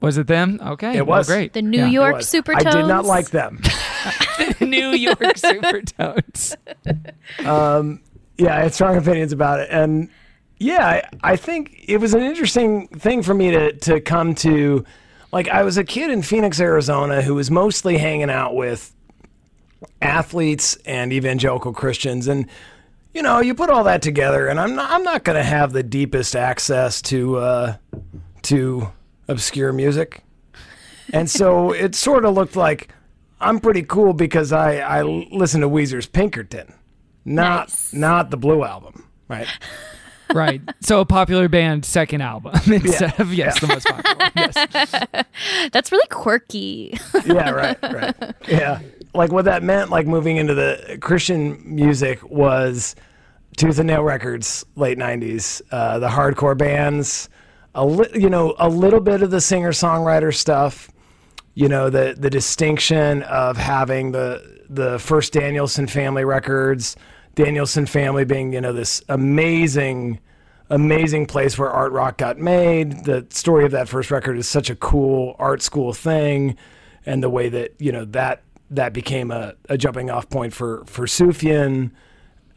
Was 0.00 0.18
it 0.18 0.26
them? 0.26 0.60
Okay, 0.62 0.96
It 0.98 1.06
well, 1.06 1.18
was. 1.20 1.26
great. 1.26 1.52
The 1.52 1.62
New 1.62 1.78
Yeah. 1.78 1.86
York 1.86 2.16
was. 2.16 2.26
Supertones. 2.32 2.66
I 2.66 2.70
did 2.80 2.86
not 2.86 3.04
like 3.06 3.30
them. 3.30 3.60
New 4.72 4.90
York 4.90 5.18
Supertones. 5.36 6.56
yeah, 7.38 8.56
I 8.56 8.60
had 8.60 8.74
strong 8.74 8.96
opinions 8.96 9.32
about 9.32 9.60
it, 9.60 9.68
and 9.70 10.08
yeah, 10.58 10.86
I, 10.86 11.32
I 11.32 11.36
think 11.36 11.84
it 11.86 11.98
was 11.98 12.14
an 12.14 12.22
interesting 12.22 12.88
thing 12.88 13.22
for 13.22 13.34
me 13.34 13.50
to 13.50 13.72
to 13.72 14.00
come 14.00 14.34
to. 14.36 14.84
Like, 15.30 15.48
I 15.48 15.62
was 15.62 15.78
a 15.78 15.84
kid 15.84 16.10
in 16.10 16.20
Phoenix, 16.20 16.60
Arizona, 16.60 17.22
who 17.22 17.34
was 17.34 17.50
mostly 17.50 17.96
hanging 17.96 18.28
out 18.28 18.54
with 18.54 18.94
athletes 20.02 20.76
and 20.84 21.12
evangelical 21.12 21.72
Christians, 21.72 22.28
and 22.28 22.46
you 23.14 23.22
know, 23.22 23.40
you 23.40 23.54
put 23.54 23.70
all 23.70 23.84
that 23.84 24.02
together, 24.02 24.46
and 24.48 24.58
I'm 24.58 24.74
not 24.74 24.90
I'm 24.90 25.02
not 25.02 25.24
going 25.24 25.36
to 25.36 25.44
have 25.44 25.72
the 25.72 25.82
deepest 25.82 26.34
access 26.34 27.02
to 27.02 27.36
uh, 27.36 27.76
to 28.42 28.88
obscure 29.28 29.72
music, 29.72 30.22
and 31.12 31.28
so 31.28 31.72
it 31.84 31.94
sort 31.94 32.24
of 32.24 32.34
looked 32.34 32.56
like 32.56 32.88
I'm 33.42 33.60
pretty 33.60 33.82
cool 33.82 34.12
because 34.12 34.52
I 34.52 34.76
I 34.78 35.02
listen 35.02 35.60
to 35.62 35.68
Weezer's 35.68 36.06
Pinkerton, 36.06 36.72
not 37.24 37.68
Nice. 37.68 37.92
not 37.92 38.30
the 38.30 38.36
Blue 38.36 38.64
album, 38.64 39.06
right? 39.28 39.48
right. 40.34 40.60
So 40.80 41.00
a 41.00 41.04
popular 41.04 41.48
band 41.48 41.84
second 41.84 42.20
album 42.22 42.52
instead 42.72 43.18
of 43.20 43.34
yes, 43.34 43.60
the 43.60 43.66
most 43.66 43.86
popular. 43.86 44.30
Yes. 44.36 45.26
That's 45.72 45.92
really 45.92 46.06
quirky. 46.08 46.98
yeah, 47.26 47.50
right, 47.50 47.78
right. 47.82 48.14
Yeah. 48.48 48.80
Like 49.14 49.30
what 49.30 49.44
that 49.44 49.62
meant, 49.62 49.90
like 49.90 50.06
moving 50.06 50.38
into 50.38 50.54
the 50.54 50.96
Christian 51.02 51.60
music 51.64 52.22
was 52.30 52.96
Tooth 53.58 53.78
and 53.78 53.86
Nail 53.88 54.02
Records, 54.02 54.64
late 54.76 54.96
90s, 54.96 55.60
uh, 55.70 55.98
the 55.98 56.08
hardcore 56.08 56.56
bands, 56.56 57.28
a 57.74 57.84
li- 57.84 58.08
you 58.14 58.30
know, 58.30 58.54
a 58.58 58.70
little 58.70 59.00
bit 59.00 59.20
of 59.22 59.30
the 59.30 59.40
singer 59.42 59.72
songwriter 59.72 60.34
stuff, 60.34 60.90
you 61.54 61.68
know 61.68 61.90
the 61.90 62.14
the 62.18 62.30
distinction 62.30 63.22
of 63.24 63.56
having 63.56 64.12
the 64.12 64.62
the 64.68 64.98
first 64.98 65.32
Danielson 65.32 65.86
family 65.86 66.24
records, 66.24 66.96
Danielson 67.34 67.86
family 67.86 68.24
being 68.24 68.52
you 68.52 68.60
know 68.60 68.72
this 68.72 69.02
amazing 69.08 70.18
amazing 70.70 71.26
place 71.26 71.58
where 71.58 71.70
art 71.70 71.92
rock 71.92 72.16
got 72.16 72.38
made. 72.38 73.04
The 73.04 73.26
story 73.30 73.64
of 73.64 73.72
that 73.72 73.88
first 73.88 74.10
record 74.10 74.38
is 74.38 74.48
such 74.48 74.70
a 74.70 74.76
cool 74.76 75.36
art 75.38 75.60
school 75.62 75.92
thing, 75.92 76.56
and 77.04 77.22
the 77.22 77.30
way 77.30 77.48
that 77.50 77.74
you 77.78 77.92
know 77.92 78.06
that 78.06 78.42
that 78.70 78.94
became 78.94 79.30
a, 79.30 79.54
a 79.68 79.76
jumping 79.76 80.10
off 80.10 80.28
point 80.30 80.54
for 80.54 80.84
for 80.86 81.06
Sufjan, 81.06 81.90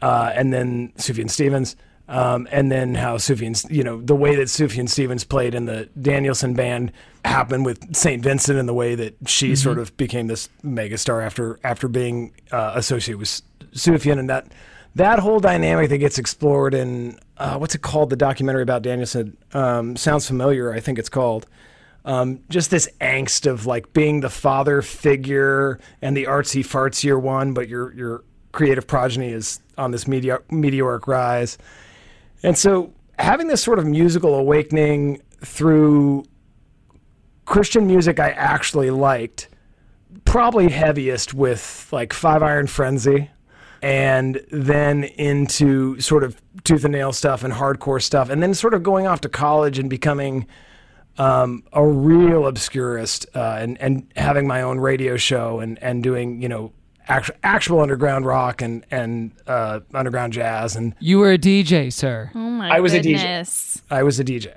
uh, 0.00 0.32
and 0.34 0.52
then 0.52 0.92
Sufjan 0.96 1.28
Stevens. 1.28 1.76
Um, 2.08 2.46
and 2.52 2.70
then 2.70 2.94
how 2.94 3.16
Sufjan, 3.16 3.68
you 3.68 3.82
know, 3.82 4.00
the 4.00 4.14
way 4.14 4.36
that 4.36 4.44
Sufjan 4.44 4.88
Stevens 4.88 5.24
played 5.24 5.54
in 5.56 5.64
the 5.66 5.88
Danielson 6.00 6.54
band 6.54 6.92
happened 7.24 7.66
with 7.66 7.96
St. 7.96 8.22
Vincent 8.22 8.58
and 8.58 8.68
the 8.68 8.74
way 8.74 8.94
that 8.94 9.16
she 9.26 9.48
Mm-hmm. 9.48 9.54
sort 9.56 9.78
of 9.78 9.96
became 9.96 10.28
this 10.28 10.48
megastar 10.64 11.24
after 11.24 11.58
after 11.64 11.88
being 11.88 12.32
uh, 12.52 12.72
associated 12.76 13.18
with 13.18 13.42
Sufjan 13.74 14.18
and 14.20 14.30
that 14.30 14.46
that 14.94 15.18
whole 15.18 15.40
dynamic 15.40 15.90
that 15.90 15.98
gets 15.98 16.16
explored 16.18 16.74
in 16.74 17.18
uh, 17.38 17.56
what's 17.58 17.74
it 17.74 17.82
called 17.82 18.10
the 18.10 18.16
documentary 18.16 18.62
about 18.62 18.82
Danielson 18.82 19.36
um, 19.52 19.96
sounds 19.96 20.26
familiar 20.28 20.72
I 20.72 20.78
think 20.78 21.00
it's 21.00 21.08
called 21.08 21.46
um, 22.04 22.38
just 22.48 22.70
this 22.70 22.88
angst 23.00 23.50
of 23.50 23.66
like 23.66 23.92
being 23.92 24.20
the 24.20 24.30
father 24.30 24.80
figure 24.80 25.80
and 26.00 26.16
the 26.16 26.24
artsy 26.24 26.64
fartsier 26.64 27.20
one 27.20 27.52
but 27.52 27.68
your 27.68 27.92
your 27.94 28.22
creative 28.52 28.86
progeny 28.86 29.30
is 29.32 29.58
on 29.76 29.90
this 29.90 30.06
meteor- 30.06 30.44
meteoric 30.50 31.08
rise 31.08 31.58
and 32.42 32.56
so 32.56 32.92
having 33.18 33.48
this 33.48 33.62
sort 33.62 33.78
of 33.78 33.86
musical 33.86 34.34
awakening 34.34 35.22
through 35.44 36.24
Christian 37.44 37.86
music 37.86 38.18
I 38.18 38.30
actually 38.30 38.90
liked, 38.90 39.48
probably 40.24 40.68
heaviest 40.68 41.34
with 41.34 41.88
like 41.92 42.12
Five 42.12 42.42
Iron 42.42 42.66
Frenzy, 42.66 43.30
and 43.82 44.40
then 44.50 45.04
into 45.04 46.00
sort 46.00 46.24
of 46.24 46.40
tooth 46.64 46.84
and 46.84 46.92
nail 46.92 47.12
stuff 47.12 47.44
and 47.44 47.54
hardcore 47.54 48.02
stuff, 48.02 48.30
and 48.30 48.42
then 48.42 48.52
sort 48.54 48.74
of 48.74 48.82
going 48.82 49.06
off 49.06 49.20
to 49.22 49.28
college 49.28 49.78
and 49.78 49.88
becoming 49.88 50.46
um, 51.18 51.62
a 51.72 51.86
real 51.86 52.46
obscurist 52.46 53.26
uh, 53.34 53.56
and 53.60 53.80
and 53.80 54.12
having 54.16 54.46
my 54.46 54.62
own 54.62 54.78
radio 54.78 55.16
show 55.16 55.60
and 55.60 55.78
and 55.82 56.02
doing 56.02 56.42
you 56.42 56.48
know 56.48 56.72
actual 57.08 57.34
actual 57.42 57.80
underground 57.80 58.26
rock 58.26 58.62
and 58.62 58.84
and 58.90 59.32
uh, 59.46 59.80
underground 59.94 60.32
jazz 60.32 60.76
and 60.76 60.94
You 61.00 61.18
were 61.18 61.32
a 61.32 61.38
DJ, 61.38 61.92
sir. 61.92 62.30
Oh 62.34 62.38
my 62.38 62.76
I 62.76 62.80
was 62.80 62.92
a 62.94 63.00
DJ. 63.00 63.14
goodness. 63.16 63.82
I 63.90 64.02
was 64.02 64.18
a 64.20 64.24
DJ 64.24 64.52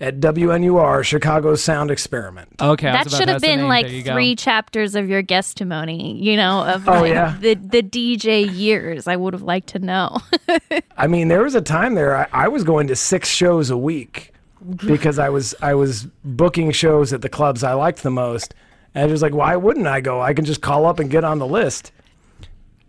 at 0.00 0.20
WNUR 0.20 1.02
Chicago 1.02 1.56
Sound 1.56 1.90
Experiment. 1.90 2.48
Okay, 2.60 2.86
That 2.92 3.10
should 3.10 3.28
have 3.28 3.40
been 3.40 3.66
like 3.66 3.86
There 3.86 3.94
you 3.96 4.02
go. 4.04 4.12
three 4.12 4.36
chapters 4.36 4.94
of 4.94 5.08
your 5.08 5.24
testimony, 5.24 6.16
you 6.22 6.36
know, 6.36 6.62
of 6.64 6.88
Oh, 6.88 7.00
like 7.00 7.10
yeah. 7.12 7.36
the 7.40 7.54
the 7.54 7.82
DJ 7.82 8.48
years. 8.54 9.08
I 9.08 9.16
would 9.16 9.34
have 9.34 9.42
liked 9.42 9.68
to 9.70 9.78
know. 9.80 10.18
I 10.96 11.06
mean, 11.08 11.28
there 11.28 11.42
was 11.42 11.54
a 11.56 11.60
time 11.60 11.94
there 11.94 12.16
I, 12.16 12.26
I 12.32 12.48
was 12.48 12.62
going 12.64 12.86
to 12.88 12.96
six 12.96 13.28
shows 13.28 13.70
a 13.70 13.76
week 13.76 14.32
because 14.86 15.18
I 15.18 15.30
was 15.30 15.54
I 15.62 15.74
was 15.74 16.06
booking 16.24 16.70
shows 16.70 17.12
at 17.12 17.22
the 17.22 17.28
clubs 17.28 17.64
I 17.64 17.72
liked 17.72 18.02
the 18.02 18.10
most, 18.10 18.54
and 18.98 19.08
I 19.08 19.12
was 19.12 19.22
like, 19.22 19.34
why 19.34 19.54
wouldn't 19.56 19.86
I 19.86 20.00
go? 20.00 20.20
I 20.20 20.34
can 20.34 20.44
just 20.44 20.60
call 20.60 20.86
up 20.86 20.98
and 20.98 21.10
get 21.10 21.24
on 21.24 21.38
the 21.38 21.46
list. 21.46 21.92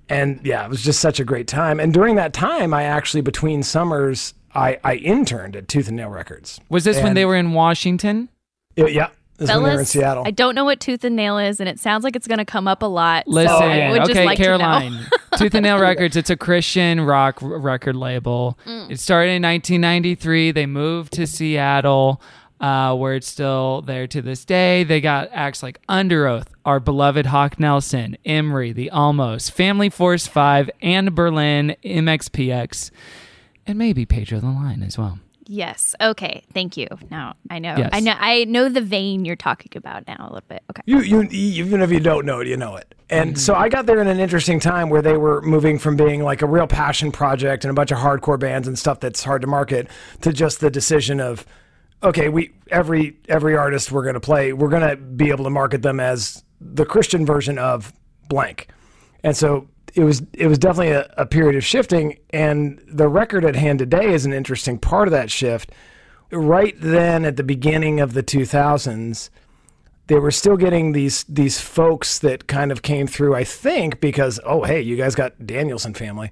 And 0.10 0.40
yeah, 0.44 0.66
it 0.66 0.70
was 0.70 0.82
just 0.82 1.00
such 1.00 1.20
a 1.20 1.24
great 1.24 1.48
time. 1.48 1.80
And 1.80 1.94
during 1.94 2.16
that 2.16 2.34
time, 2.34 2.74
I 2.74 2.84
actually 2.84 3.22
between 3.22 3.62
summers 3.62 4.34
I, 4.56 4.80
I 4.84 4.96
interned 4.96 5.56
at 5.56 5.68
Tooth 5.68 5.88
and 5.88 5.98
Nail 5.98 6.10
Records. 6.10 6.60
Was 6.70 6.84
this 6.84 7.02
when 7.02 7.14
they 7.14 7.26
were 7.26 7.36
in 7.36 7.54
Washington? 7.54 8.30
Yeah, 8.76 8.88
yeah. 8.88 9.10
This 9.38 9.50
is 9.50 9.56
when 9.56 9.64
they 9.64 9.74
were 9.76 9.80
in 9.80 9.86
Seattle. 9.86 10.24
I 10.26 10.32
don't 10.32 10.54
know 10.56 10.66
what 10.66 10.80
tooth 10.82 11.04
and 11.06 11.16
nail 11.16 11.38
is, 11.38 11.60
and 11.62 11.70
it 11.70 11.80
sounds 11.80 12.04
like 12.04 12.16
it's 12.16 12.28
going 12.28 12.40
to 12.40 12.46
come 12.46 12.68
up 12.68 12.82
a 12.82 12.88
lot. 12.88 13.24
so 13.26 13.32
Listen, 13.32 13.54
I 13.54 13.92
would 13.92 14.00
just 14.00 14.12
okay, 14.12 14.26
like 14.26 14.38
to 14.38 14.44
Caroline. 14.44 14.94
know. 14.94 15.08
Tooth 15.38 15.54
and 15.54 15.64
Nail 15.64 15.80
Records. 15.80 16.18
It's 16.18 16.30
a 16.30 16.36
Christian 16.36 17.02
rock 17.02 17.42
r- 17.42 17.58
record 17.60 17.96
label. 17.96 18.58
Mm. 18.66 18.92
It 18.92 19.00
started 19.00 19.32
in 19.32 19.44
1993. 19.44 20.52
They 20.52 20.66
moved 20.66 21.14
to 21.14 21.28
Seattle, 21.28 22.20
uh, 22.60 22.96
where 22.96 23.16
it's 23.16 23.28
still 23.28 23.82
there 23.82 24.08
to 24.08 24.22
this 24.22 24.46
day. 24.46 24.84
They 24.84 25.02
got 25.02 25.30
acts 25.32 25.64
like 25.64 25.82
Underoath, 25.88 26.48
our 26.66 26.80
beloved 26.80 27.28
Hawk 27.28 27.60
Nelson, 27.60 28.18
Emery, 28.26 28.74
The 28.74 28.90
Almost, 28.92 29.52
Family 29.52 29.90
Force 29.90 30.28
Five, 30.28 30.70
Anberlin, 30.82 31.76
MXPX, 31.84 32.92
and 33.66 33.78
maybe 33.78 34.06
Pedro 34.06 34.40
the 34.40 34.48
Lion 34.48 34.84
as 34.84 34.98
well. 34.98 35.20
Yes. 35.52 35.96
Okay. 36.00 36.44
Thank 36.54 36.78
you. 36.78 36.88
Now 37.10 37.36
I 37.50 37.58
know. 37.58 37.74
Yes. 37.76 37.90
I 37.92 38.02
know. 38.02 38.14
I 38.16 38.44
know 38.44 38.70
the 38.70 38.82
vein 38.82 39.26
you're 39.26 39.36
talking 39.36 39.72
about 39.76 40.06
now 40.08 40.18
a 40.20 40.30
little 40.32 40.48
bit. 40.48 40.62
Okay. 40.70 40.84
You, 40.86 41.00
you, 41.00 41.24
even 41.24 41.82
if 41.82 41.92
you 41.92 42.00
don't 42.00 42.24
know 42.24 42.42
it, 42.42 42.48
you 42.48 42.56
know 42.56 42.76
it. 42.76 42.94
And 43.10 43.40
so 43.40 43.56
I 43.56 43.68
got 43.68 43.88
there 43.88 44.00
in 44.00 44.08
an 44.08 44.20
interesting 44.20 44.60
time 44.60 44.92
where 44.92 45.02
they 45.02 45.18
were 45.18 45.42
moving 45.42 45.80
from 45.80 45.96
being 45.96 46.22
like 46.22 46.44
a 46.44 46.46
real 46.46 46.68
passion 46.68 47.12
project 47.12 47.64
and 47.64 47.72
a 47.72 47.74
bunch 47.74 47.90
of 47.90 47.98
hardcore 47.98 48.40
bands 48.40 48.68
and 48.68 48.78
stuff 48.78 49.00
that's 49.00 49.24
hard 49.24 49.42
to 49.42 49.48
market 49.48 49.88
to 50.22 50.32
just 50.32 50.60
the 50.60 50.70
decision 50.70 51.20
of, 51.20 51.48
okay, 52.04 52.30
we 52.30 52.52
every 52.70 53.18
every 53.28 53.56
artist 53.56 53.92
we're 53.92 54.04
going 54.04 54.16
to 54.16 54.20
play, 54.20 54.54
we're 54.54 54.70
going 54.70 54.88
to 54.88 54.96
be 54.96 55.30
able 55.30 55.44
to 55.44 55.50
market 55.50 55.82
them 55.82 56.00
as 56.00 56.44
the 56.62 56.86
Christian 56.86 57.26
version 57.26 57.58
of 57.58 57.94
blank. 58.28 58.68
And 59.24 59.36
so 59.36 59.68
it 59.96 60.04
was 60.04 60.22
it 60.34 60.48
was 60.48 60.58
definitely 60.58 60.92
a, 60.92 61.12
a 61.18 61.26
period 61.26 61.56
of 61.56 61.66
shifting. 61.66 62.18
And 62.32 62.82
the 62.88 63.08
record 63.08 63.46
at 63.46 63.56
hand 63.56 63.80
today 63.80 64.14
is 64.14 64.26
an 64.26 64.34
interesting 64.34 64.78
part 64.78 65.08
of 65.08 65.12
that 65.12 65.32
shift. 65.32 65.72
Right 66.32 66.76
then, 66.80 67.26
at 67.26 67.38
the 67.38 67.44
beginning 67.44 68.00
of 68.00 68.14
the 68.14 68.22
2000s, 68.22 69.30
they 70.08 70.20
were 70.20 70.32
still 70.32 70.58
getting 70.58 70.92
these 70.92 71.24
these 71.24 71.60
folks 71.60 72.20
that 72.20 72.48
kind 72.48 72.72
of 72.72 72.82
came 72.82 73.08
through. 73.08 73.36
I 73.36 73.44
think 73.44 74.00
because 74.00 74.40
oh 74.46 74.64
hey, 74.64 74.82
you 74.82 74.96
guys 74.96 75.16
got 75.16 75.46
Danielson 75.46 75.94
family, 75.94 76.32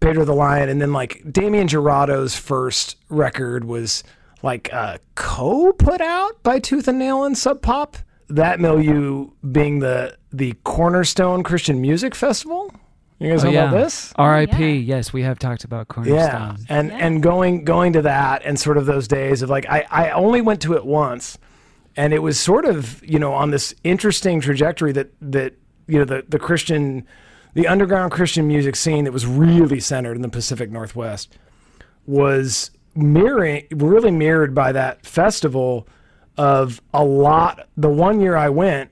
Pedro 0.00 0.24
the 0.24 0.34
Lion, 0.34 0.68
and 0.68 0.80
then 0.80 0.92
like 0.92 1.22
Damien 1.30 1.68
Jurado's 1.68 2.36
first 2.36 2.96
record 3.10 3.64
was 3.64 4.02
like 4.44 4.72
uh, 4.72 4.98
co 5.14 5.72
put 5.72 6.00
out 6.00 6.42
by 6.42 6.58
Tooth 6.60 6.86
and 6.86 6.98
Nail 6.98 7.24
and 7.24 7.36
Sub 7.36 7.62
Pop. 7.62 7.96
That 8.28 8.60
milieu 8.60 9.30
being 9.52 9.80
the 9.80 10.16
the 10.32 10.54
Cornerstone 10.64 11.42
Christian 11.42 11.80
Music 11.80 12.14
Festival. 12.14 12.72
You 13.20 13.30
guys 13.30 13.42
Oh, 13.44 13.46
know 13.46 13.52
yeah. 13.52 13.68
about 13.68 13.76
this? 13.84 14.12
R.I.P. 14.16 14.76
Yes, 14.78 15.12
we 15.12 15.22
have 15.22 15.38
talked 15.38 15.64
about 15.64 15.88
Cornerstone. 15.88 16.18
Yeah, 16.18 16.56
and 16.68 16.92
and 16.92 17.22
going 17.22 17.64
going 17.64 17.92
to 17.94 18.02
that 18.02 18.42
and 18.44 18.58
sort 18.58 18.76
of 18.76 18.86
those 18.86 19.06
days 19.08 19.40
of 19.42 19.50
like 19.50 19.66
I 19.68 19.86
I 19.90 20.10
only 20.10 20.40
went 20.40 20.60
to 20.62 20.74
it 20.74 20.84
once, 20.84 21.38
and 21.96 22.12
it 22.12 22.22
was 22.22 22.38
sort 22.40 22.64
of 22.64 23.02
you 23.04 23.18
know 23.18 23.32
on 23.32 23.50
this 23.50 23.74
interesting 23.84 24.40
trajectory 24.40 24.92
that 24.92 25.12
that 25.22 25.54
you 25.86 25.98
know 25.98 26.04
the 26.04 26.24
the 26.28 26.38
Christian, 26.38 27.06
the 27.54 27.66
underground 27.68 28.10
Christian 28.12 28.46
music 28.48 28.74
scene 28.74 29.04
that 29.04 29.12
was 29.12 29.26
really 29.26 29.80
centered 29.80 30.16
in 30.16 30.22
the 30.22 30.28
Pacific 30.28 30.70
Northwest, 30.70 31.38
was 32.06 32.70
mirroring 32.94 33.66
really 33.70 34.10
mirrored 34.10 34.54
by 34.54 34.72
that 34.72 35.04
festival 35.06 35.86
of 36.36 36.80
a 36.92 37.04
lot. 37.04 37.68
The 37.76 37.88
one 37.88 38.20
year 38.20 38.36
I 38.36 38.48
went, 38.48 38.90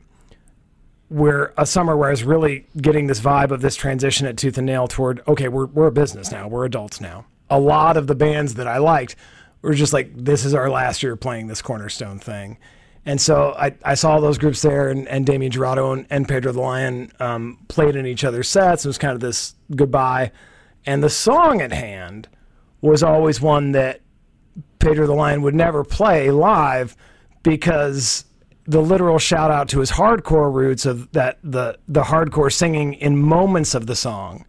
where 1.09 1.53
a 1.59 1.67
summer 1.67 1.97
where 1.97 2.09
I 2.09 2.13
was 2.13 2.25
really 2.25 2.67
getting 2.81 3.07
this 3.07 3.21
vibe 3.21 3.51
of 3.51 3.61
this 3.61 3.77
transition 3.77 4.27
at 4.27 4.37
Tooth 4.37 4.57
and 4.57 4.67
Nail 4.67 4.89
toward 4.89 5.21
okay, 5.29 5.49
we're 5.49 5.67
we're 5.67 5.89
a 5.89 5.93
business 5.93 6.31
now, 6.31 6.49
we're 6.49 6.65
adults 6.65 7.01
now. 7.01 7.27
A 7.51 7.61
lot 7.61 7.97
of 7.97 8.07
the 8.07 8.15
bands 8.15 8.55
that 8.55 8.67
I 8.67 8.79
liked 8.79 9.15
were 9.61 9.75
just 9.75 9.93
like, 9.93 10.11
this 10.15 10.45
is 10.45 10.55
our 10.55 10.71
last 10.71 11.03
year 11.03 11.17
playing 11.17 11.47
this 11.47 11.63
cornerstone 11.63 12.19
thing. 12.19 12.59
And 13.05 13.21
so 13.21 13.55
I, 13.59 13.75
I 13.85 13.95
saw 13.95 14.21
those 14.21 14.39
groups 14.39 14.63
there, 14.63 14.89
and, 14.89 15.09
and 15.09 15.27
Damien 15.27 15.51
Jurado 15.51 15.93
and, 15.93 16.07
and 16.09 16.29
Pedro 16.29 16.53
the 16.53 16.61
Lion 16.61 17.11
um, 17.19 17.59
played 17.69 17.97
in 17.97 18.07
each 18.07 18.23
other's 18.25 18.49
sets. 18.49 18.85
It 18.85 18.89
was 18.89 18.99
kind 18.99 19.13
of 19.15 19.21
this 19.21 19.55
goodbye. 19.75 20.31
And 20.87 21.03
the 21.03 21.11
song 21.11 21.61
at 21.61 21.73
hand 21.73 22.29
was 22.83 23.03
always 23.03 23.41
one 23.41 23.73
that 23.73 24.01
Pedro 24.79 25.07
the 25.07 25.15
Lion 25.15 25.41
would 25.43 25.55
never 25.55 25.85
play 25.85 26.31
live 26.31 26.97
because 27.43 28.25
the 28.67 28.81
literal 28.81 29.19
shout 29.19 29.51
out 29.51 29.69
to 29.71 29.81
his 29.81 29.91
hardcore 29.91 30.53
roots 30.53 30.85
of 30.85 31.11
that 31.13 31.39
the 31.43 31.79
the 31.89 32.03
hardcore 32.03 32.53
singing 32.53 32.95
in 32.95 33.17
moments 33.17 33.75
of 33.75 33.87
the 33.87 33.97
song, 33.97 34.45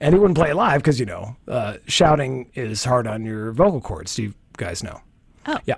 and 0.00 0.14
he 0.14 0.18
wouldn't 0.18 0.38
play 0.38 0.50
it 0.50 0.54
live 0.54 0.80
because 0.80 1.00
you 1.00 1.06
know 1.06 1.36
uh, 1.48 1.78
shouting 1.86 2.50
is 2.54 2.84
hard 2.84 3.06
on 3.06 3.24
your 3.24 3.52
vocal 3.52 3.80
cords. 3.80 4.14
Do 4.14 4.22
you 4.22 4.34
guys 4.56 4.82
know? 4.82 5.00
Oh. 5.46 5.58
Yeah. 5.66 5.76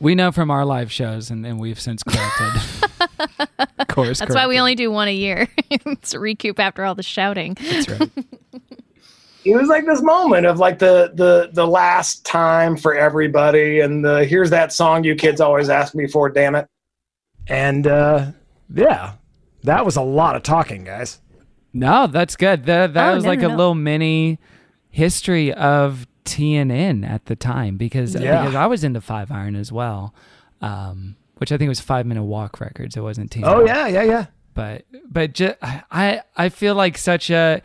We 0.00 0.14
know 0.14 0.32
from 0.32 0.50
our 0.50 0.64
live 0.64 0.90
shows, 0.90 1.30
and, 1.30 1.46
and 1.46 1.58
we've 1.60 1.80
since 1.80 2.02
corrected. 2.02 2.62
Of 3.78 3.88
course 3.88 4.18
That's 4.18 4.34
why 4.34 4.46
we 4.46 4.58
only 4.58 4.74
do 4.74 4.90
one 4.90 5.08
a 5.08 5.14
year. 5.14 5.48
it's 5.70 6.14
a 6.14 6.18
recoup 6.18 6.58
after 6.58 6.84
all 6.84 6.94
the 6.94 7.02
shouting. 7.02 7.56
That's 7.60 7.88
right. 7.88 8.10
it 9.44 9.54
was 9.56 9.68
like 9.68 9.84
this 9.86 10.02
moment 10.02 10.46
of 10.46 10.58
like 10.58 10.78
the 10.78 11.12
the 11.14 11.50
the 11.52 11.66
last 11.66 12.24
time 12.24 12.76
for 12.76 12.94
everybody 12.94 13.80
and 13.80 14.04
the 14.04 14.24
here's 14.24 14.50
that 14.50 14.72
song 14.72 15.04
you 15.04 15.14
kids 15.14 15.40
always 15.40 15.68
ask 15.68 15.94
me 15.94 16.06
for 16.06 16.28
damn 16.30 16.54
it 16.54 16.66
And 17.48 17.86
uh, 17.86 18.32
yeah, 18.74 19.12
that 19.64 19.84
was 19.84 19.96
a 19.96 20.02
lot 20.02 20.34
of 20.36 20.42
talking, 20.42 20.84
guys. 20.84 21.20
No, 21.72 22.06
that's 22.06 22.36
good. 22.36 22.64
That 22.64 22.94
that 22.94 23.10
Oh, 23.10 23.14
was 23.16 23.24
no, 23.24 23.30
like 23.30 23.40
no, 23.40 23.46
a 23.46 23.50
no. 23.50 23.56
little 23.56 23.74
mini 23.74 24.38
history 24.90 25.52
of 25.52 26.06
TNN 26.24 27.06
at 27.08 27.26
the 27.26 27.36
time 27.36 27.76
because 27.76 28.14
Yeah. 28.14 28.40
because 28.42 28.54
I 28.54 28.66
was 28.66 28.82
into 28.84 29.00
Five 29.00 29.30
Iron 29.30 29.56
as 29.56 29.70
well. 29.72 30.14
Um, 30.62 31.16
which 31.38 31.52
I 31.52 31.58
think 31.58 31.68
was 31.68 31.80
Five 31.80 32.06
Minute 32.06 32.22
Walk 32.24 32.60
Records. 32.60 32.96
It 32.96 33.00
wasn't 33.02 33.30
Teen. 33.30 33.44
Oh 33.44 33.64
yeah, 33.66 33.86
yeah, 33.88 34.02
yeah. 34.04 34.26
but 34.54 34.84
but 35.10 35.34
just 35.34 35.56
I 35.62 36.22
I 36.36 36.48
feel 36.48 36.74
like 36.74 36.96
such 36.96 37.28
a 37.28 37.60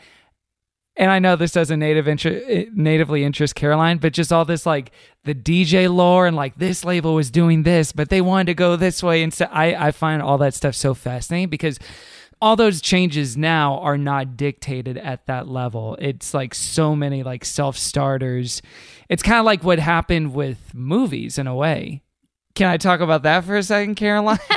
and 1.00 1.10
I 1.10 1.20
know 1.20 1.38
this 1.38 1.54
doesn't 1.54 1.80
native 1.80 2.10
inter- 2.10 2.66
natively 2.74 3.24
interest 3.24 3.56
Caroline, 3.56 4.00
but 4.00 4.12
just 4.12 4.34
all 4.34 4.44
this 4.44 4.66
like 4.66 4.92
the 5.24 5.34
DJ 5.34 5.92
lore 5.92 6.28
and 6.28 6.36
like 6.36 6.58
this 6.58 6.84
label 6.84 7.16
was 7.16 7.32
doing 7.32 7.64
this, 7.64 7.94
but 7.94 8.10
they 8.10 8.20
wanted 8.20 8.48
to 8.48 8.54
go 8.54 8.76
this 8.76 9.02
way 9.02 9.24
instead. 9.24 9.50
I 9.54 9.88
I 9.88 9.92
find 9.92 10.22
all 10.22 10.38
that 10.40 10.54
stuff 10.54 10.76
so 10.76 10.94
fascinating 10.94 11.48
because 11.48 11.80
all 12.42 12.58
those 12.58 12.82
changes 12.82 13.38
now 13.38 13.80
are 13.80 13.98
not 13.98 14.36
dictated 14.36 14.98
at 14.98 15.26
that 15.28 15.48
level. 15.48 15.98
It's 16.00 16.34
like 16.34 16.54
so 16.54 16.98
many 16.98 17.24
like 17.24 17.46
self 17.46 17.78
starters. 17.78 18.62
It's 19.08 19.24
kind 19.24 19.40
of 19.40 19.46
like 19.46 19.64
what 19.64 19.80
happened 19.80 20.34
with 20.34 20.74
movies 20.74 21.38
in 21.38 21.48
a 21.48 21.56
way. 21.56 22.04
Can 22.56 22.68
I 22.68 22.78
talk 22.78 23.00
about 23.00 23.24
that 23.24 23.46
for 23.46 23.56
a 23.56 23.64
second, 23.64 23.96
Caroline? 23.96 24.40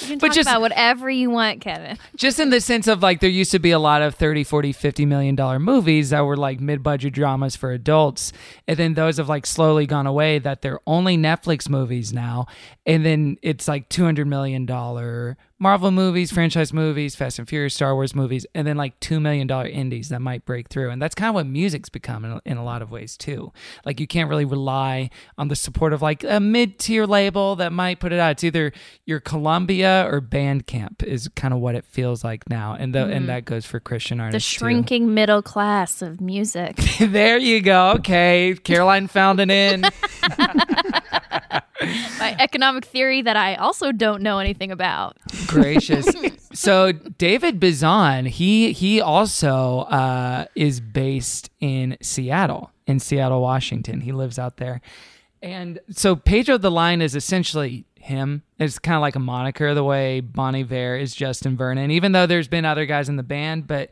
You 0.00 0.06
can 0.08 0.18
But 0.18 0.28
talk 0.28 0.34
just- 0.34 0.48
about 0.48 0.62
whatever 0.62 1.10
you 1.10 1.30
want, 1.30 1.60
Kevin. 1.60 1.98
just 2.16 2.40
in 2.40 2.48
the 2.50 2.60
sense 2.60 2.86
of 2.86 3.02
like 3.02 3.20
there 3.20 3.28
used 3.28 3.50
to 3.50 3.58
be 3.58 3.70
a 3.70 3.78
lot 3.78 4.00
of 4.00 4.14
30 4.14 4.42
40 4.44 4.72
50 4.72 5.04
million 5.04 5.34
dollar 5.34 5.58
movies 5.58 6.08
that 6.10 6.22
were 6.22 6.36
like 6.38 6.58
mid-budget 6.58 7.12
dramas 7.12 7.54
for 7.54 7.70
adults 7.72 8.32
and 8.66 8.78
then 8.78 8.94
those 8.94 9.18
have 9.18 9.28
like 9.28 9.44
slowly 9.44 9.86
gone 9.86 10.06
away 10.06 10.38
that 10.38 10.62
they're 10.62 10.80
only 10.86 11.18
netflix 11.18 11.68
movies 11.68 12.12
now 12.14 12.46
and 12.86 13.04
then 13.04 13.36
it's 13.42 13.68
like 13.68 13.88
200 13.90 14.26
million 14.26 14.64
dollar 14.64 15.36
marvel 15.60 15.90
movies 15.90 16.30
franchise 16.32 16.72
movies 16.72 17.16
fast 17.16 17.38
and 17.38 17.48
furious 17.48 17.74
star 17.74 17.94
wars 17.94 18.14
movies 18.14 18.46
and 18.54 18.66
then 18.66 18.76
like 18.76 18.98
2 19.00 19.18
million 19.18 19.46
dollar 19.46 19.66
indies 19.66 20.08
that 20.08 20.20
might 20.20 20.44
break 20.44 20.68
through 20.68 20.90
and 20.90 21.02
that's 21.02 21.14
kind 21.16 21.28
of 21.28 21.34
what 21.34 21.46
music's 21.46 21.88
become 21.88 22.24
in, 22.24 22.40
in 22.44 22.56
a 22.56 22.64
lot 22.64 22.80
of 22.80 22.90
ways 22.92 23.16
too 23.16 23.52
like 23.84 23.98
you 23.98 24.06
can't 24.06 24.30
really 24.30 24.44
rely 24.44 25.10
on 25.36 25.48
the 25.48 25.56
support 25.56 25.92
of 25.92 26.00
like 26.00 26.22
a 26.22 26.38
mid-tier 26.38 27.06
label 27.06 27.56
that 27.56 27.72
might 27.72 27.98
put 27.98 28.12
it 28.12 28.20
out 28.20 28.30
it's 28.32 28.44
either 28.44 28.72
your 29.04 29.18
columbia 29.18 30.06
or 30.10 30.20
bandcamp 30.20 31.02
is 31.02 31.28
kind 31.34 31.52
of 31.52 31.58
what 31.60 31.74
it 31.74 31.84
feels 31.84 32.22
like 32.22 32.48
now 32.48 32.76
and 32.78 32.94
the, 32.94 32.98
Mhm. 33.00 33.16
and 33.16 33.28
that 33.28 33.44
goes 33.44 33.66
for 33.66 33.80
christian 33.80 34.18
The 34.18 34.24
artists 34.24 34.52
too. 34.52 34.58
shrinking 34.58 35.12
middle 35.12 35.42
class 35.42 36.02
of 36.02 36.20
music. 36.20 36.76
there 37.00 37.36
you 37.38 37.60
go 37.62 37.92
okay 37.96 38.54
caroline 38.62 39.08
found 39.08 39.40
it 39.40 39.50
in 39.50 39.82
My 42.18 42.34
economic 42.38 42.84
theory 42.84 43.22
that 43.22 43.36
I 43.36 43.54
also 43.54 43.92
don't 43.92 44.22
know 44.22 44.38
anything 44.38 44.70
about. 44.72 45.16
gracious. 45.46 46.08
So 46.50 46.92
david 46.92 47.60
bazan 47.60 48.24
he 48.26 48.72
he 48.72 49.00
also 49.02 49.80
uh 49.80 50.46
is 50.56 50.80
based 50.80 51.50
in 51.60 51.96
seattle 52.00 52.72
in 52.86 52.98
seattle 52.98 53.42
washington. 53.42 54.00
He 54.00 54.12
lives 54.12 54.38
out 54.38 54.56
there. 54.56 54.80
And 55.42 55.78
so 55.90 56.16
pedro 56.16 56.56
the 56.56 56.70
Lion 56.70 57.02
is 57.02 57.14
essentially 57.14 57.84
him. 57.96 58.42
It's 58.58 58.78
kind 58.78 58.96
of 58.96 59.02
like 59.02 59.14
a 59.14 59.20
moniker 59.20 59.74
the 59.74 59.84
way 59.84 60.20
Bon 60.20 60.54
Iver 60.56 60.96
is 60.96 61.14
justin 61.14 61.56
vernon 61.56 61.90
even 61.90 62.12
though 62.12 62.26
there's 62.26 62.48
been 62.48 62.64
other 62.64 62.86
guys 62.86 63.08
in 63.10 63.16
the 63.16 63.22
band 63.22 63.66
but 63.68 63.90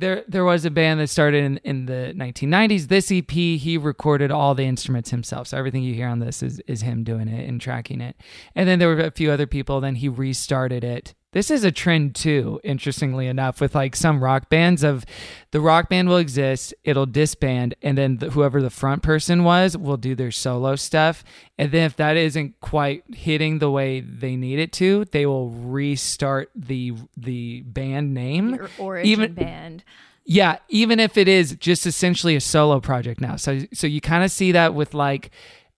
there 0.00 0.24
there 0.26 0.44
was 0.44 0.64
a 0.64 0.70
band 0.70 0.98
that 1.00 1.08
started 1.08 1.44
in, 1.44 1.56
in 1.58 1.86
the 1.86 2.12
1990s 2.16 2.88
this 2.88 3.12
ep 3.12 3.30
he 3.30 3.78
recorded 3.78 4.30
all 4.30 4.54
the 4.54 4.64
instruments 4.64 5.10
himself. 5.10 5.48
So 5.48 5.58
everything 5.58 5.82
you 5.82 5.94
hear 5.94 6.08
on 6.08 6.18
this 6.18 6.42
is, 6.42 6.60
is 6.66 6.80
him 6.82 7.04
doing 7.04 7.28
it 7.28 7.48
and 7.48 7.60
tracking 7.60 8.00
it. 8.00 8.16
And 8.54 8.68
then 8.68 8.78
there 8.78 8.88
were 8.88 9.00
a 9.00 9.10
few 9.10 9.30
other 9.30 9.46
people. 9.46 9.80
Then 9.80 9.96
he 9.96 10.08
restarted 10.08 10.82
it 10.82 11.14
this 11.32 11.50
is 11.50 11.62
a 11.62 11.70
trend 11.70 12.14
too 12.14 12.60
interestingly 12.64 13.26
enough 13.28 13.60
with 13.60 13.74
like 13.74 13.94
some 13.94 14.22
rock 14.22 14.48
bands 14.48 14.82
of 14.82 15.04
the 15.52 15.60
rock 15.60 15.88
band 15.88 16.08
will 16.08 16.16
exist 16.16 16.74
it'll 16.84 17.06
disband 17.06 17.74
and 17.82 17.96
then 17.96 18.16
the, 18.18 18.30
whoever 18.30 18.60
the 18.60 18.70
front 18.70 19.02
person 19.02 19.44
was 19.44 19.76
will 19.76 19.96
do 19.96 20.14
their 20.14 20.30
solo 20.30 20.76
stuff 20.76 21.22
and 21.58 21.72
then 21.72 21.84
if 21.84 21.96
that 21.96 22.16
isn't 22.16 22.58
quite 22.60 23.04
hitting 23.14 23.58
the 23.58 23.70
way 23.70 24.00
they 24.00 24.36
need 24.36 24.58
it 24.58 24.72
to 24.72 25.04
they 25.06 25.24
will 25.26 25.50
restart 25.50 26.50
the 26.54 26.92
the 27.16 27.60
band 27.62 28.12
name 28.14 28.54
Your 28.54 28.70
origin 28.78 29.32
band. 29.34 29.84
yeah, 30.24 30.58
even 30.68 31.00
if 31.00 31.16
it 31.16 31.26
is 31.28 31.56
just 31.56 31.86
essentially 31.86 32.36
a 32.36 32.40
solo 32.40 32.78
project 32.78 33.20
now. 33.20 33.36
So 33.36 33.60
so 33.72 33.86
you 33.86 34.00
kind 34.00 34.22
of 34.22 34.30
see 34.30 34.52
that 34.52 34.74
with 34.74 34.94
like 34.94 35.30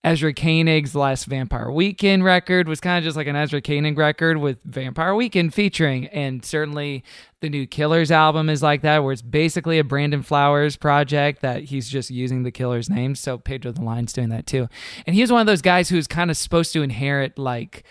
Ezra 0.05 0.35
Koenig's 0.35 0.97
last 0.97 1.27
Vampire 1.27 1.71
Weekend 1.71 2.25
record 2.25 2.67
was 2.67 2.81
kind 2.81 2.99
of 2.99 3.05
just 3.05 3.17
like 3.17 3.29
an 3.29 3.37
Ezra 3.37 3.63
Koenig 3.63 3.97
record 3.97 4.39
with 4.39 4.59
Vampire 4.65 5.15
Weekend 5.15 5.55
featuring, 5.55 6.09
and 6.09 6.45
certainly 6.45 7.05
the 7.41 7.49
new 7.49 7.69
Killers 7.69 8.11
album 8.11 8.49
is 8.51 8.65
like 8.65 8.83
that, 8.83 9.05
where 9.05 9.13
it's 9.13 9.23
basically 9.23 9.79
a 9.79 9.85
Brandon 9.85 10.23
Flowers 10.23 10.77
project 10.77 11.41
that 11.43 11.65
he's 11.65 11.89
just 11.89 12.11
using 12.11 12.43
the 12.43 12.51
Killers 12.51 12.91
name. 12.91 13.15
So 13.15 13.39
Pedro 13.39 13.71
the 13.71 13.83
Lion's 13.83 14.13
doing 14.13 14.31
that 14.31 14.47
too, 14.47 14.69
and 15.07 15.15
he 15.15 15.21
was 15.21 15.31
one 15.31 15.41
of 15.41 15.47
those 15.47 15.63
guys 15.63 15.89
who's 15.89 16.09
kind 16.09 16.33
of 16.33 16.37
supposed 16.37 16.73
to 16.73 16.83
inherit 16.83 17.39
like 17.39 17.85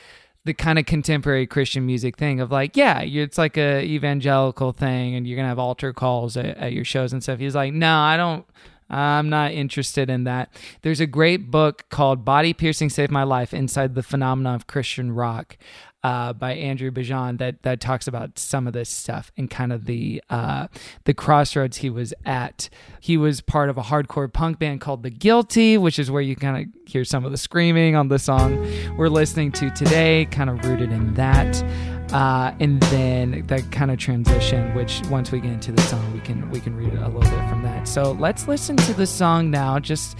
the 0.43 0.53
kind 0.53 0.79
of 0.79 0.85
contemporary 0.85 1.45
Christian 1.47 1.85
music 1.85 2.17
thing 2.17 2.39
of 2.41 2.51
like, 2.51 2.75
yeah, 2.75 2.99
it's 3.01 3.37
like 3.37 3.57
a 3.57 3.83
evangelical 3.83 4.73
thing, 4.73 5.15
and 5.15 5.25
you're 5.25 5.37
gonna 5.37 5.47
have 5.47 5.59
altar 5.59 5.93
calls 5.93 6.35
at, 6.35 6.57
at 6.57 6.73
your 6.73 6.83
shows 6.83 7.13
and 7.13 7.23
stuff. 7.23 7.39
He's 7.39 7.55
like, 7.55 7.71
no, 7.73 7.95
I 7.99 8.17
don't. 8.17 8.45
I'm 8.91 9.29
not 9.29 9.53
interested 9.53 10.09
in 10.09 10.25
that. 10.25 10.53
There's 10.81 10.99
a 10.99 11.07
great 11.07 11.49
book 11.49 11.85
called 11.89 12.25
Body 12.25 12.53
Piercing 12.53 12.89
Saved 12.89 13.11
My 13.11 13.23
Life 13.23 13.53
Inside 13.53 13.95
the 13.95 14.03
Phenomena 14.03 14.53
of 14.53 14.67
Christian 14.67 15.13
Rock 15.13 15.57
uh, 16.03 16.33
by 16.33 16.53
Andrew 16.53 16.91
Beaujon 16.91 17.37
that, 17.37 17.61
that 17.63 17.79
talks 17.79 18.07
about 18.07 18.39
some 18.39 18.67
of 18.67 18.73
this 18.73 18.89
stuff 18.89 19.31
and 19.37 19.49
kind 19.49 19.71
of 19.71 19.85
the 19.85 20.21
uh, 20.29 20.67
the 21.03 21.13
crossroads 21.13 21.77
he 21.77 21.89
was 21.89 22.13
at. 22.25 22.69
He 22.99 23.17
was 23.17 23.41
part 23.41 23.69
of 23.69 23.77
a 23.77 23.83
hardcore 23.83 24.31
punk 24.31 24.59
band 24.59 24.81
called 24.81 25.03
The 25.03 25.09
Guilty, 25.09 25.77
which 25.77 25.99
is 25.99 26.09
where 26.09 26.21
you 26.21 26.35
kind 26.35 26.65
of 26.65 26.89
hear 26.91 27.05
some 27.05 27.25
of 27.25 27.31
the 27.31 27.37
screaming 27.37 27.95
on 27.95 28.07
the 28.07 28.19
song 28.19 28.67
we're 28.97 29.09
listening 29.09 29.51
to 29.53 29.69
today, 29.71 30.27
kind 30.31 30.49
of 30.49 30.63
rooted 30.65 30.91
in 30.91 31.13
that. 31.15 31.63
Uh, 32.11 32.53
and 32.59 32.81
then 32.83 33.45
that 33.47 33.71
kind 33.71 33.89
of 33.89 33.97
transition, 33.97 34.73
which 34.75 35.01
once 35.09 35.31
we 35.31 35.39
get 35.39 35.51
into 35.51 35.71
the 35.71 35.81
song, 35.83 36.11
we 36.13 36.19
can 36.19 36.49
we 36.49 36.59
can 36.59 36.75
read 36.75 36.93
a 36.93 37.07
little 37.07 37.21
bit 37.21 37.49
from 37.49 37.63
that. 37.63 37.87
So 37.87 38.11
let's 38.13 38.49
listen 38.49 38.75
to 38.77 38.93
the 38.93 39.07
song 39.07 39.49
now, 39.49 39.79
just 39.79 40.17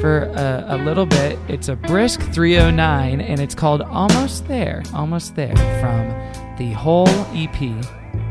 for 0.00 0.24
a, 0.36 0.64
a 0.68 0.76
little 0.78 1.06
bit. 1.06 1.38
It's 1.48 1.68
a 1.68 1.76
brisk 1.76 2.20
309, 2.32 3.20
and 3.20 3.40
it's 3.40 3.54
called 3.54 3.82
"Almost 3.82 4.48
There." 4.48 4.82
Almost 4.94 5.36
there 5.36 5.56
from 5.80 6.56
the 6.58 6.72
whole 6.72 7.08
EP 7.32 7.58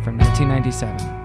from 0.03 0.17
1997. 0.17 1.22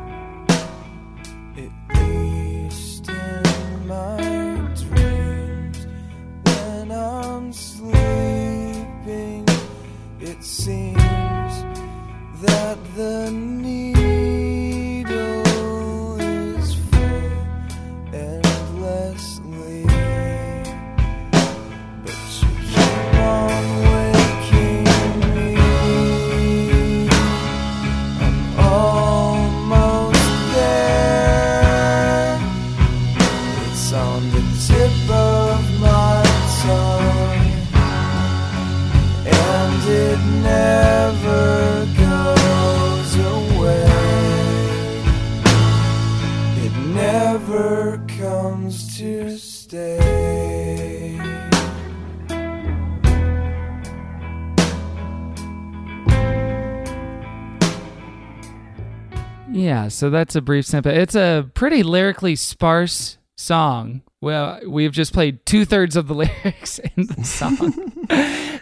So 59.99 60.11
that's 60.11 60.37
a 60.37 60.41
brief 60.41 60.65
snippet. 60.65 60.97
It's 60.97 61.17
a 61.17 61.51
pretty 61.55 61.83
lyrically 61.83 62.37
sparse 62.37 63.19
song. 63.35 64.03
Well, 64.21 64.61
we've 64.65 64.93
just 64.93 65.13
played 65.13 65.45
two 65.45 65.65
thirds 65.65 65.97
of 65.97 66.07
the 66.07 66.15
lyrics 66.45 66.79
in 66.79 67.07
the 67.07 67.25
song. 67.25 67.93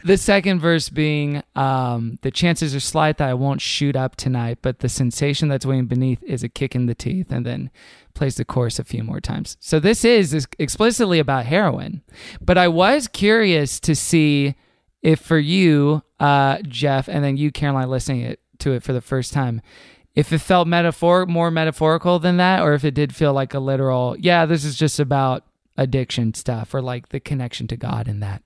the 0.03 0.17
second 0.17 0.61
verse 0.61 0.89
being, 0.89 1.43
um, 1.55 2.19
the 2.23 2.31
chances 2.31 2.75
are 2.75 2.81
slight 2.81 3.19
that 3.19 3.29
I 3.29 3.35
won't 3.35 3.61
shoot 3.61 3.97
up 3.97 4.17
tonight, 4.17 4.61
but 4.63 4.79
the 4.79 4.89
sensation 4.89 5.49
that's 5.49 5.67
waiting 5.67 5.85
beneath 5.85 6.23
is 6.23 6.43
a 6.43 6.49
kick 6.49 6.75
in 6.75 6.87
the 6.87 6.95
teeth, 6.95 7.31
and 7.31 7.45
then 7.45 7.71
plays 8.15 8.37
the 8.37 8.45
chorus 8.47 8.79
a 8.79 8.85
few 8.85 9.05
more 9.05 9.21
times. 9.21 9.59
So 9.61 9.79
this 9.79 10.07
is 10.07 10.47
explicitly 10.59 11.19
about 11.19 11.45
heroin. 11.45 12.03
But 12.41 12.57
I 12.57 12.69
was 12.69 13.09
curious 13.09 13.79
to 13.81 13.95
see 13.95 14.55
if 15.03 15.21
for 15.21 15.39
you, 15.39 16.03
uh, 16.19 16.59
Jeff, 16.63 17.09
and 17.09 17.23
then 17.23 17.37
you, 17.37 17.53
Caroline, 17.53 17.91
listening 17.91 18.23
it, 18.23 18.41
to 18.61 18.73
it 18.73 18.83
for 18.83 18.95
the 18.95 19.03
first 19.03 19.35
time, 19.35 19.61
if 20.17 20.33
it 20.33 20.39
felt 20.39 20.67
metaphor 20.67 21.27
more 21.27 21.51
metaphorical 21.51 22.19
than 22.19 22.39
that, 22.39 22.63
or 22.63 22.73
if 22.73 22.85
it 22.85 22.95
did 22.95 23.15
feel 23.15 23.35
like 23.35 23.53
a 23.55 23.61
literal, 23.61 24.17
yeah, 24.19 24.47
this 24.47 24.65
is 24.65 24.75
just 24.75 24.99
about 24.99 25.45
addiction 25.77 26.33
stuff, 26.33 26.75
or 26.75 26.81
like 26.81 27.11
the 27.11 27.21
connection 27.21 27.69
to 27.69 27.77
God 27.77 28.09
in 28.09 28.21
that. 28.21 28.43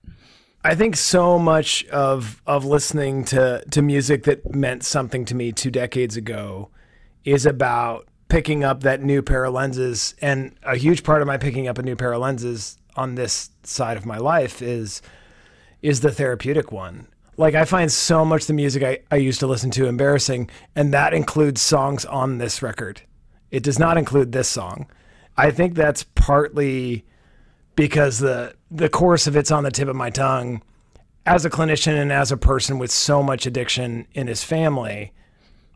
I 0.62 0.75
think 0.75 0.97
so 0.97 1.39
much 1.39 1.87
of 1.87 2.43
of 2.47 2.64
listening 2.64 3.25
to 3.27 3.64
to 3.71 3.81
music 3.81 4.25
that 4.25 4.55
meant 4.55 4.83
something 4.83 5.25
to 5.27 5.35
me 5.35 5.53
two 5.53 5.71
decades 5.71 6.16
ago 6.16 6.68
is 7.25 7.47
about 7.47 8.09
picking 8.29 8.62
up 8.64 8.83
that 8.83 9.03
new 9.03 9.23
pair 9.23 9.45
of 9.45 9.55
lenses, 9.55 10.14
and 10.21 10.55
a 10.62 10.77
huge 10.77 11.03
part 11.03 11.23
of 11.23 11.29
my 11.29 11.39
picking 11.39 11.68
up 11.68 11.79
a 11.79 11.83
new 11.83 11.97
pair 11.97 12.12
of 12.12 12.21
lenses 12.21 12.77
on 12.97 13.14
this 13.14 13.51
side 13.62 13.97
of 13.97 14.05
my 14.05 14.18
life 14.18 14.61
is 14.61 15.01
is 15.83 16.01
the 16.01 16.11
therapeutic 16.11 16.73
one. 16.73 17.07
Like 17.37 17.55
I 17.55 17.64
find 17.64 17.91
so 17.91 18.24
much 18.24 18.47
the 18.47 18.53
music 18.53 18.83
I, 18.83 18.99
I 19.11 19.16
used 19.16 19.41
to 19.41 19.47
listen 19.47 19.70
to 19.72 19.87
embarrassing, 19.87 20.51
and 20.74 20.93
that 20.93 21.14
includes 21.14 21.61
songs 21.61 22.05
on 22.05 22.39
this 22.39 22.62
record. 22.62 23.03
It 23.51 23.62
does 23.62 23.78
not 23.78 23.99
include 23.99 24.33
this 24.33 24.49
song. 24.49 24.87
I 25.37 25.51
think 25.51 25.74
that's 25.74 26.05
partly 26.05 27.05
because 27.76 28.18
the 28.18 28.55
the 28.70 28.89
course 28.89 29.26
of 29.26 29.37
it's 29.37 29.51
on 29.51 29.64
the 29.64 29.70
tip 29.70 29.89
of 29.89 29.97
my 29.97 30.11
tongue. 30.11 30.62
As 31.26 31.45
a 31.45 31.51
clinician 31.51 32.01
and 32.01 32.12
as 32.12 32.33
a 32.33 32.37
person 32.37 32.78
with 32.78 32.91
so 32.91 33.22
much 33.22 33.47
addiction 33.47 34.07
in 34.12 34.26
his 34.26 34.43
family, 34.43 35.12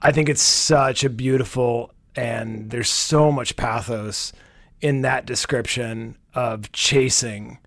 I 0.03 0.13
think 0.13 0.29
it's 0.29 0.43
such 0.43 1.05
a 1.05 1.11
beautiful 1.11 1.93
and 2.17 2.71
there's 2.71 2.91
so 2.91 3.33
much 3.33 3.57
pathos 3.57 4.33
in 4.81 5.03
that 5.03 5.27
description 5.27 6.17
of 6.35 6.71
chasing, 6.73 7.59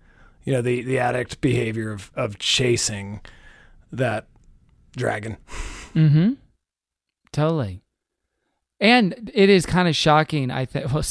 you 0.44 0.52
know, 0.52 0.62
the 0.62 0.82
the 0.82 0.98
addict 0.98 1.40
behavior 1.40 1.90
of 1.90 2.10
of 2.14 2.38
chasing 2.38 3.20
that 3.92 4.26
dragon. 4.96 5.36
Mm-hmm. 5.94 6.34
Totally. 7.32 7.82
And 8.80 9.30
it 9.34 9.48
is 9.48 9.66
kind 9.66 9.88
of 9.88 9.96
shocking. 9.96 10.50
I 10.50 10.64
think. 10.64 10.86
Well, 10.92 11.04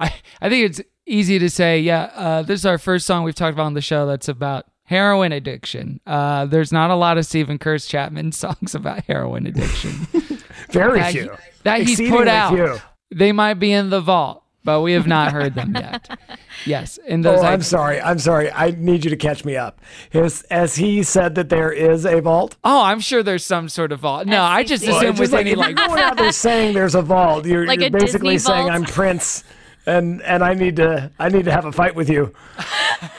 I 0.00 0.14
I 0.40 0.48
think 0.48 0.70
it's 0.70 0.80
easy 1.06 1.38
to 1.38 1.50
say. 1.50 1.80
Yeah, 1.80 2.10
uh, 2.14 2.42
this 2.42 2.60
is 2.60 2.66
our 2.66 2.78
first 2.78 3.06
song 3.06 3.24
we've 3.24 3.34
talked 3.34 3.52
about 3.54 3.66
on 3.66 3.74
the 3.74 3.80
show. 3.82 4.06
That's 4.06 4.28
about 4.28 4.66
heroin 4.84 5.32
addiction. 5.32 6.00
Uh, 6.06 6.46
there's 6.46 6.72
not 6.72 6.90
a 6.90 6.94
lot 6.94 7.18
of 7.18 7.26
Steven 7.26 7.58
Curtis 7.58 7.86
Chapman 7.86 8.32
songs 8.32 8.74
about 8.74 9.04
heroin 9.04 9.46
addiction. 9.46 9.90
Very 10.70 11.00
that 11.00 11.12
few. 11.12 11.22
He, 11.22 11.28
that 11.64 11.82
he's 11.82 12.10
put 12.10 12.28
out. 12.28 12.54
few. 12.54 12.76
They 13.14 13.32
might 13.32 13.54
be 13.54 13.72
in 13.72 13.90
the 13.90 14.00
vault, 14.00 14.43
but 14.64 14.80
we 14.80 14.92
have 14.94 15.06
not 15.06 15.32
heard 15.32 15.54
them 15.54 15.74
yet. 15.74 16.18
Yes, 16.66 16.98
and 17.08 17.22
those. 17.24 17.40
oh, 17.40 17.42
I- 17.42 17.52
I'm 17.52 17.62
sorry. 17.62 18.00
I'm 18.00 18.18
sorry. 18.20 18.50
I 18.50 18.70
need 18.78 19.04
you 19.04 19.10
to 19.10 19.16
catch 19.16 19.44
me 19.44 19.56
up. 19.56 19.80
Has, 20.12 20.42
as 20.44 20.76
he 20.76 21.02
said 21.02 21.34
that 21.34 21.48
there 21.50 21.70
is 21.70 22.06
a 22.06 22.20
vault? 22.20 22.56
Oh, 22.64 22.82
I'm 22.84 23.00
sure 23.00 23.22
there's 23.24 23.44
some 23.44 23.68
sort 23.68 23.90
of 23.92 24.00
vault. 24.00 24.26
No, 24.28 24.40
I 24.40 24.62
just 24.62 24.86
Well, 24.86 24.96
assume 24.96 25.10
it's 25.10 25.18
with 25.20 25.30
just 25.30 25.32
like, 25.34 25.40
any 25.42 25.50
if 25.50 25.58
like 25.58 25.76
you're 25.76 25.88
going 25.88 26.00
out 26.00 26.16
there 26.16 26.30
saying 26.46 26.72
there's 26.74 26.94
a 26.94 27.02
vault, 27.02 27.44
you're, 27.44 27.66
Like 27.66 27.80
you're 27.80 27.88
a 27.88 27.90
basically 27.90 28.34
Disney 28.36 28.52
saying 28.52 28.68
vault? 28.68 28.72
I'm 28.76 28.84
Prince, 28.84 29.42
and 29.84 30.22
and 30.22 30.42
I 30.44 30.54
need 30.54 30.76
to 30.76 31.10
I 31.18 31.28
need 31.28 31.44
to 31.46 31.52
have 31.52 31.66
a 31.66 31.72
fight 31.72 31.96
with 31.96 32.08
you. 32.08 32.32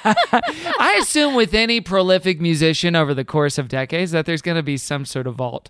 I 0.04 0.98
assume 1.02 1.36
with 1.36 1.54
any 1.54 1.82
prolific 1.82 2.40
musician 2.42 2.96
over 2.96 3.14
the 3.14 3.26
course 3.26 3.58
of 3.58 3.68
decades 3.68 4.12
that 4.12 4.26
there's 4.26 4.42
going 4.42 4.58
to 4.58 4.64
be 4.64 4.78
some 4.78 5.06
sort 5.06 5.28
of 5.28 5.36
vault. 5.36 5.70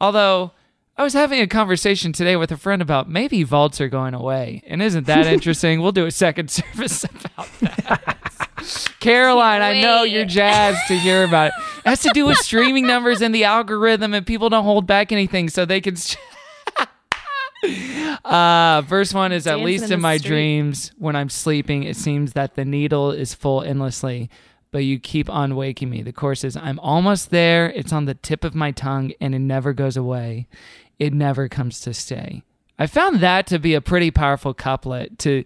Although 0.00 0.52
I 0.98 1.04
was 1.04 1.12
having 1.12 1.40
a 1.40 1.46
conversation 1.46 2.12
today 2.12 2.34
with 2.34 2.50
a 2.50 2.56
friend 2.56 2.82
about 2.82 3.08
maybe 3.08 3.44
vaults 3.44 3.80
are 3.80 3.88
going 3.88 4.14
away. 4.14 4.64
And 4.66 4.82
isn't 4.82 5.06
that 5.06 5.26
interesting? 5.32 5.80
we'll 5.80 5.92
do 5.92 6.06
a 6.06 6.10
second 6.10 6.50
service 6.50 7.04
about 7.04 7.48
that. 7.60 8.16
Caroline, 9.00 9.62
I 9.62 9.80
know 9.80 10.02
you're 10.02 10.24
jazzed 10.24 10.88
to 10.88 10.98
hear 10.98 11.22
about 11.22 11.46
it. 11.48 11.52
It 11.86 11.88
has 11.88 12.02
to 12.02 12.10
do 12.12 12.26
with 12.26 12.36
streaming 12.38 12.84
numbers 12.84 13.22
and 13.22 13.32
the 13.32 13.44
algorithm, 13.44 14.12
and 14.12 14.26
people 14.26 14.48
don't 14.48 14.64
hold 14.64 14.88
back 14.88 15.12
anything 15.12 15.48
so 15.48 15.64
they 15.64 15.80
can. 15.80 15.94
St- 15.94 16.18
uh, 18.24 18.82
verse 18.82 19.14
one 19.14 19.30
is 19.32 19.46
at 19.46 19.60
least 19.60 19.86
in 19.86 19.92
in 19.92 20.00
my 20.00 20.16
street. 20.16 20.28
dreams 20.28 20.92
when 20.98 21.14
I'm 21.14 21.28
sleeping, 21.28 21.84
it 21.84 21.96
seems 21.96 22.32
that 22.32 22.56
the 22.56 22.64
needle 22.64 23.12
is 23.12 23.34
full 23.34 23.62
endlessly, 23.62 24.28
but 24.72 24.78
you 24.80 24.98
keep 24.98 25.30
on 25.30 25.54
waking 25.54 25.90
me. 25.90 26.02
The 26.02 26.12
chorus 26.12 26.42
is 26.44 26.56
I'm 26.56 26.80
almost 26.80 27.30
there. 27.30 27.70
It's 27.70 27.92
on 27.92 28.04
the 28.06 28.14
tip 28.14 28.42
of 28.44 28.54
my 28.56 28.72
tongue, 28.72 29.12
and 29.20 29.34
it 29.34 29.38
never 29.40 29.72
goes 29.72 29.96
away. 29.96 30.48
It 30.98 31.12
never 31.12 31.48
comes 31.48 31.80
to 31.80 31.94
stay. 31.94 32.42
I 32.78 32.86
found 32.86 33.20
that 33.20 33.46
to 33.48 33.58
be 33.58 33.74
a 33.74 33.80
pretty 33.80 34.10
powerful 34.10 34.54
couplet 34.54 35.18
to 35.20 35.44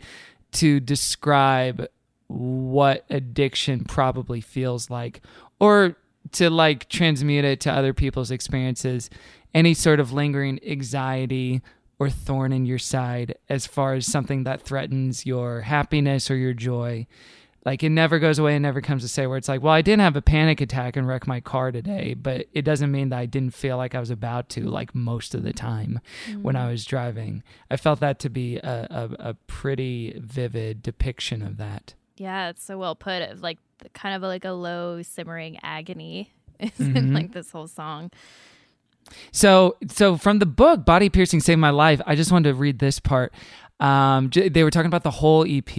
to 0.52 0.80
describe 0.80 1.86
what 2.26 3.04
addiction 3.08 3.84
probably 3.84 4.40
feels 4.40 4.90
like, 4.90 5.22
or 5.58 5.96
to 6.32 6.50
like 6.50 6.88
transmute 6.88 7.44
it 7.44 7.60
to 7.60 7.72
other 7.72 7.92
people's 7.92 8.30
experiences. 8.30 9.08
Any 9.54 9.74
sort 9.74 10.00
of 10.00 10.12
lingering 10.12 10.60
anxiety 10.66 11.60
or 11.98 12.10
thorn 12.10 12.52
in 12.52 12.66
your 12.66 12.78
side 12.78 13.36
as 13.48 13.66
far 13.66 13.94
as 13.94 14.06
something 14.06 14.44
that 14.44 14.62
threatens 14.62 15.24
your 15.26 15.60
happiness 15.60 16.30
or 16.30 16.36
your 16.36 16.54
joy. 16.54 17.06
Like 17.64 17.84
it 17.84 17.90
never 17.90 18.18
goes 18.18 18.40
away 18.40 18.56
and 18.56 18.62
never 18.64 18.80
comes 18.80 19.02
to 19.02 19.08
say 19.08 19.26
where 19.28 19.38
it's 19.38 19.48
like, 19.48 19.62
well, 19.62 19.72
I 19.72 19.82
didn't 19.82 20.00
have 20.00 20.16
a 20.16 20.22
panic 20.22 20.60
attack 20.60 20.96
and 20.96 21.06
wreck 21.06 21.28
my 21.28 21.38
car 21.40 21.70
today, 21.70 22.14
but 22.14 22.46
it 22.52 22.62
doesn't 22.62 22.90
mean 22.90 23.10
that 23.10 23.18
I 23.20 23.26
didn't 23.26 23.54
feel 23.54 23.76
like 23.76 23.94
I 23.94 24.00
was 24.00 24.10
about 24.10 24.48
to, 24.50 24.62
like 24.68 24.94
most 24.96 25.32
of 25.32 25.44
the 25.44 25.52
time 25.52 26.00
when 26.40 26.56
I 26.56 26.68
was 26.68 26.84
driving. 26.84 27.44
I 27.70 27.76
felt 27.76 28.00
that 28.00 28.18
to 28.20 28.28
be 28.28 28.56
a, 28.56 28.88
a, 28.90 29.28
a 29.30 29.34
pretty 29.46 30.18
vivid 30.18 30.82
depiction 30.82 31.40
of 31.40 31.56
that. 31.58 31.94
Yeah, 32.16 32.48
it's 32.50 32.64
so 32.64 32.76
well 32.78 32.96
put. 32.96 33.22
Of 33.22 33.42
like 33.42 33.58
kind 33.94 34.16
of 34.16 34.22
like 34.22 34.44
a 34.44 34.50
low 34.52 35.02
simmering 35.02 35.58
agony 35.62 36.32
is 36.58 36.70
Mhm. 36.72 36.96
in 36.96 37.14
like 37.14 37.32
this 37.32 37.52
whole 37.52 37.68
song. 37.68 38.10
So, 39.32 39.76
so 39.88 40.16
from 40.16 40.38
the 40.38 40.46
book 40.46 40.84
"Body 40.84 41.08
Piercing 41.08 41.40
Saved 41.40 41.58
My 41.60 41.70
Life," 41.70 42.00
I 42.06 42.14
just 42.14 42.30
wanted 42.32 42.50
to 42.50 42.54
read 42.54 42.78
this 42.78 42.98
part. 43.00 43.32
Um, 43.82 44.30
they 44.32 44.62
were 44.62 44.70
talking 44.70 44.86
about 44.86 45.02
the 45.02 45.10
whole 45.10 45.44
EP 45.44 45.76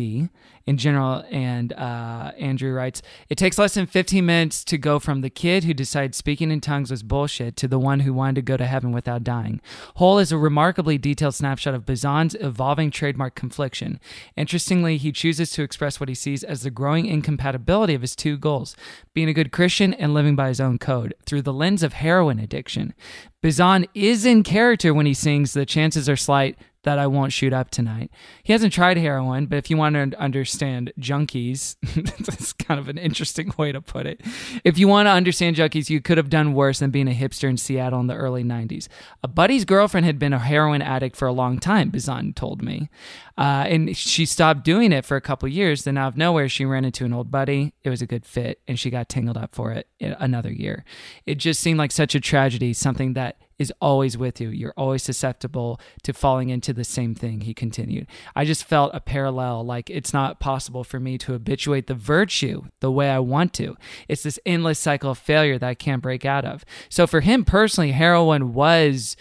in 0.66 0.78
general, 0.78 1.24
and 1.32 1.72
uh, 1.72 2.34
Andrew 2.38 2.74
writes, 2.74 3.02
"It 3.30 3.38
takes 3.38 3.58
less 3.58 3.76
than 3.76 3.86
15 3.86 4.26
minutes 4.26 4.66
to 4.66 4.78
go 4.78 5.00
from 5.00 5.22
the 5.22 5.30
kid 5.30 5.64
who 5.64 5.74
decided 5.74 6.14
speaking 6.14 6.52
in 6.52 6.60
tongues 6.60 6.92
was 6.92 7.02
bullshit 7.02 7.56
to 7.58 7.68
the 7.68 7.80
one 7.80 8.02
who 8.02 8.14
wanted 8.14 8.36
to 8.36 8.42
go 8.42 8.58
to 8.58 8.66
heaven 8.66 8.92
without 8.92 9.24
dying. 9.24 9.62
Whole 9.96 10.20
is 10.20 10.34
a 10.34 10.38
remarkably 10.38 10.98
detailed 10.98 11.36
snapshot 11.36 11.74
of 11.74 11.86
Bazan's 11.86 12.36
evolving 12.42 12.92
trademark 12.92 13.36
confliction. 13.36 14.02
Interestingly, 14.36 14.98
he 14.98 15.14
chooses 15.14 15.52
to 15.52 15.64
express 15.64 16.02
what 16.02 16.10
he 16.10 16.16
sees 16.16 16.44
as 16.44 16.64
the 16.64 16.72
growing 16.72 17.06
incompatibility 17.06 17.94
of 17.94 18.02
his 18.02 18.18
two 18.18 18.38
goals: 18.38 18.76
being 19.14 19.30
a 19.30 19.34
good 19.34 19.54
Christian 19.54 19.94
and 19.94 20.14
living 20.14 20.36
by 20.36 20.50
his 20.50 20.60
own 20.60 20.78
code 20.78 21.14
through 21.26 21.44
the 21.44 21.54
lens 21.54 21.84
of 21.84 21.94
heroin 21.94 22.40
addiction." 22.40 22.94
Bazan 23.42 23.86
is 23.94 24.26
in 24.26 24.44
character 24.44 24.94
when 24.94 25.06
he 25.06 25.14
sings, 25.14 25.54
The 25.54 25.66
chances 25.66 26.10
are 26.10 26.16
slight 26.16 26.58
that 26.84 27.00
I 27.00 27.08
won't 27.08 27.34
shoot 27.34 27.54
up 27.54 27.72
tonight. 27.72 28.12
He 28.44 28.54
hasn't 28.54 28.74
tried 28.74 28.98
heroin, 28.98 29.48
but 29.48 29.58
if 29.58 29.70
you 29.70 29.78
want 29.78 29.96
to 29.96 30.20
understand 30.20 30.94
junkies, 31.00 31.76
that's 32.26 32.54
kind 32.54 32.80
of 32.80 32.90
an 32.90 32.98
interesting 32.98 33.54
way 33.58 33.72
to 33.72 33.82
put 33.82 34.06
it. 34.06 34.22
If 34.64 34.78
you 34.78 34.88
want 34.88 35.08
to 35.08 35.12
understand 35.12 35.56
junkies, 35.56 35.90
you 35.90 36.02
could 36.02 36.18
have 36.18 36.30
done 36.30 36.54
worse 36.54 36.80
than 36.80 36.92
being 36.92 37.08
a 37.08 37.14
hipster 37.14 37.50
in 37.50 37.58
Seattle 37.58 38.00
in 38.00 38.08
the 38.08 38.16
early 38.16 38.44
90s. 38.44 38.88
A 39.24 39.28
buddy's 39.28 39.66
girlfriend 39.66 40.06
had 40.06 40.20
been 40.20 40.34
a 40.34 40.40
heroin 40.40 40.82
addict 40.82 41.16
for 41.16 41.28
a 41.28 41.34
long 41.34 41.60
time, 41.60 41.90
Bazan 41.90 42.34
told 42.34 42.62
me. 42.62 42.90
Uh, 43.38 43.66
and 43.68 43.98
she 43.98 44.26
stopped 44.26 44.64
doing 44.64 44.92
it 44.92 45.06
for 45.06 45.18
a 45.18 45.22
couple 45.22 45.48
years. 45.50 45.84
Then 45.84 45.98
out 45.98 46.10
of 46.10 46.18
nowhere, 46.18 46.48
she 46.50 46.66
ran 46.66 46.86
into 46.86 47.06
an 47.06 47.14
old 47.14 47.32
buddy. 47.32 47.74
It 47.84 47.90
was 47.90 48.02
a 48.02 48.06
good 48.06 48.26
fit, 48.26 48.62
and 48.68 48.80
she 48.80 48.90
got 48.90 49.10
tangled 49.10 49.38
up 49.38 49.56
for 49.56 49.72
it 49.72 49.88
another 50.00 50.52
year. 50.52 50.86
It 51.26 51.36
just 51.36 51.60
seemed 51.60 51.80
like 51.80 51.92
such 51.92 52.14
a 52.14 52.20
tragedy, 52.20 52.74
something 52.74 53.14
that 53.14 53.38
is 53.60 53.74
always 53.80 54.18
with 54.18 54.42
you. 54.42 54.50
You're 54.50 54.74
always 54.78 55.04
susceptible 55.04 55.80
to 56.04 56.14
falling 56.14 56.50
into 56.50 56.74
the 56.74 56.84
same 56.84 57.16
thing, 57.16 57.42
he 57.42 57.54
continued. 57.54 58.08
I 58.36 58.46
just 58.46 58.64
felt 58.64 58.92
a 58.94 59.00
parallel, 59.00 59.66
like 59.66 59.90
it's 59.90 60.14
not 60.14 60.40
possible 60.40 60.84
for 60.84 61.00
me 61.00 61.18
to 61.20 61.34
habituate 61.34 61.88
the 61.88 61.94
virtue 61.94 62.64
the 62.80 62.92
way 62.92 63.10
I 63.10 63.20
want 63.20 63.54
to. 63.54 63.76
It's 64.08 64.24
this 64.24 64.40
endless 64.46 64.80
cycle 64.80 65.12
of 65.12 65.18
failure 65.18 65.58
that 65.58 65.68
I 65.68 65.76
can't 65.76 66.02
break 66.02 66.26
out 66.26 66.46
of. 66.46 66.66
So 66.90 67.08
for 67.08 67.22
him 67.22 67.46
personally, 67.46 67.92
heroin 67.92 68.54
was 68.54 69.16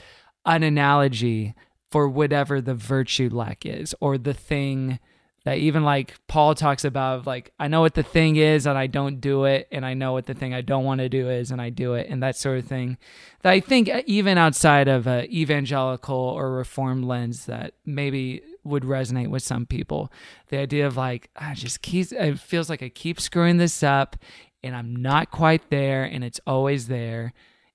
an 0.44 0.62
analogy 0.62 1.54
for 1.90 2.08
whatever 2.08 2.60
the 2.60 2.74
virtue 2.74 3.28
lack 3.30 3.66
is 3.66 3.94
or 4.00 4.16
the 4.16 4.34
thing 4.34 4.98
that 5.44 5.58
even 5.58 5.82
like 5.82 6.14
Paul 6.28 6.54
talks 6.54 6.84
about 6.84 7.26
like 7.26 7.52
I 7.58 7.68
know 7.68 7.80
what 7.80 7.94
the 7.94 8.02
thing 8.02 8.36
is 8.36 8.66
and 8.66 8.78
I 8.78 8.86
don't 8.86 9.20
do 9.20 9.44
it 9.44 9.68
and 9.72 9.84
I 9.84 9.94
know 9.94 10.12
what 10.12 10.26
the 10.26 10.34
thing 10.34 10.54
I 10.54 10.60
don't 10.60 10.84
want 10.84 11.00
to 11.00 11.08
do 11.08 11.28
is 11.28 11.50
and 11.50 11.60
I 11.60 11.70
do 11.70 11.94
it 11.94 12.08
and 12.08 12.22
that 12.22 12.36
sort 12.36 12.58
of 12.58 12.66
thing 12.66 12.98
that 13.42 13.50
I 13.50 13.60
think 13.60 13.88
uh, 13.88 14.02
even 14.06 14.38
outside 14.38 14.88
of 14.88 15.06
a 15.06 15.28
evangelical 15.28 16.16
or 16.16 16.52
reformed 16.52 17.04
lens 17.04 17.46
that 17.46 17.74
maybe 17.84 18.42
would 18.64 18.84
resonate 18.84 19.28
with 19.28 19.42
some 19.42 19.66
people 19.66 20.12
the 20.48 20.58
idea 20.58 20.86
of 20.86 20.96
like 20.96 21.30
I 21.36 21.54
just 21.54 21.82
keep 21.82 22.12
it 22.12 22.38
feels 22.38 22.70
like 22.70 22.82
I 22.82 22.88
keep 22.88 23.20
screwing 23.20 23.56
this 23.56 23.82
up 23.82 24.16
and 24.62 24.76
I'm 24.76 24.94
not 24.94 25.30
quite 25.30 25.70
there 25.70 26.04
and 26.04 26.22
it's 26.22 26.40
always 26.46 26.86
there 26.86 27.32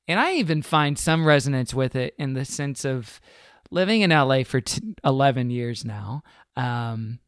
and 0.08 0.20
I 0.20 0.34
even 0.36 0.62
find 0.62 0.98
some 0.98 1.26
resonance 1.26 1.74
with 1.74 1.96
it 1.96 2.16
in 2.18 2.34
the 2.34 2.46
sense 2.46 2.86
of 2.86 3.20
living 3.70 4.02
in 4.02 4.12
LA 4.12 4.44
for 4.44 4.62
t- 4.62 4.96
11 5.04 5.50
years 5.50 5.84
now. 5.84 6.24
Um, 6.56 7.20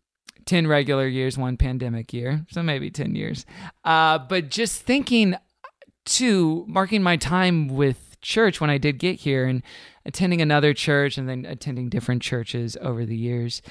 10 0.49 0.65
regular 0.65 1.07
years, 1.07 1.37
one 1.37 1.57
pandemic 1.57 2.11
year. 2.11 2.43
So 2.49 2.63
maybe 2.63 2.89
10 2.89 3.13
years. 3.13 3.45
Uh, 3.85 4.17
but 4.17 4.49
just 4.49 4.81
thinking 4.81 5.35
to 6.05 6.65
marking 6.67 7.03
my 7.03 7.17
time 7.17 7.67
with 7.67 8.19
church 8.21 8.59
when 8.59 8.71
I 8.71 8.79
did 8.79 8.97
get 8.97 9.19
here 9.19 9.45
and 9.45 9.61
attending 10.07 10.41
another 10.41 10.73
church 10.73 11.19
and 11.19 11.29
then 11.29 11.45
attending 11.45 11.87
different 11.87 12.23
churches 12.23 12.75
over 12.81 13.05
the 13.05 13.15
years, 13.15 13.61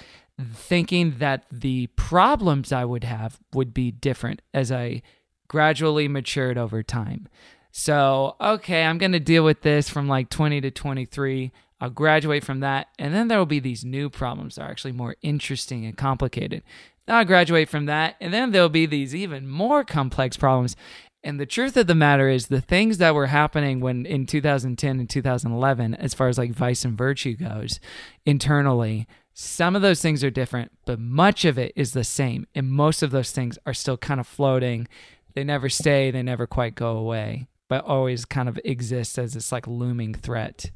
thinking 0.54 1.16
that 1.18 1.46
the 1.50 1.88
problems 1.96 2.70
I 2.70 2.84
would 2.84 3.02
have 3.02 3.40
would 3.52 3.74
be 3.74 3.90
different 3.90 4.40
as 4.54 4.70
I 4.70 5.02
gradually 5.48 6.06
matured 6.06 6.56
over 6.56 6.84
time. 6.84 7.26
So, 7.72 8.36
okay, 8.40 8.84
I'm 8.84 8.98
going 8.98 9.12
to 9.12 9.20
deal 9.20 9.42
with 9.42 9.62
this 9.62 9.88
from 9.88 10.06
like 10.06 10.30
20 10.30 10.60
to 10.60 10.70
23. 10.70 11.50
I'll 11.80 11.90
graduate 11.90 12.44
from 12.44 12.60
that. 12.60 12.88
And 12.98 13.14
then 13.14 13.28
there 13.28 13.38
will 13.38 13.46
be 13.46 13.60
these 13.60 13.84
new 13.84 14.10
problems 14.10 14.56
that 14.56 14.62
are 14.62 14.70
actually 14.70 14.92
more 14.92 15.16
interesting 15.22 15.84
and 15.84 15.96
complicated. 15.96 16.62
I'll 17.06 17.24
graduate 17.24 17.68
from 17.68 17.86
that. 17.86 18.16
And 18.20 18.34
then 18.34 18.50
there'll 18.50 18.68
be 18.68 18.86
these 18.86 19.14
even 19.14 19.48
more 19.48 19.84
complex 19.84 20.36
problems. 20.36 20.76
And 21.24 21.40
the 21.40 21.46
truth 21.46 21.76
of 21.76 21.86
the 21.86 21.94
matter 21.94 22.28
is, 22.28 22.46
the 22.46 22.60
things 22.60 22.98
that 22.98 23.14
were 23.14 23.26
happening 23.26 23.80
when 23.80 24.06
in 24.06 24.26
2010 24.26 25.00
and 25.00 25.10
2011, 25.10 25.94
as 25.94 26.14
far 26.14 26.28
as 26.28 26.38
like 26.38 26.52
vice 26.52 26.84
and 26.84 26.96
virtue 26.96 27.34
goes, 27.36 27.80
internally, 28.24 29.06
some 29.34 29.74
of 29.74 29.82
those 29.82 30.00
things 30.00 30.22
are 30.22 30.30
different, 30.30 30.72
but 30.84 30.98
much 30.98 31.44
of 31.44 31.58
it 31.58 31.72
is 31.76 31.92
the 31.92 32.04
same. 32.04 32.46
And 32.54 32.70
most 32.70 33.02
of 33.02 33.10
those 33.10 33.32
things 33.32 33.58
are 33.66 33.74
still 33.74 33.96
kind 33.96 34.20
of 34.20 34.26
floating. 34.26 34.86
They 35.34 35.44
never 35.44 35.68
stay, 35.68 36.10
they 36.10 36.22
never 36.22 36.46
quite 36.46 36.74
go 36.74 36.96
away, 36.96 37.48
but 37.68 37.84
always 37.84 38.24
kind 38.24 38.48
of 38.48 38.58
exist 38.64 39.18
as 39.18 39.34
this 39.34 39.50
like 39.52 39.66
looming 39.66 40.14
threat 40.14 40.70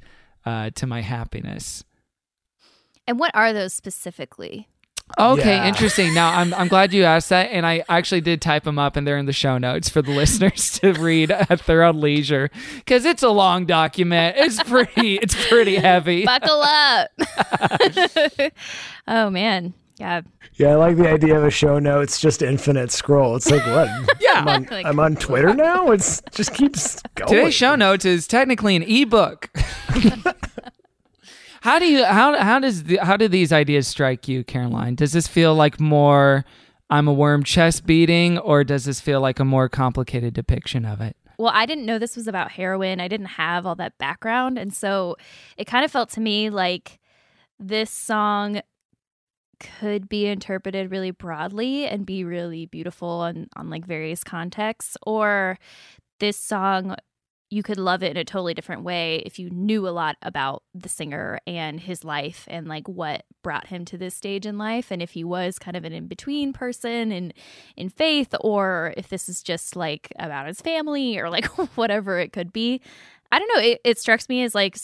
uh, 0.45 0.71
to 0.75 0.87
my 0.87 1.01
happiness. 1.03 1.85
And 3.07 3.19
what 3.19 3.35
are 3.35 3.53
those 3.53 3.73
specifically? 3.75 4.69
Okay, 5.19 5.57
Yeah. 5.57 5.67
interesting. 5.69 6.15
Now 6.15 6.29
I'm 6.39 6.55
I'm 6.55 6.69
glad 6.69 6.93
you 6.95 7.05
asked 7.05 7.29
that, 7.31 7.51
and 7.51 7.67
I 7.67 7.85
actually 7.89 8.23
did 8.23 8.41
type 8.41 8.65
them 8.65 8.79
up, 8.79 8.97
and 8.97 9.07
they're 9.07 9.19
in 9.19 9.27
the 9.27 9.33
show 9.33 9.59
notes 9.59 9.89
for 9.91 10.01
the 10.01 10.11
listeners 10.23 10.79
to 10.79 10.93
read 10.95 11.31
at 11.31 11.67
their 11.67 11.83
own 11.83 12.01
leisure 12.01 12.49
because 12.77 13.05
it's 13.05 13.23
a 13.23 13.29
long 13.29 13.67
document. 13.67 14.37
It's 14.39 14.63
pretty 14.63 15.17
it's 15.17 15.49
pretty 15.49 15.77
heavy. 15.77 16.25
Buckle 16.25 16.63
up. 16.63 17.11
oh 19.09 19.29
man. 19.29 19.75
Yeah. 20.03 20.21
Yeah, 20.57 20.69
I 20.71 20.75
like 20.75 20.97
the 20.97 21.09
idea 21.09 21.39
of 21.39 21.45
a 21.45 21.51
show 21.51 21.79
notes, 21.79 22.21
just 22.21 22.43
infinite 22.43 22.91
scroll. 22.91 23.37
It's 23.37 23.49
like 23.51 23.65
what? 23.67 23.89
Yeah. 24.21 24.33
I'm 24.41 24.49
on, 24.49 24.65
Like- 24.71 24.87
I'm 24.87 24.99
on 24.99 25.15
Twitter 25.17 25.55
now. 25.69 25.93
It's 25.93 26.21
just 26.33 26.53
keeps 26.55 27.01
going. 27.15 27.29
Today's 27.31 27.55
show 27.55 27.77
notes 27.77 28.05
is 28.05 28.27
technically 28.27 28.75
an 28.75 28.83
ebook. 28.83 29.49
how 31.63 31.79
do 31.79 31.87
you 31.87 32.05
how 32.05 32.37
how 32.39 32.59
does 32.59 32.85
the, 32.85 32.97
how 32.99 33.17
do 33.17 33.29
these 33.29 33.53
ideas 33.53 33.87
strike 33.87 34.27
you, 34.29 34.43
Caroline? 34.45 34.95
Does 34.97 35.13
this 35.13 35.29
feel 35.29 35.55
like 35.55 35.79
more 35.79 36.45
I'm 36.91 37.07
a 37.09 37.13
worm 37.13 37.45
chest 37.45 37.87
beating, 37.87 38.39
or 38.39 38.65
does 38.65 38.85
this 38.85 39.01
feel 39.01 39.21
like 39.21 39.39
a 39.39 39.45
more 39.45 39.69
complicated 39.69 40.35
depiction 40.35 40.85
of 40.85 41.01
it? 41.01 41.17
Well, 41.39 41.53
I 41.55 41.65
didn't 41.67 41.87
know 41.87 41.99
this 41.99 42.17
was 42.17 42.27
about 42.29 42.51
heroin. 42.53 43.01
I 43.01 43.09
didn't 43.09 43.27
have 43.27 43.67
all 43.67 43.75
that 43.77 43.97
background. 43.99 44.59
And 44.59 44.73
so 44.75 45.17
it 45.57 45.67
kind 45.67 45.85
of 45.85 45.91
felt 45.91 46.11
to 46.11 46.21
me 46.21 46.51
like 46.51 46.99
this 47.59 47.91
song 47.91 48.61
could 49.79 50.09
be 50.09 50.27
interpreted 50.27 50.91
really 50.91 51.11
broadly 51.11 51.87
and 51.87 52.05
be 52.05 52.25
really 52.25 52.67
beautiful 52.67 53.09
on, 53.09 53.49
on 53.57 53.71
like 53.71 53.87
various 53.87 54.25
contexts. 54.25 54.97
Or 55.07 55.59
this 56.19 56.37
song, 56.37 56.97
you 57.53 57.63
could 57.63 57.79
love 57.79 58.03
it 58.03 58.13
in 58.13 58.17
a 58.17 58.25
totally 58.25 58.55
different 58.55 58.83
way 58.83 59.23
if 59.27 59.39
you 59.39 59.51
knew 59.51 59.87
a 59.87 59.91
lot 59.91 60.17
about 60.23 60.63
the 60.75 60.89
singer 60.89 61.39
and 61.47 61.81
his 61.81 62.03
life 62.03 62.47
and 62.49 62.67
like 62.67 62.89
what 62.89 63.25
brought 63.43 63.67
him 63.67 63.85
to 63.85 63.99
this 63.99 64.15
stage 64.15 64.47
in 64.47 64.57
life 64.57 64.91
and 64.91 65.03
if 65.03 65.11
he 65.11 65.23
was 65.23 65.59
kind 65.59 65.77
of 65.77 65.85
an 65.85 65.93
in-between 65.93 66.55
person 66.55 67.13
in 67.13 67.31
in 67.77 67.91
faith 67.91 68.35
or 68.41 68.95
if 68.97 69.09
this 69.09 69.29
is 69.29 69.43
just 69.43 69.77
like 69.77 70.11
about 70.19 70.47
his 70.47 70.63
family 70.63 71.19
or 71.19 71.29
like 71.29 71.45
whatever 71.77 72.19
it 72.19 72.33
could 72.33 72.55
be 72.55 72.81
i 73.31 73.39
don't 73.39 73.55
know 73.55 73.63
it, 73.63 73.81
it 73.85 73.99
strikes 73.99 74.31
me 74.31 74.43
as 74.43 74.55
like 74.55 74.79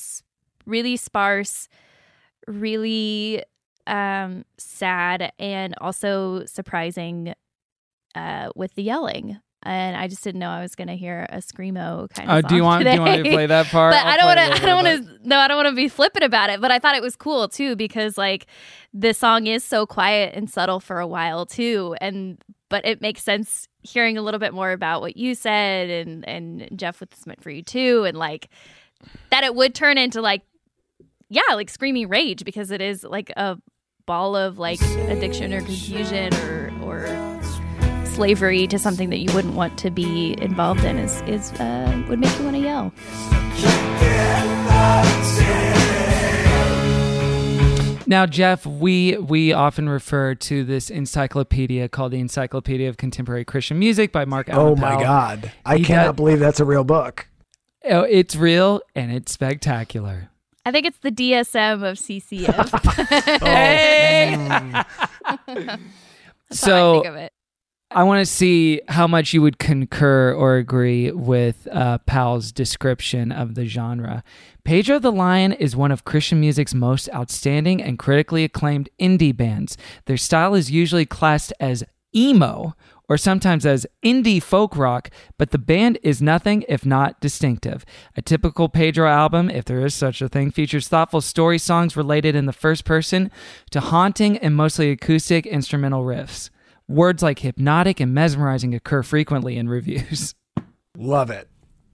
really 0.66 0.96
sparse 0.96 1.70
really 2.46 3.42
um 3.88 4.44
sad 4.58 5.32
and 5.38 5.74
also 5.80 6.44
surprising 6.44 7.34
uh 8.14 8.50
with 8.54 8.74
the 8.74 8.82
yelling 8.82 9.38
and 9.64 9.96
I 9.96 10.06
just 10.06 10.22
didn't 10.22 10.38
know 10.38 10.50
I 10.50 10.60
was 10.62 10.76
gonna 10.76 10.94
hear 10.94 11.26
a 11.30 11.38
screamo 11.38 12.08
kind 12.10 12.30
of. 12.30 12.44
Oh, 12.44 12.48
do 12.48 12.54
you 12.54 12.62
want- 12.62 12.84
do 12.84 12.90
you 12.92 13.00
want 13.00 13.24
to 13.24 13.30
play 13.30 13.46
that 13.46 13.66
part? 13.72 13.92
But 13.92 14.06
I'll 14.06 14.12
I 14.12 14.16
don't 14.16 14.26
want 14.26 14.38
to. 14.38 14.62
I 14.62 14.66
don't 14.66 14.84
want 14.84 15.20
to. 15.22 15.28
No, 15.28 15.36
I 15.38 15.48
don't 15.48 15.56
want 15.56 15.68
to 15.68 15.74
be 15.74 15.88
flippant 15.88 16.22
about 16.24 16.48
it. 16.48 16.60
But 16.60 16.70
I 16.70 16.78
thought 16.78 16.94
it 16.94 17.02
was 17.02 17.16
cool 17.16 17.48
too 17.48 17.74
because 17.74 18.16
like 18.16 18.46
the 18.94 19.12
song 19.12 19.48
is 19.48 19.64
so 19.64 19.84
quiet 19.84 20.32
and 20.36 20.48
subtle 20.48 20.78
for 20.78 21.00
a 21.00 21.08
while 21.08 21.44
too, 21.44 21.96
and 22.00 22.38
but 22.68 22.86
it 22.86 23.00
makes 23.00 23.24
sense 23.24 23.66
hearing 23.82 24.16
a 24.16 24.22
little 24.22 24.38
bit 24.40 24.54
more 24.54 24.70
about 24.70 25.00
what 25.00 25.16
you 25.16 25.34
said 25.34 25.90
and 25.90 26.26
and 26.28 26.68
Jeff 26.76 27.00
with 27.00 27.10
this 27.10 27.26
meant 27.26 27.42
for 27.42 27.50
you 27.50 27.62
too, 27.64 28.04
and 28.04 28.16
like 28.16 28.48
that 29.30 29.42
it 29.42 29.56
would 29.56 29.74
turn 29.74 29.98
into 29.98 30.22
like 30.22 30.42
yeah, 31.30 31.42
like 31.54 31.68
screaming 31.68 32.08
rage 32.08 32.44
because 32.44 32.70
it 32.70 32.80
is 32.80 33.02
like 33.02 33.30
a 33.36 33.58
ball 34.08 34.34
of 34.34 34.58
like 34.58 34.80
addiction 35.06 35.52
or 35.54 35.60
confusion 35.60 36.34
or 36.34 36.72
or 36.82 37.40
slavery 38.06 38.66
to 38.66 38.78
something 38.78 39.10
that 39.10 39.18
you 39.18 39.32
wouldn't 39.34 39.54
want 39.54 39.78
to 39.78 39.90
be 39.90 40.34
involved 40.40 40.82
in 40.82 40.98
is 40.98 41.20
is 41.28 41.52
uh, 41.60 42.04
would 42.08 42.18
make 42.18 42.36
you 42.38 42.44
want 42.44 42.56
to 42.56 42.62
yell. 42.62 42.92
Now, 48.06 48.24
Jeff, 48.24 48.64
we 48.64 49.18
we 49.18 49.52
often 49.52 49.86
refer 49.86 50.34
to 50.34 50.64
this 50.64 50.88
encyclopedia 50.88 51.90
called 51.90 52.12
the 52.12 52.20
Encyclopedia 52.20 52.88
of 52.88 52.96
Contemporary 52.96 53.44
Christian 53.44 53.78
Music 53.78 54.12
by 54.12 54.24
Mark 54.24 54.48
Allen 54.48 54.72
Oh 54.72 54.76
my 54.76 54.92
Powell. 54.92 55.02
God! 55.02 55.52
I 55.66 55.76
He 55.76 55.84
cannot 55.84 56.04
does- 56.06 56.16
believe 56.16 56.38
that's 56.40 56.58
a 56.58 56.64
real 56.64 56.84
book. 56.84 57.28
Oh, 57.84 58.00
it's 58.04 58.34
real 58.34 58.80
and 58.94 59.12
it's 59.12 59.30
spectacular. 59.32 60.30
I 60.68 60.70
think 60.70 60.84
it's 60.84 60.98
the 60.98 61.10
DSM 61.10 61.82
of 61.82 61.96
CCF. 61.96 62.46
That's 65.46 66.60
so 66.60 66.90
I 66.90 66.92
think 66.92 67.06
of 67.06 67.16
it. 67.16 67.32
I 67.90 68.04
want 68.04 68.20
to 68.20 68.30
see 68.30 68.82
how 68.88 69.06
much 69.06 69.32
you 69.32 69.40
would 69.40 69.58
concur 69.58 70.34
or 70.34 70.56
agree 70.56 71.10
with 71.10 71.66
uh, 71.72 71.96
Powell's 72.04 72.52
description 72.52 73.32
of 73.32 73.54
the 73.54 73.64
genre. 73.64 74.22
Pedro 74.62 74.98
the 74.98 75.10
Lion 75.10 75.52
is 75.52 75.74
one 75.74 75.90
of 75.90 76.04
Christian 76.04 76.38
music's 76.38 76.74
most 76.74 77.08
outstanding 77.14 77.82
and 77.82 77.98
critically 77.98 78.44
acclaimed 78.44 78.90
indie 79.00 79.34
bands. 79.34 79.78
Their 80.04 80.18
style 80.18 80.54
is 80.54 80.70
usually 80.70 81.06
classed 81.06 81.54
as 81.60 81.82
emo 82.14 82.74
or 83.08 83.16
sometimes 83.16 83.64
as 83.64 83.86
indie 84.04 84.42
folk 84.42 84.76
rock, 84.76 85.10
but 85.38 85.50
the 85.50 85.58
band 85.58 85.98
is 86.02 86.20
nothing 86.20 86.64
if 86.68 86.84
not 86.84 87.20
distinctive. 87.20 87.84
A 88.16 88.22
typical 88.22 88.68
Pedro 88.68 89.08
album, 89.08 89.50
if 89.50 89.64
there 89.64 89.84
is 89.84 89.94
such 89.94 90.20
a 90.20 90.28
thing, 90.28 90.50
features 90.50 90.88
thoughtful 90.88 91.20
story 91.20 91.58
songs 91.58 91.96
related 91.96 92.34
in 92.34 92.46
the 92.46 92.52
first 92.52 92.84
person 92.84 93.30
to 93.70 93.80
haunting 93.80 94.36
and 94.38 94.54
mostly 94.54 94.90
acoustic 94.90 95.46
instrumental 95.46 96.02
riffs. 96.02 96.50
Words 96.86 97.22
like 97.22 97.40
hypnotic 97.40 98.00
and 98.00 98.14
mesmerizing 98.14 98.74
occur 98.74 99.02
frequently 99.02 99.56
in 99.56 99.68
reviews. 99.68 100.34
Love 100.96 101.30
it. 101.30 101.48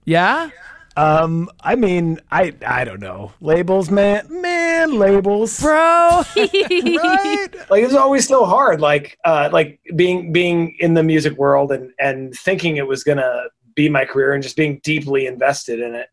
Yeah? 0.05 0.49
Um, 0.97 1.49
I 1.61 1.75
mean, 1.75 2.19
I 2.31 2.53
I 2.65 2.85
don't 2.85 3.01
know. 3.01 3.33
Labels, 3.41 3.89
man, 3.91 4.25
man, 4.29 4.97
labels, 4.97 5.59
bro. 5.59 6.23
right? 6.35 7.47
like 7.69 7.83
it's 7.83 7.93
always 7.93 8.27
so 8.27 8.45
hard 8.45 8.79
like 8.79 9.17
uh 9.25 9.49
like 9.51 9.79
being 9.95 10.31
being 10.31 10.75
in 10.79 10.93
the 10.93 11.03
music 11.03 11.37
world 11.37 11.71
and 11.71 11.91
and 11.99 12.33
thinking 12.33 12.77
it 12.77 12.87
was 12.87 13.03
gonna 13.03 13.43
be 13.75 13.89
my 13.89 14.05
career 14.05 14.33
and 14.33 14.41
just 14.41 14.55
being 14.55 14.79
deeply 14.83 15.25
invested 15.27 15.79
in 15.81 15.95
it. 15.95 16.07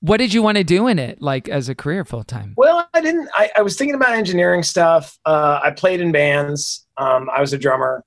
What 0.00 0.18
did 0.18 0.32
you 0.32 0.42
want 0.42 0.58
to 0.58 0.64
do 0.64 0.86
in 0.86 0.98
it, 0.98 1.20
like 1.20 1.48
as 1.48 1.68
a 1.68 1.74
career 1.74 2.04
full 2.04 2.22
time? 2.22 2.52
well 2.56 2.88
i 2.92 3.00
didn't 3.00 3.28
I, 3.34 3.50
I 3.56 3.62
was 3.62 3.76
thinking 3.76 3.94
about 3.94 4.10
engineering 4.10 4.62
stuff. 4.62 5.18
Uh 5.24 5.60
i 5.62 5.70
played 5.70 6.00
in 6.02 6.12
bands. 6.12 6.86
Um 6.98 7.30
i 7.34 7.40
was 7.40 7.54
a 7.54 7.58
drummer. 7.58 8.04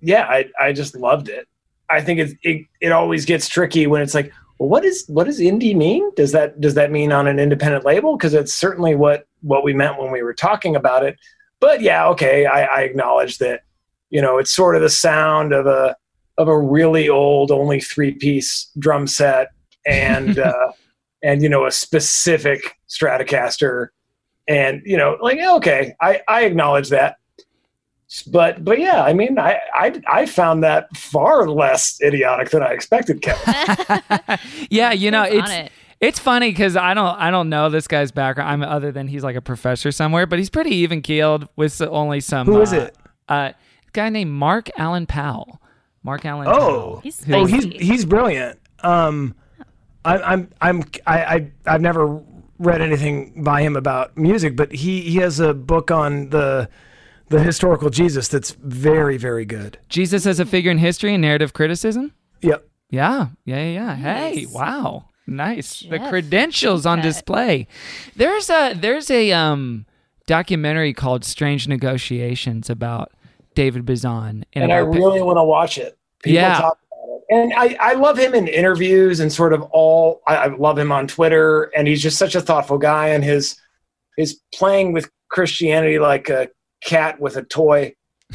Yeah 0.00 0.26
i 0.28 0.44
i 0.60 0.72
just 0.74 0.94
loved 0.94 1.30
it. 1.30 1.48
I 1.90 2.02
think 2.02 2.20
it 2.20 2.36
it, 2.42 2.66
it 2.82 2.92
always 2.92 3.24
gets 3.24 3.48
tricky 3.48 3.86
when 3.86 4.02
it's 4.02 4.12
like 4.14 4.30
well, 4.58 4.68
what 4.68 4.84
is 4.84 5.04
what 5.08 5.24
does 5.24 5.38
indie 5.38 5.76
mean? 5.76 6.10
Does 6.16 6.32
that 6.32 6.60
does 6.60 6.74
that 6.74 6.90
mean 6.90 7.12
on 7.12 7.26
an 7.26 7.38
independent 7.38 7.84
label? 7.84 8.16
Because 8.16 8.34
it's 8.34 8.54
certainly 8.54 8.94
what 8.94 9.26
what 9.42 9.64
we 9.64 9.72
meant 9.72 10.00
when 10.00 10.10
we 10.10 10.22
were 10.22 10.34
talking 10.34 10.74
about 10.74 11.04
it. 11.04 11.16
But 11.60 11.80
yeah 11.80 12.06
okay 12.08 12.46
i 12.46 12.62
i 12.62 12.80
acknowledge 12.82 13.38
that 13.38 13.62
you 14.10 14.22
know 14.22 14.38
it's 14.38 14.54
sort 14.54 14.76
of 14.76 14.82
the 14.82 14.90
sound 14.90 15.52
of 15.52 15.66
a 15.66 15.96
of 16.36 16.48
a 16.48 16.58
really 16.58 17.08
old 17.08 17.50
only 17.50 17.80
three 17.80 18.12
piece 18.12 18.70
drum 18.78 19.06
set 19.06 19.48
and 19.86 20.38
uh 20.38 20.72
and 21.22 21.42
you 21.42 21.48
know 21.48 21.66
a 21.66 21.72
specific 21.72 22.60
stratocaster. 22.88 23.88
And 24.46 24.82
you 24.84 24.96
know 24.96 25.18
like 25.20 25.38
okay 25.38 25.94
i 26.00 26.20
i 26.26 26.44
acknowledge 26.44 26.88
that 26.88 27.16
but 28.26 28.64
but 28.64 28.78
yeah 28.78 29.02
i 29.02 29.12
mean 29.12 29.38
i 29.38 29.58
i, 29.74 30.00
I 30.08 30.26
found 30.26 30.64
that 30.64 30.96
far 30.96 31.48
less 31.48 32.00
idiotic 32.00 32.50
than 32.50 32.62
i 32.62 32.72
expected 32.72 33.20
kevin 33.20 33.54
yeah, 34.70 34.92
you 34.92 35.10
know, 35.10 35.22
it's 35.22 35.50
on 35.50 35.50
it? 35.50 35.72
it's 36.00 36.18
funny 36.18 36.50
because 36.50 36.76
I 36.76 36.94
don't 36.94 37.16
I 37.16 37.30
don't 37.30 37.48
know 37.48 37.70
this 37.70 37.88
guy's 37.88 38.10
background. 38.10 38.50
I'm 38.50 38.62
other 38.62 38.92
than 38.92 39.08
he's 39.08 39.24
like 39.24 39.36
a 39.36 39.40
professor 39.40 39.92
somewhere, 39.92 40.26
but 40.26 40.38
he's 40.38 40.50
pretty 40.50 40.74
even 40.76 41.02
keeled 41.02 41.48
with 41.56 41.80
only 41.82 42.20
some. 42.20 42.46
Who 42.46 42.60
is 42.60 42.72
uh, 42.72 42.76
it? 42.76 42.96
Uh, 43.28 43.52
guy 43.92 44.08
named 44.08 44.30
Mark 44.30 44.70
Allen 44.78 45.06
Powell. 45.06 45.60
Mark 46.02 46.24
Allen. 46.24 46.46
Oh, 46.48 46.52
Powell, 46.52 47.00
He's 47.00 47.24
who- 47.24 47.34
oh, 47.34 47.44
he's 47.46 47.64
he's 47.64 48.04
brilliant. 48.04 48.58
Um, 48.80 49.34
I, 50.04 50.18
I'm 50.18 50.50
I'm 50.60 50.84
I, 51.06 51.24
I 51.24 51.50
I've 51.66 51.80
never 51.80 52.22
read 52.58 52.80
anything 52.80 53.42
by 53.42 53.62
him 53.62 53.76
about 53.76 54.16
music, 54.16 54.56
but 54.56 54.72
he 54.72 55.02
he 55.02 55.16
has 55.18 55.40
a 55.40 55.54
book 55.54 55.90
on 55.90 56.30
the 56.30 56.68
the 57.30 57.40
historical 57.40 57.90
Jesus 57.90 58.28
that's 58.28 58.50
very 58.52 59.16
very 59.16 59.44
good. 59.44 59.78
Jesus 59.88 60.26
as 60.26 60.40
a 60.40 60.46
figure 60.46 60.70
in 60.70 60.78
history 60.78 61.12
and 61.14 61.22
narrative 61.22 61.52
criticism. 61.52 62.12
Yep. 62.42 62.66
Yeah, 62.90 63.28
yeah, 63.44 63.56
yeah. 63.64 63.70
yeah. 63.70 63.96
Hey, 63.96 64.34
Nice. 64.44 64.52
wow, 64.54 65.04
nice. 65.26 65.80
the 65.80 65.98
credentials 65.98 66.86
on 66.86 67.00
display. 67.02 67.66
There's 68.16 68.48
a 68.48 68.74
there's 68.74 69.10
a 69.10 69.32
um 69.32 69.84
documentary 70.26 70.92
called 70.92 71.24
Strange 71.24 71.68
Negotiations 71.68 72.68
about 72.70 73.12
David 73.54 73.84
Bazan, 73.84 74.44
and 74.52 74.72
I 74.72 74.78
about- 74.78 74.94
really 74.94 75.22
want 75.22 75.36
to 75.38 75.44
watch 75.44 75.78
it. 75.78 75.98
People 76.22 76.34
Yeah. 76.36 76.58
talk 76.60 76.78
about 76.92 77.14
it. 77.14 77.22
And 77.30 77.52
I, 77.54 77.76
I 77.80 77.94
love 77.94 78.18
him 78.18 78.34
in 78.34 78.48
interviews 78.48 79.20
and 79.20 79.30
sort 79.32 79.52
of 79.52 79.62
all 79.70 80.22
I, 80.26 80.36
I 80.36 80.46
love 80.56 80.78
him 80.78 80.90
on 80.92 81.06
Twitter 81.06 81.64
and 81.76 81.86
he's 81.86 82.02
just 82.02 82.16
such 82.18 82.34
a 82.34 82.40
thoughtful 82.40 82.78
guy 82.78 83.08
and 83.08 83.22
his 83.22 83.56
his 84.16 84.40
playing 84.54 84.92
with 84.92 85.10
Christianity 85.30 85.98
like 85.98 86.28
a 86.30 86.48
cat 86.82 87.20
with 87.20 87.36
a 87.36 87.42
toy. 87.42 87.94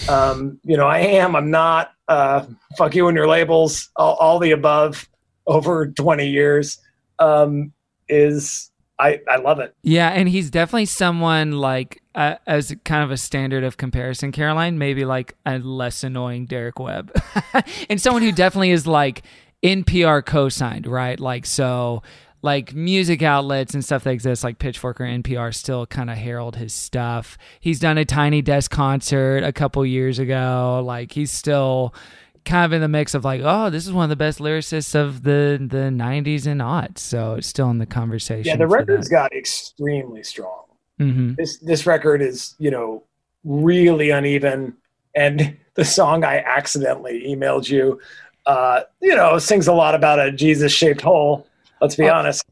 Um, 0.10 0.60
you 0.64 0.76
know, 0.78 0.88
I 0.88 1.00
am, 1.00 1.36
I'm 1.36 1.52
not, 1.52 1.92
uh, 2.08 2.46
fuck 2.78 2.96
you 2.96 3.08
and 3.08 3.16
your 3.16 3.28
labels, 3.28 3.90
all, 3.96 4.16
all 4.16 4.40
the 4.40 4.52
above 4.52 5.08
over 5.46 5.88
20 5.88 6.28
years. 6.28 6.80
Um, 7.20 7.72
is 8.10 8.72
I, 9.00 9.22
I 9.28 9.38
love 9.38 9.60
it. 9.60 9.76
Yeah, 9.84 10.10
and 10.10 10.30
he's 10.30 10.50
definitely 10.50 10.86
someone 10.86 11.54
like 11.54 12.02
uh, 12.16 12.36
as 12.46 12.76
kind 12.86 13.04
of 13.04 13.12
a 13.12 13.18
standard 13.18 13.64
of 13.64 13.78
comparison, 13.78 14.32
Caroline, 14.32 14.78
maybe 14.78 15.04
like 15.06 15.36
a 15.46 15.58
less 15.60 16.04
annoying 16.04 16.46
Derek 16.46 16.80
Webb, 16.80 17.12
and 17.90 18.00
someone 18.00 18.22
who 18.22 18.32
definitely 18.32 18.72
is 18.72 18.86
like 18.86 19.24
NPR 19.64 20.26
co-signed, 20.26 20.86
right? 20.86 21.20
Like 21.20 21.46
so, 21.46 22.04
like 22.44 22.76
music 22.76 23.24
outlets 23.24 23.74
and 23.74 23.84
stuff 23.84 24.04
that 24.04 24.12
exist, 24.12 24.44
like 24.44 24.60
Pitchfork 24.60 25.00
or 25.00 25.06
NPR, 25.06 25.56
still 25.56 25.86
kind 25.88 26.10
of 26.10 26.18
herald 26.18 26.58
his 26.58 26.74
stuff. 26.74 27.38
He's 27.62 27.80
done 27.80 27.98
a 27.98 28.06
Tiny 28.06 28.42
Desk 28.42 28.70
concert 28.70 29.44
a 29.44 29.54
couple 29.54 29.84
years 29.86 30.20
ago. 30.20 30.84
Like 30.86 31.14
he's 31.14 31.32
still 31.32 31.96
kind 32.44 32.66
of 32.66 32.74
in 32.74 32.82
the 32.82 32.90
mix 32.90 33.14
of 33.14 33.24
like, 33.24 33.42
oh, 33.44 33.70
this 33.70 33.88
is 33.88 33.94
one 33.94 34.04
of 34.04 34.10
the 34.10 34.18
best 34.18 34.40
lyricists 34.40 34.94
of 34.94 35.24
the 35.24 35.58
the 35.60 35.90
'90s 35.90 36.46
and 36.46 36.60
aughts. 36.60 37.00
So 37.00 37.36
it's 37.36 37.48
still 37.48 37.70
in 37.70 37.78
the 37.78 37.86
conversation. 37.86 38.50
Yeah, 38.50 38.58
the 38.58 38.68
record's 38.68 39.08
that. 39.08 39.16
got 39.16 39.34
extremely 39.34 40.22
strong. 40.22 40.66
Mhm. 41.00 41.38
This 41.38 41.58
this 41.60 41.88
record 41.88 42.22
is, 42.22 42.56
you 42.60 42.72
know, 42.72 43.04
really 43.46 44.10
uneven. 44.10 44.76
And 45.16 45.56
the 45.76 45.86
song 45.86 46.26
I 46.26 46.40
accidentally 46.40 47.24
emailed 47.26 47.70
you, 47.70 48.02
uh, 48.46 48.82
you 49.02 49.16
know, 49.16 49.38
sings 49.38 49.68
a 49.68 49.74
lot 49.74 49.96
about 49.96 50.20
a 50.20 50.30
Jesus 50.30 50.74
shaped 50.74 51.02
hole. 51.02 51.48
Let's 51.84 51.96
be 51.96 52.10
honest. 52.10 52.44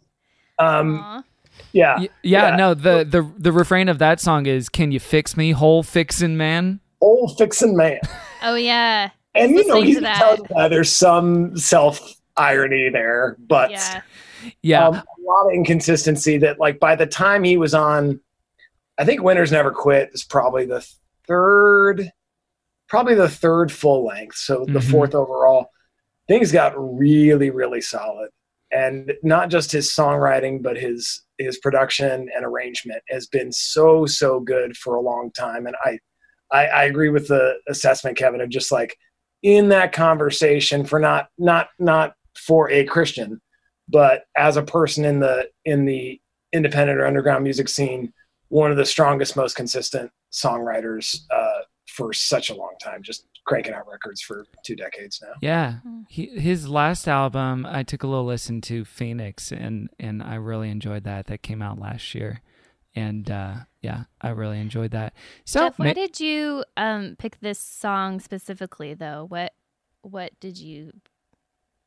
Um, 0.59 1.23
yeah, 1.73 1.97
Y- 1.99 2.09
yeah, 2.21 2.55
no, 2.55 2.73
the, 2.73 3.03
the 3.03 3.27
the 3.37 3.51
refrain 3.51 3.87
of 3.89 3.97
that 3.99 4.19
song 4.19 4.45
is 4.45 4.69
"Can 4.69 4.91
you 4.91 4.99
fix 4.99 5.35
me, 5.37 5.51
whole 5.51 5.81
fixin' 5.83 6.37
man?" 6.37 6.79
Old 7.01 7.35
fixin' 7.37 7.75
man. 7.75 7.99
Oh 8.43 8.55
yeah. 8.55 9.11
And 9.35 9.51
you 9.51 9.65
know, 9.67 9.75
listening 9.75 9.85
he's 9.85 9.95
to 9.97 10.01
that. 10.01 10.17
telling 10.17 10.41
you, 10.49 10.55
uh, 10.55 10.67
there's 10.67 10.91
some 10.91 11.55
self 11.55 12.15
irony 12.35 12.89
there, 12.89 13.37
but 13.47 13.69
Yeah. 13.71 14.01
Yeah. 14.63 14.87
um, 14.87 14.95
a 14.95 15.03
lot 15.23 15.45
of 15.47 15.53
inconsistency 15.53 16.37
that 16.39 16.59
like 16.59 16.79
by 16.79 16.95
the 16.95 17.05
time 17.05 17.43
he 17.43 17.55
was 17.57 17.75
on 17.75 18.19
i 18.97 19.05
think 19.05 19.21
winners 19.21 19.51
never 19.51 19.69
quit 19.69 20.09
is 20.13 20.23
probably 20.23 20.65
the 20.65 20.83
third 21.27 22.11
probably 22.89 23.13
the 23.13 23.29
third 23.29 23.71
full 23.71 24.03
length 24.05 24.35
so 24.37 24.65
the 24.65 24.79
Mhm. 24.79 24.89
fourth 24.91 25.13
overall 25.13 25.69
things 26.27 26.51
got 26.51 26.73
really 26.75 27.51
really 27.51 27.81
solid 27.81 28.29
and 28.71 29.13
not 29.23 29.49
just 29.49 29.71
his 29.71 29.93
songwriting 29.93 30.61
but 30.61 30.77
his 30.77 31.23
his 31.37 31.57
production 31.59 32.29
and 32.35 32.45
arrangement 32.45 33.01
has 33.09 33.27
been 33.27 33.51
so 33.51 34.05
so 34.05 34.39
good 34.39 34.77
for 34.77 34.95
a 34.95 35.01
long 35.01 35.31
time. 35.31 35.67
And 35.67 35.75
i 35.83 35.99
i, 36.51 36.65
I 36.65 36.83
agree 36.85 37.09
with 37.09 37.27
the 37.27 37.55
assessment 37.67 38.17
kevin 38.17 38.41
of 38.41 38.49
just 38.49 38.71
like 38.71 38.95
in 39.43 39.69
that 39.69 39.91
conversation 39.93 40.85
for 40.85 40.99
not 40.99 41.29
not 41.37 41.69
not 41.79 42.13
for 42.35 42.69
a 42.69 42.85
christian 42.85 43.41
but 43.89 44.23
as 44.37 44.57
a 44.57 44.63
person 44.63 45.03
in 45.03 45.19
the 45.19 45.49
in 45.65 45.85
the 45.85 46.19
independent 46.53 46.99
or 46.99 47.07
underground 47.07 47.43
music 47.43 47.67
scene 47.67 48.13
one 48.51 48.69
of 48.69 48.77
the 48.77 48.85
strongest 48.85 49.37
most 49.37 49.55
consistent 49.55 50.11
songwriters 50.33 51.21
uh, 51.33 51.61
for 51.87 52.11
such 52.11 52.49
a 52.49 52.55
long 52.55 52.73
time. 52.81 53.01
Just 53.01 53.25
cranking 53.45 53.73
out 53.73 53.87
records 53.87 54.21
for 54.21 54.45
two 54.63 54.75
decades 54.75 55.21
now 55.21 55.33
Yeah, 55.41 55.75
he, 56.07 56.27
his 56.27 56.67
last 56.67 57.07
album, 57.07 57.65
I 57.65 57.83
took 57.83 58.03
a 58.03 58.07
little 58.07 58.25
listen 58.25 58.61
to 58.61 58.85
Phoenix, 58.85 59.51
and 59.51 59.89
and 59.99 60.21
I 60.21 60.35
really 60.35 60.69
enjoyed 60.69 61.03
that. 61.05 61.27
That 61.27 61.41
came 61.41 61.61
out 61.61 61.79
last 61.79 62.13
year, 62.13 62.41
and 62.95 63.29
uh, 63.29 63.55
yeah, 63.81 64.03
I 64.21 64.29
really 64.29 64.59
enjoyed 64.59 64.91
that. 64.91 65.13
So 65.45 65.61
Jeff, 65.61 65.79
why 65.79 65.87
ma- 65.87 65.93
did 65.93 66.19
you 66.19 66.63
um 66.77 67.15
pick 67.17 67.39
this 67.39 67.59
song 67.59 68.19
specifically 68.19 68.93
though? 68.93 69.25
What 69.27 69.53
what 70.01 70.39
did 70.39 70.57
you 70.57 70.91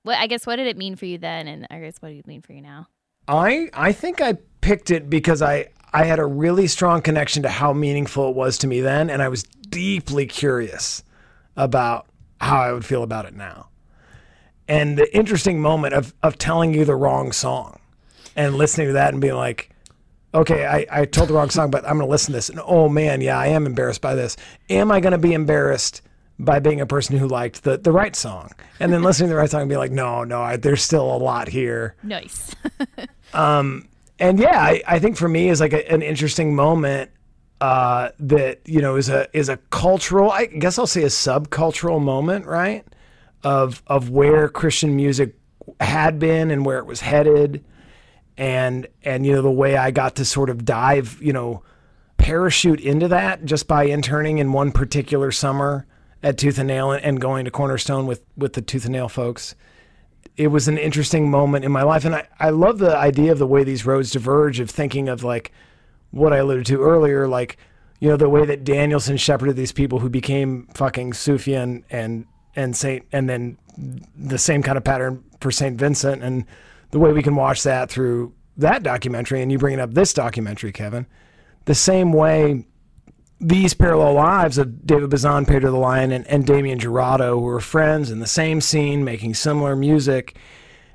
what 0.02 0.18
I 0.18 0.26
guess 0.26 0.46
what 0.46 0.56
did 0.56 0.66
it 0.66 0.76
mean 0.76 0.96
for 0.96 1.06
you 1.06 1.18
then 1.18 1.48
and 1.48 1.66
I 1.70 1.80
guess 1.80 1.96
what 2.00 2.10
do 2.10 2.14
you 2.14 2.22
mean 2.26 2.42
for 2.42 2.52
you 2.52 2.62
now? 2.62 2.88
I 3.26 3.70
I 3.72 3.92
think 3.92 4.20
I 4.20 4.34
picked 4.60 4.90
it 4.90 5.08
because 5.08 5.42
I 5.42 5.68
I 5.92 6.04
had 6.04 6.18
a 6.18 6.26
really 6.26 6.66
strong 6.66 7.02
connection 7.02 7.42
to 7.44 7.48
how 7.48 7.72
meaningful 7.72 8.28
it 8.30 8.34
was 8.34 8.58
to 8.58 8.66
me 8.66 8.80
then, 8.80 9.10
and 9.10 9.22
I 9.22 9.28
was 9.28 9.44
deeply 9.44 10.26
curious 10.26 11.02
about 11.56 12.06
how 12.40 12.60
I 12.60 12.72
would 12.72 12.84
feel 12.84 13.02
about 13.02 13.26
it 13.26 13.34
now. 13.34 13.68
And 14.66 14.96
the 14.96 15.14
interesting 15.14 15.60
moment 15.60 15.94
of 15.94 16.14
of 16.22 16.38
telling 16.38 16.72
you 16.72 16.84
the 16.84 16.96
wrong 16.96 17.32
song 17.32 17.78
and 18.34 18.54
listening 18.54 18.88
to 18.88 18.92
that 18.94 19.12
and 19.12 19.20
being 19.20 19.34
like, 19.34 19.70
okay, 20.34 20.66
I, 20.66 20.86
I 20.90 21.04
told 21.04 21.28
the 21.28 21.34
wrong 21.34 21.50
song, 21.50 21.70
but 21.70 21.84
I'm 21.84 21.98
gonna 21.98 22.10
listen 22.10 22.32
to 22.32 22.38
this. 22.38 22.48
And 22.48 22.60
oh 22.64 22.88
man, 22.88 23.20
yeah, 23.20 23.38
I 23.38 23.48
am 23.48 23.66
embarrassed 23.66 24.00
by 24.00 24.14
this. 24.14 24.36
Am 24.70 24.90
I 24.90 25.00
gonna 25.00 25.18
be 25.18 25.34
embarrassed 25.34 26.02
by 26.38 26.58
being 26.58 26.80
a 26.80 26.86
person 26.86 27.16
who 27.16 27.28
liked 27.28 27.62
the, 27.62 27.76
the 27.78 27.92
right 27.92 28.16
song? 28.16 28.52
And 28.80 28.92
then 28.92 29.02
listening 29.02 29.28
to 29.28 29.34
the 29.34 29.40
right 29.40 29.50
song 29.50 29.62
and 29.62 29.70
be 29.70 29.76
like, 29.76 29.92
no, 29.92 30.24
no, 30.24 30.40
I, 30.40 30.56
there's 30.56 30.82
still 30.82 31.14
a 31.14 31.18
lot 31.18 31.48
here. 31.48 31.94
Nice. 32.02 32.54
Um, 33.34 33.88
and 34.20 34.38
yeah, 34.38 34.60
I, 34.60 34.80
I 34.86 34.98
think 35.00 35.16
for 35.16 35.28
me 35.28 35.48
is 35.48 35.60
like 35.60 35.72
a, 35.72 35.92
an 35.92 36.02
interesting 36.02 36.54
moment 36.54 37.10
uh, 37.60 38.10
that 38.18 38.60
you 38.64 38.80
know 38.80 38.96
is 38.96 39.08
a 39.08 39.28
is 39.36 39.48
a 39.48 39.56
cultural. 39.70 40.30
I 40.30 40.46
guess 40.46 40.78
I'll 40.78 40.86
say 40.86 41.02
a 41.02 41.06
subcultural 41.06 42.00
moment, 42.00 42.46
right? 42.46 42.84
Of 43.42 43.82
of 43.86 44.10
where 44.10 44.48
Christian 44.48 44.96
music 44.96 45.36
had 45.80 46.18
been 46.18 46.50
and 46.50 46.64
where 46.64 46.78
it 46.78 46.86
was 46.86 47.00
headed, 47.00 47.64
and 48.36 48.86
and 49.02 49.24
you 49.24 49.32
know 49.32 49.42
the 49.42 49.50
way 49.50 49.76
I 49.76 49.90
got 49.90 50.16
to 50.16 50.24
sort 50.24 50.50
of 50.50 50.64
dive, 50.64 51.18
you 51.22 51.32
know, 51.32 51.62
parachute 52.16 52.80
into 52.80 53.08
that 53.08 53.44
just 53.44 53.66
by 53.68 53.84
interning 53.84 54.38
in 54.38 54.52
one 54.52 54.72
particular 54.72 55.30
summer 55.30 55.86
at 56.22 56.38
Tooth 56.38 56.58
and 56.58 56.68
Nail 56.68 56.90
and, 56.90 57.20
going 57.20 57.44
to 57.44 57.50
Cornerstone 57.50 58.06
with 58.06 58.22
with 58.36 58.54
the 58.54 58.62
Tooth 58.62 58.84
and 58.84 58.92
Nail 58.92 59.08
folks 59.08 59.54
it 60.36 60.48
was 60.48 60.68
an 60.68 60.78
interesting 60.78 61.30
moment 61.30 61.64
in 61.64 61.72
my 61.72 61.82
life. 61.82 62.04
And 62.04 62.14
I, 62.14 62.26
I 62.40 62.50
love 62.50 62.78
the 62.78 62.96
idea 62.96 63.32
of 63.32 63.38
the 63.38 63.46
way 63.46 63.62
these 63.62 63.86
roads 63.86 64.10
diverge 64.10 64.58
of 64.60 64.68
thinking 64.68 65.08
of 65.08 65.22
like 65.22 65.52
what 66.14 66.32
I 66.32 66.38
alluded 66.38 66.66
to 66.66 66.80
earlier, 66.80 67.26
like, 67.26 67.56
you 68.00 68.08
know, 68.08 68.16
the 68.16 68.28
way 68.28 68.44
that 68.46 68.64
Danielson 68.64 69.16
shepherded 69.16 69.56
these 69.56 69.72
people 69.72 69.98
who 69.98 70.08
became 70.08 70.68
fucking 70.74 71.12
Sufjan 71.12 71.84
and, 71.90 72.26
and 72.54 72.76
Saint, 72.76 73.06
and 73.12 73.28
then 73.28 73.58
the 74.16 74.38
same 74.38 74.62
kind 74.62 74.78
of 74.78 74.84
pattern 74.84 75.24
for 75.40 75.50
St. 75.50 75.76
Vincent 75.76 76.22
and 76.22 76.44
the 76.90 76.98
way 76.98 77.12
we 77.12 77.22
can 77.22 77.34
watch 77.34 77.64
that 77.64 77.90
through 77.90 78.32
that 78.56 78.82
documentary. 78.82 79.42
And 79.42 79.50
you 79.50 79.58
bringing 79.58 79.80
up 79.80 79.94
this 79.94 80.12
documentary, 80.12 80.72
Kevin, 80.72 81.06
the 81.64 81.74
same 81.74 82.12
way 82.12 82.66
these 83.40 83.74
parallel 83.74 84.14
lives 84.14 84.58
of 84.58 84.86
David 84.86 85.10
Bazan, 85.10 85.46
Pedro 85.46 85.72
the 85.72 85.76
Lion, 85.76 86.12
and, 86.12 86.26
and 86.28 86.46
Damien 86.46 86.78
Jurado, 86.78 87.40
were 87.40 87.60
friends 87.60 88.10
in 88.10 88.20
the 88.20 88.26
same 88.26 88.60
scene, 88.60 89.04
making 89.04 89.34
similar 89.34 89.74
music. 89.74 90.38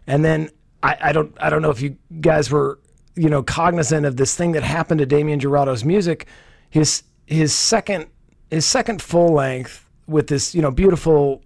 And 0.07 0.23
then 0.23 0.49
I, 0.81 0.97
I 1.01 1.11
don't 1.11 1.35
I 1.41 1.49
don't 1.49 1.61
know 1.61 1.69
if 1.69 1.81
you 1.81 1.97
guys 2.21 2.49
were 2.49 2.79
you 3.19 3.29
know 3.29 3.43
cognizant 3.43 4.05
of 4.05 4.17
this 4.17 4.35
thing 4.35 4.53
that 4.53 4.63
happened 4.63 4.99
to 4.99 5.05
Damien 5.05 5.39
Jurado's 5.39 5.83
music. 5.83 6.27
His 6.69 7.03
his 7.25 7.53
second 7.53 8.07
his 8.49 8.65
second 8.65 9.01
full 9.01 9.33
length 9.33 9.87
with 10.07 10.27
this 10.27 10.55
you 10.55 10.61
know 10.61 10.71
beautiful 10.71 11.43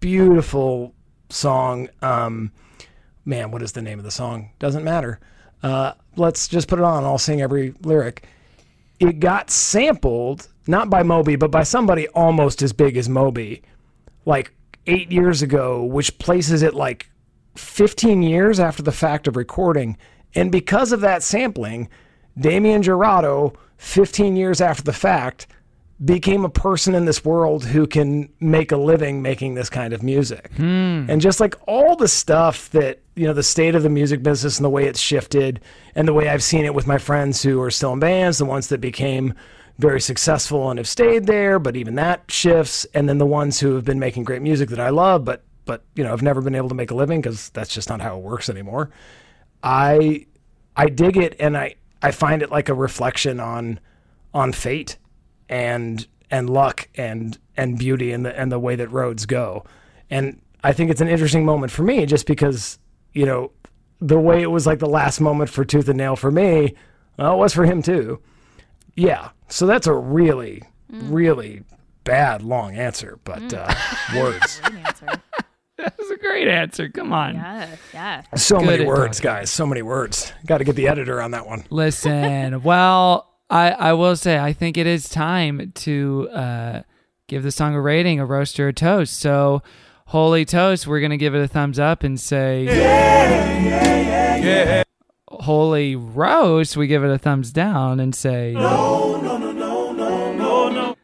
beautiful 0.00 0.94
song. 1.28 1.88
Um, 2.00 2.52
man, 3.24 3.50
what 3.50 3.62
is 3.62 3.72
the 3.72 3.82
name 3.82 3.98
of 3.98 4.04
the 4.04 4.10
song? 4.10 4.50
Doesn't 4.58 4.84
matter. 4.84 5.20
Uh, 5.62 5.92
let's 6.16 6.48
just 6.48 6.66
put 6.68 6.78
it 6.78 6.84
on. 6.84 7.04
I'll 7.04 7.18
sing 7.18 7.40
every 7.40 7.74
lyric 7.82 8.26
it 9.02 9.18
got 9.18 9.50
sampled 9.50 10.48
not 10.68 10.88
by 10.88 11.02
Moby, 11.02 11.34
but 11.34 11.50
by 11.50 11.64
somebody 11.64 12.06
almost 12.08 12.62
as 12.62 12.72
big 12.72 12.96
as 12.96 13.08
Moby, 13.08 13.62
like 14.26 14.52
eight 14.86 15.10
years 15.10 15.42
ago, 15.42 15.82
which 15.82 16.16
places 16.18 16.62
it 16.62 16.74
like 16.74 17.10
15 17.56 18.22
years 18.22 18.60
after 18.60 18.82
the 18.82 18.92
fact 18.92 19.26
of 19.26 19.34
recording. 19.34 19.96
And 20.34 20.50
because 20.50 20.92
of 20.92 21.00
that 21.00 21.22
sampling, 21.22 21.88
Damien 22.38 22.82
Jurado, 22.82 23.56
15 23.78 24.36
years 24.36 24.60
after 24.60 24.82
the 24.82 24.92
fact, 24.92 25.46
became 26.04 26.44
a 26.44 26.48
person 26.48 26.94
in 26.94 27.04
this 27.04 27.24
world 27.24 27.64
who 27.64 27.86
can 27.86 28.28
make 28.40 28.72
a 28.72 28.76
living 28.76 29.22
making 29.22 29.54
this 29.54 29.70
kind 29.70 29.92
of 29.92 30.02
music. 30.02 30.50
Hmm. 30.56 31.06
And 31.08 31.20
just 31.20 31.38
like 31.38 31.54
all 31.68 31.94
the 31.94 32.08
stuff 32.08 32.70
that, 32.70 33.00
you 33.14 33.26
know, 33.26 33.32
the 33.32 33.42
state 33.42 33.74
of 33.74 33.82
the 33.82 33.88
music 33.88 34.22
business 34.22 34.58
and 34.58 34.64
the 34.64 34.70
way 34.70 34.86
it's 34.86 34.98
shifted 34.98 35.60
and 35.94 36.08
the 36.08 36.12
way 36.12 36.28
I've 36.28 36.42
seen 36.42 36.64
it 36.64 36.74
with 36.74 36.86
my 36.86 36.98
friends 36.98 37.42
who 37.42 37.60
are 37.60 37.70
still 37.70 37.92
in 37.92 38.00
bands, 38.00 38.38
the 38.38 38.44
ones 38.44 38.68
that 38.68 38.80
became 38.80 39.34
very 39.78 40.00
successful 40.00 40.70
and 40.70 40.78
have 40.78 40.88
stayed 40.88 41.26
there, 41.26 41.58
but 41.58 41.76
even 41.76 41.94
that 41.96 42.24
shifts. 42.28 42.84
And 42.94 43.08
then 43.08 43.18
the 43.18 43.26
ones 43.26 43.60
who 43.60 43.74
have 43.74 43.84
been 43.84 43.98
making 43.98 44.24
great 44.24 44.42
music 44.42 44.70
that 44.70 44.80
I 44.80 44.90
love, 44.90 45.24
but 45.24 45.44
but 45.64 45.84
you 45.94 46.02
know, 46.02 46.12
I've 46.12 46.22
never 46.22 46.40
been 46.40 46.56
able 46.56 46.68
to 46.70 46.74
make 46.74 46.90
a 46.90 46.94
living 46.94 47.20
because 47.20 47.50
that's 47.50 47.72
just 47.72 47.88
not 47.88 48.00
how 48.00 48.16
it 48.16 48.22
works 48.22 48.50
anymore. 48.50 48.90
I 49.62 50.26
I 50.76 50.86
dig 50.86 51.16
it 51.16 51.36
and 51.38 51.56
I 51.56 51.76
I 52.02 52.10
find 52.10 52.42
it 52.42 52.50
like 52.50 52.68
a 52.68 52.74
reflection 52.74 53.40
on 53.40 53.80
on 54.34 54.52
fate 54.52 54.96
and 55.48 56.06
and 56.30 56.48
luck 56.48 56.88
and 56.94 57.38
and 57.56 57.78
beauty 57.78 58.12
and 58.12 58.24
the 58.24 58.38
and 58.38 58.50
the 58.50 58.58
way 58.58 58.76
that 58.76 58.88
roads 58.88 59.26
go. 59.26 59.64
And 60.10 60.40
I 60.64 60.72
think 60.72 60.90
it's 60.90 61.00
an 61.00 61.08
interesting 61.08 61.44
moment 61.44 61.72
for 61.72 61.82
me 61.82 62.06
just 62.06 62.26
because, 62.26 62.78
you 63.12 63.26
know, 63.26 63.52
the 64.00 64.18
way 64.18 64.42
it 64.42 64.50
was 64.50 64.66
like 64.66 64.78
the 64.78 64.88
last 64.88 65.20
moment 65.20 65.50
for 65.50 65.64
Tooth 65.64 65.88
and 65.88 65.98
Nail 65.98 66.16
for 66.16 66.30
me, 66.30 66.74
well, 67.18 67.34
it 67.34 67.38
was 67.38 67.52
for 67.52 67.64
him 67.64 67.82
too. 67.82 68.20
Yeah. 68.94 69.30
So 69.48 69.66
that's 69.66 69.86
a 69.86 69.94
really, 69.94 70.62
really 70.88 71.62
bad 72.04 72.42
long 72.42 72.76
answer, 72.76 73.18
but 73.24 73.52
uh, 73.54 73.72
words. 74.16 74.60
That 75.84 75.98
was 75.98 76.10
a 76.10 76.16
great 76.16 76.46
answer. 76.46 76.88
Come 76.88 77.12
on. 77.12 77.34
Yeah, 77.34 77.76
yeah. 77.92 78.22
So 78.36 78.58
Good 78.58 78.66
many 78.66 78.84
words, 78.86 79.18
talking. 79.18 79.38
guys. 79.40 79.50
So 79.50 79.66
many 79.66 79.82
words. 79.82 80.32
Got 80.46 80.58
to 80.58 80.64
get 80.64 80.76
the 80.76 80.86
editor 80.86 81.20
on 81.20 81.32
that 81.32 81.44
one. 81.46 81.64
Listen, 81.70 82.62
well, 82.64 83.34
I, 83.50 83.70
I 83.72 83.92
will 83.94 84.14
say, 84.14 84.38
I 84.38 84.52
think 84.52 84.76
it 84.76 84.86
is 84.86 85.08
time 85.08 85.72
to 85.74 86.28
uh, 86.32 86.82
give 87.26 87.42
the 87.42 87.50
song 87.50 87.74
a 87.74 87.80
rating, 87.80 88.20
a 88.20 88.26
roast 88.26 88.60
or 88.60 88.68
a 88.68 88.72
toast. 88.72 89.18
So, 89.18 89.62
Holy 90.06 90.44
Toast, 90.44 90.86
we're 90.86 91.00
going 91.00 91.10
to 91.10 91.16
give 91.16 91.34
it 91.34 91.42
a 91.42 91.48
thumbs 91.48 91.78
up 91.80 92.04
and 92.04 92.20
say, 92.20 92.64
yeah, 92.64 93.60
yeah, 93.64 94.36
yeah. 94.36 94.36
yeah. 94.44 94.82
Holy 95.28 95.96
Roast, 95.96 96.76
we 96.76 96.86
give 96.86 97.02
it 97.02 97.10
a 97.10 97.18
thumbs 97.18 97.50
down 97.52 97.98
and 97.98 98.14
say, 98.14 98.52
no, 98.52 99.20
no, 99.20 99.36
no, 99.38 99.50
no, 99.50 99.92
no, 99.92 100.32
no, 100.32 100.68
no. 100.68 100.96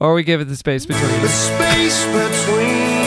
Or 0.00 0.14
we 0.14 0.24
give 0.24 0.40
it 0.40 0.46
the 0.46 0.56
space 0.56 0.86
between. 0.86 1.20
The 1.20 1.28
space 1.28 2.04
between. 2.06 2.97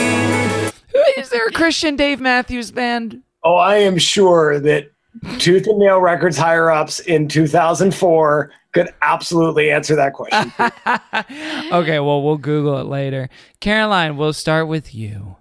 Is 1.32 1.38
there 1.38 1.46
a 1.46 1.52
Christian 1.52 1.96
Dave 1.96 2.20
Matthews 2.20 2.70
band? 2.72 3.22
Oh, 3.42 3.54
I 3.54 3.76
am 3.76 3.96
sure 3.96 4.60
that 4.60 4.92
Tooth 5.38 5.66
and 5.66 5.78
Nail 5.78 5.98
Records 5.98 6.36
higher 6.36 6.70
ups 6.70 7.00
in 7.00 7.26
2004 7.26 8.52
could 8.72 8.92
absolutely 9.00 9.70
answer 9.70 9.96
that 9.96 10.12
question. 10.12 10.52
Okay, 11.72 12.00
well, 12.00 12.22
we'll 12.22 12.36
Google 12.36 12.78
it 12.80 12.84
later. 12.84 13.30
Caroline, 13.60 14.18
we'll 14.18 14.34
start 14.34 14.68
with 14.68 14.94
you. 14.94 15.36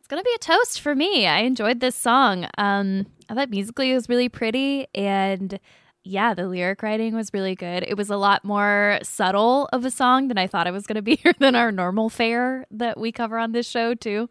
It's 0.00 0.08
gonna 0.08 0.24
be 0.24 0.34
a 0.34 0.38
toast 0.38 0.80
for 0.80 0.96
me. 0.96 1.28
I 1.28 1.42
enjoyed 1.42 1.78
this 1.78 1.94
song. 1.94 2.48
Um, 2.58 3.06
I 3.28 3.34
thought 3.34 3.50
musically 3.50 3.92
it 3.92 3.94
was 3.94 4.08
really 4.08 4.28
pretty, 4.28 4.88
and 4.96 5.60
yeah, 6.04 6.34
the 6.34 6.48
lyric 6.48 6.82
writing 6.82 7.14
was 7.14 7.30
really 7.32 7.54
good. 7.54 7.84
It 7.86 7.96
was 7.96 8.10
a 8.10 8.16
lot 8.16 8.44
more 8.44 8.98
subtle 9.02 9.68
of 9.72 9.84
a 9.84 9.90
song 9.90 10.28
than 10.28 10.38
I 10.38 10.46
thought 10.46 10.66
it 10.66 10.72
was 10.72 10.86
gonna 10.86 11.02
be 11.02 11.20
than 11.38 11.54
our 11.54 11.70
normal 11.70 12.08
fare 12.08 12.66
that 12.70 12.98
we 12.98 13.12
cover 13.12 13.38
on 13.38 13.52
this 13.52 13.68
show 13.68 13.94
too. 13.94 14.28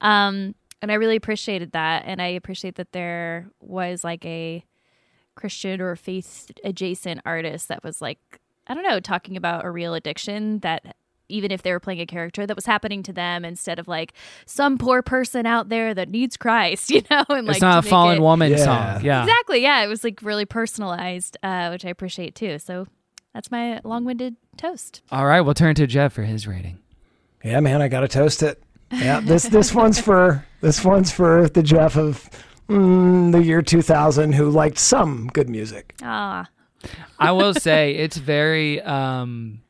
Um, 0.00 0.54
and 0.82 0.92
I 0.92 0.96
really 0.96 1.16
appreciated 1.16 1.72
that, 1.72 2.04
and 2.06 2.20
I 2.20 2.26
appreciate 2.26 2.74
that 2.76 2.92
there 2.92 3.48
was 3.60 4.04
like 4.04 4.24
a 4.26 4.64
Christian 5.34 5.80
or 5.80 5.96
faith 5.96 6.50
adjacent 6.62 7.22
artist 7.24 7.68
that 7.68 7.82
was 7.82 8.02
like, 8.02 8.18
I 8.66 8.74
don't 8.74 8.82
know, 8.82 9.00
talking 9.00 9.36
about 9.36 9.64
a 9.64 9.70
real 9.70 9.94
addiction 9.94 10.58
that 10.60 10.96
even 11.28 11.50
if 11.50 11.62
they 11.62 11.72
were 11.72 11.80
playing 11.80 12.00
a 12.00 12.06
character 12.06 12.46
that 12.46 12.54
was 12.56 12.66
happening 12.66 13.02
to 13.02 13.12
them 13.12 13.44
instead 13.44 13.78
of 13.78 13.88
like 13.88 14.12
some 14.46 14.76
poor 14.78 15.02
person 15.02 15.46
out 15.46 15.68
there 15.68 15.94
that 15.94 16.08
needs 16.08 16.36
Christ, 16.36 16.90
you 16.90 17.02
know, 17.10 17.24
and 17.28 17.46
like 17.46 17.56
it's 17.56 17.62
not 17.62 17.84
a 17.84 17.88
fallen 17.88 18.18
it- 18.18 18.20
woman 18.22 18.52
Yeah. 18.52 18.56
song. 18.58 19.04
Yeah. 19.04 19.22
Exactly. 19.22 19.62
Yeah. 19.62 19.82
It 19.84 19.88
was 19.88 20.04
like 20.04 20.20
really 20.22 20.44
personalized, 20.44 21.36
uh, 21.42 21.68
which 21.70 21.84
I 21.84 21.88
appreciate 21.88 22.34
too. 22.34 22.58
So 22.58 22.86
that's 23.32 23.50
my 23.50 23.80
long 23.84 24.04
winded 24.04 24.36
toast. 24.56 25.02
All 25.10 25.26
right, 25.26 25.40
we'll 25.40 25.54
turn 25.54 25.74
to 25.76 25.86
Jeff 25.86 26.12
for 26.12 26.22
his 26.22 26.46
rating. 26.46 26.78
Yeah, 27.42 27.60
man, 27.60 27.82
I 27.82 27.88
got 27.88 28.00
to 28.00 28.08
toast 28.08 28.42
it. 28.42 28.62
Yeah, 28.92 29.20
this 29.20 29.42
this 29.44 29.74
one's 29.74 29.98
for 30.00 30.46
this 30.60 30.84
one's 30.84 31.10
for 31.10 31.48
the 31.48 31.62
Jeff 31.64 31.96
of 31.96 32.30
mm, 32.68 33.32
the 33.32 33.42
year 33.42 33.60
2000 33.60 34.32
who 34.34 34.50
liked 34.50 34.78
some 34.78 35.26
good 35.32 35.48
music. 35.48 35.94
Ah, 36.02 36.48
I 37.18 37.32
will 37.32 37.54
say 37.54 37.92
it's 37.96 38.16
very 38.16 38.80
um 38.82 39.62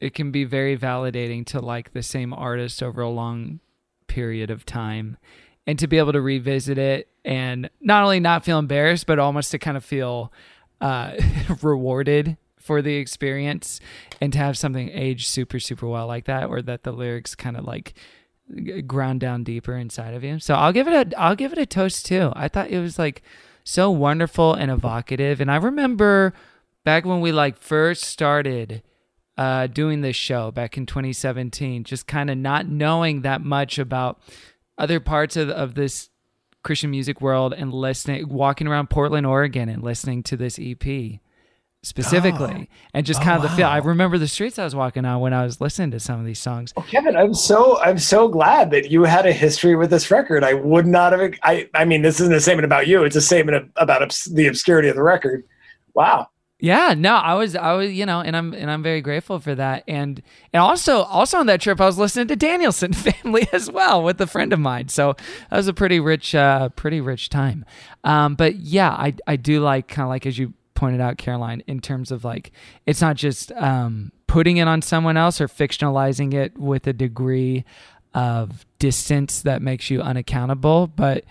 it 0.00 0.14
can 0.14 0.30
be 0.30 0.44
very 0.44 0.76
validating 0.76 1.44
to 1.46 1.60
like 1.60 1.92
the 1.92 2.02
same 2.02 2.32
artist 2.32 2.82
over 2.82 3.00
a 3.00 3.08
long 3.08 3.60
period 4.06 4.50
of 4.50 4.64
time 4.64 5.16
and 5.66 5.78
to 5.78 5.86
be 5.86 5.98
able 5.98 6.12
to 6.12 6.20
revisit 6.20 6.78
it 6.78 7.08
and 7.24 7.68
not 7.80 8.02
only 8.02 8.20
not 8.20 8.44
feel 8.44 8.58
embarrassed 8.58 9.06
but 9.06 9.18
almost 9.18 9.50
to 9.50 9.58
kind 9.58 9.76
of 9.76 9.84
feel 9.84 10.32
uh 10.80 11.12
rewarded 11.62 12.36
for 12.58 12.80
the 12.82 12.96
experience 12.96 13.80
and 14.20 14.32
to 14.32 14.38
have 14.38 14.56
something 14.56 14.88
age 14.90 15.26
super 15.26 15.60
super 15.60 15.86
well 15.86 16.06
like 16.06 16.24
that 16.24 16.48
or 16.48 16.62
that 16.62 16.84
the 16.84 16.92
lyrics 16.92 17.34
kind 17.34 17.56
of 17.56 17.64
like 17.64 17.94
ground 18.86 19.20
down 19.20 19.44
deeper 19.44 19.76
inside 19.76 20.14
of 20.14 20.24
you. 20.24 20.38
So 20.38 20.54
I'll 20.54 20.72
give 20.72 20.88
it 20.88 21.12
a 21.12 21.20
I'll 21.20 21.36
give 21.36 21.52
it 21.52 21.58
a 21.58 21.66
toast 21.66 22.06
too. 22.06 22.32
I 22.34 22.48
thought 22.48 22.70
it 22.70 22.80
was 22.80 22.98
like 22.98 23.22
so 23.64 23.90
wonderful 23.90 24.54
and 24.54 24.70
evocative 24.70 25.40
and 25.40 25.50
I 25.50 25.56
remember 25.56 26.32
back 26.84 27.04
when 27.04 27.20
we 27.20 27.32
like 27.32 27.58
first 27.58 28.04
started 28.04 28.82
uh 29.38 29.66
doing 29.68 30.02
this 30.02 30.16
show 30.16 30.50
back 30.50 30.76
in 30.76 30.84
2017 30.84 31.84
just 31.84 32.06
kind 32.06 32.28
of 32.28 32.36
not 32.36 32.68
knowing 32.68 33.22
that 33.22 33.40
much 33.42 33.78
about 33.78 34.20
other 34.76 35.00
parts 35.00 35.36
of 35.36 35.48
of 35.48 35.74
this 35.74 36.10
Christian 36.64 36.90
music 36.90 37.20
world 37.20 37.54
and 37.54 37.72
listening 37.72 38.28
walking 38.28 38.66
around 38.66 38.90
Portland, 38.90 39.26
Oregon 39.26 39.68
and 39.68 39.82
listening 39.82 40.22
to 40.24 40.36
this 40.36 40.58
EP 40.60 41.20
specifically 41.82 42.68
and 42.92 43.06
just 43.06 43.20
Oh, 43.20 43.24
kind 43.24 43.36
of 43.42 43.48
the 43.48 43.56
feel. 43.56 43.66
I 43.68 43.78
remember 43.78 44.18
the 44.18 44.26
streets 44.28 44.58
I 44.58 44.64
was 44.64 44.74
walking 44.74 45.04
on 45.04 45.20
when 45.20 45.32
I 45.32 45.44
was 45.44 45.60
listening 45.60 45.92
to 45.92 46.00
some 46.00 46.18
of 46.18 46.26
these 46.26 46.40
songs. 46.40 46.72
Kevin, 46.88 47.16
I'm 47.16 47.32
so 47.32 47.80
I'm 47.80 47.98
so 47.98 48.28
glad 48.28 48.70
that 48.72 48.90
you 48.90 49.04
had 49.04 49.24
a 49.26 49.32
history 49.32 49.76
with 49.76 49.90
this 49.90 50.10
record. 50.10 50.42
I 50.42 50.54
would 50.54 50.86
not 50.86 51.12
have. 51.12 51.32
I 51.44 51.68
I 51.74 51.84
mean, 51.84 52.02
this 52.02 52.20
isn't 52.20 52.34
a 52.34 52.40
statement 52.40 52.64
about 52.64 52.88
you. 52.88 53.04
It's 53.04 53.16
a 53.16 53.20
statement 53.20 53.56
of, 53.56 53.70
about 53.76 54.02
obs- 54.02 54.24
the 54.24 54.48
obscurity 54.48 54.88
of 54.88 54.96
the 54.96 55.02
record. 55.02 55.44
Wow. 55.94 56.28
Yeah, 56.60 56.94
no, 56.98 57.14
I 57.14 57.34
was, 57.34 57.54
I 57.54 57.72
was, 57.74 57.92
you 57.92 58.04
know, 58.04 58.20
and 58.20 58.36
I'm, 58.36 58.52
and 58.52 58.68
I'm 58.68 58.82
very 58.82 59.00
grateful 59.00 59.38
for 59.38 59.54
that. 59.54 59.84
And, 59.86 60.20
and 60.52 60.60
also, 60.60 61.02
also 61.02 61.38
on 61.38 61.46
that 61.46 61.60
trip, 61.60 61.80
I 61.80 61.86
was 61.86 61.98
listening 61.98 62.26
to 62.28 62.36
Danielson 62.36 62.92
family 62.94 63.46
as 63.52 63.70
well 63.70 64.02
with 64.02 64.20
a 64.20 64.26
friend 64.26 64.52
of 64.52 64.58
mine. 64.58 64.88
So 64.88 65.14
that 65.50 65.56
was 65.56 65.68
a 65.68 65.74
pretty 65.74 66.00
rich, 66.00 66.34
uh, 66.34 66.70
pretty 66.70 67.00
rich 67.00 67.28
time. 67.28 67.64
Um, 68.02 68.34
but 68.34 68.56
yeah, 68.56 68.90
I, 68.90 69.14
I 69.28 69.36
do 69.36 69.60
like 69.60 69.86
kind 69.86 70.04
of 70.04 70.08
like 70.08 70.26
as 70.26 70.36
you 70.36 70.52
pointed 70.74 71.00
out, 71.00 71.16
Caroline, 71.16 71.62
in 71.66 71.80
terms 71.80 72.10
of 72.10 72.24
like 72.24 72.50
it's 72.86 73.00
not 73.00 73.16
just 73.16 73.52
um, 73.52 74.10
putting 74.26 74.56
it 74.56 74.66
on 74.68 74.82
someone 74.82 75.16
else 75.16 75.40
or 75.40 75.48
fictionalizing 75.48 76.34
it 76.34 76.58
with 76.58 76.86
a 76.86 76.92
degree 76.92 77.64
of 78.14 78.64
distance 78.78 79.42
that 79.42 79.60
makes 79.62 79.90
you 79.90 80.00
unaccountable, 80.00 80.86
but 80.88 81.24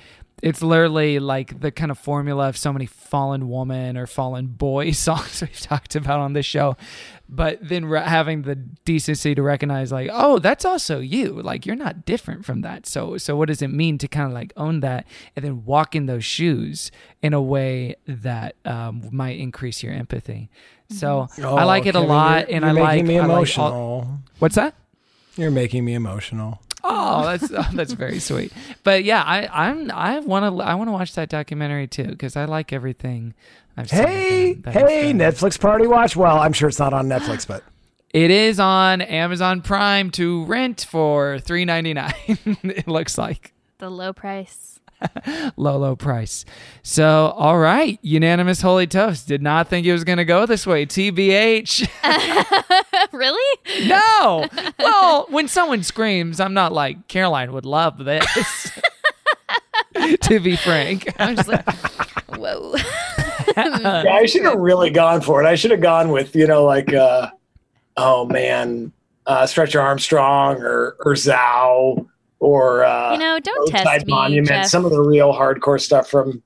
it's 0.43 0.61
literally 0.61 1.17
like 1.19 1.59
the 1.61 1.71
kind 1.71 1.89
of 1.89 1.97
formula 1.97 2.47
of 2.49 2.55
so 2.57 2.71
many 2.71 2.85
fallen 2.85 3.49
woman 3.49 3.97
or 3.97 4.05
fallen 4.05 4.47
boy 4.47 4.91
songs 5.07 5.41
we've 5.41 5.59
talked 5.59 5.95
about 5.95 6.19
on 6.19 6.33
this 6.33 6.45
show. 6.45 6.77
But 7.29 7.57
then 7.61 7.85
re- 7.85 8.01
having 8.01 8.43
the 8.43 8.55
decency 8.55 9.35
to 9.35 9.41
recognize 9.41 9.91
like 9.91 10.09
oh 10.13 10.39
that's 10.39 10.63
also 10.63 10.99
you. 10.99 11.41
Like 11.41 11.65
you're 11.65 11.75
not 11.75 12.05
different 12.05 12.45
from 12.45 12.61
that. 12.61 12.85
So 12.85 13.17
so 13.17 13.35
what 13.35 13.47
does 13.47 13.61
it 13.61 13.69
mean 13.69 13.97
to 13.97 14.07
kind 14.07 14.27
of 14.27 14.33
like 14.33 14.53
own 14.55 14.81
that 14.81 15.07
and 15.35 15.43
then 15.43 15.65
walk 15.65 15.95
in 15.95 16.05
those 16.05 16.23
shoes 16.23 16.91
in 17.21 17.33
a 17.33 17.41
way 17.41 17.95
that 18.07 18.55
um, 18.65 19.09
might 19.11 19.39
increase 19.39 19.81
your 19.83 19.93
empathy? 19.93 20.49
So 20.89 21.27
i 21.39 21.65
like 21.65 21.85
it 21.85 21.95
a 21.95 21.99
Oh, 21.99 22.05
lot 22.05 22.41
you're- 22.47 22.53
and 22.53 22.61
you're 22.63 22.69
i 22.69 22.81
like 22.81 22.95
making 23.03 23.07
me 23.07 23.19
I 23.19 23.25
like 23.25 23.57
all- 23.59 24.19
what's 24.39 24.55
that? 24.55 24.75
You're 25.35 25.51
making 25.51 25.83
me 25.83 25.95
emotional. 25.95 26.61
Oh, 26.89 27.23
that's 27.25 27.51
oh, 27.51 27.69
that's 27.73 27.93
very 27.93 28.19
sweet. 28.19 28.53
But 28.83 29.03
yeah, 29.03 29.21
I 29.23 29.47
I'm 29.67 29.91
I 29.91 30.19
want 30.19 30.43
to 30.43 30.63
I 30.63 30.75
want 30.75 30.87
to 30.87 30.91
watch 30.91 31.13
that 31.15 31.29
documentary 31.29 31.87
too 31.87 32.05
because 32.05 32.35
I 32.35 32.45
like 32.45 32.71
everything. 32.71 33.33
I've 33.75 33.91
Hey, 33.91 34.53
him 34.53 34.61
that 34.61 34.73
he's 34.73 34.89
hey. 34.89 35.13
Netflix 35.13 35.59
party 35.59 35.85
watch. 35.87 36.15
Well, 36.15 36.39
I'm 36.39 36.53
sure 36.53 36.69
it's 36.69 36.79
not 36.79 36.93
on 36.93 37.07
Netflix, 37.07 37.45
but 37.47 37.63
It 38.11 38.31
is 38.31 38.59
on 38.59 39.01
Amazon 39.01 39.61
Prime 39.61 40.09
to 40.11 40.45
rent 40.45 40.85
for 40.89 41.39
three 41.39 41.65
ninety 41.65 41.93
nine. 41.93 42.13
it 42.27 42.87
looks 42.87 43.17
like 43.17 43.53
the 43.79 43.89
low 43.89 44.13
price. 44.13 44.79
low 45.57 45.77
low 45.77 45.95
price. 45.95 46.43
So 46.81 47.33
all 47.35 47.59
right, 47.59 47.99
unanimous 48.01 48.61
holy 48.61 48.87
toast. 48.87 49.27
Did 49.27 49.43
not 49.43 49.67
think 49.67 49.85
it 49.85 49.93
was 49.93 50.03
gonna 50.03 50.25
go 50.25 50.45
this 50.45 50.65
way. 50.65 50.85
TBH. 50.85 51.87
really? 53.13 53.87
no. 53.87 54.47
Well, 54.79 55.27
when 55.29 55.47
someone 55.47 55.83
screams, 55.83 56.39
I'm 56.39 56.53
not 56.53 56.73
like 56.73 57.07
Caroline 57.07 57.53
would 57.53 57.65
love 57.65 58.03
this. 58.03 58.71
to 60.21 60.39
be 60.39 60.55
frank, 60.55 61.13
I'm 61.19 61.35
just 61.35 61.47
like, 61.47 61.67
whoa. 62.35 62.75
yeah, 63.55 64.03
I 64.11 64.25
should 64.25 64.43
have 64.43 64.59
really 64.59 64.89
gone 64.89 65.21
for 65.21 65.41
it. 65.41 65.47
I 65.47 65.55
should 65.55 65.71
have 65.71 65.81
gone 65.81 66.11
with 66.11 66.35
you 66.35 66.47
know 66.47 66.65
like 66.65 66.93
uh, 66.93 67.29
oh 67.97 68.25
man, 68.25 68.91
uh, 69.25 69.45
Stretcher 69.45 69.81
Armstrong 69.81 70.57
or 70.57 70.95
or 70.99 71.13
Zao 71.13 72.07
or 72.39 72.83
uh, 72.83 73.13
You 73.13 73.19
know, 73.19 73.39
don't 73.39 73.59
Roadside 73.71 73.83
test 73.83 74.05
me, 74.05 74.13
Monument. 74.13 74.47
Jeff. 74.47 74.67
Some 74.67 74.85
of 74.85 74.91
the 74.91 75.01
real 75.01 75.33
hardcore 75.33 75.81
stuff 75.81 76.09
from 76.09 76.41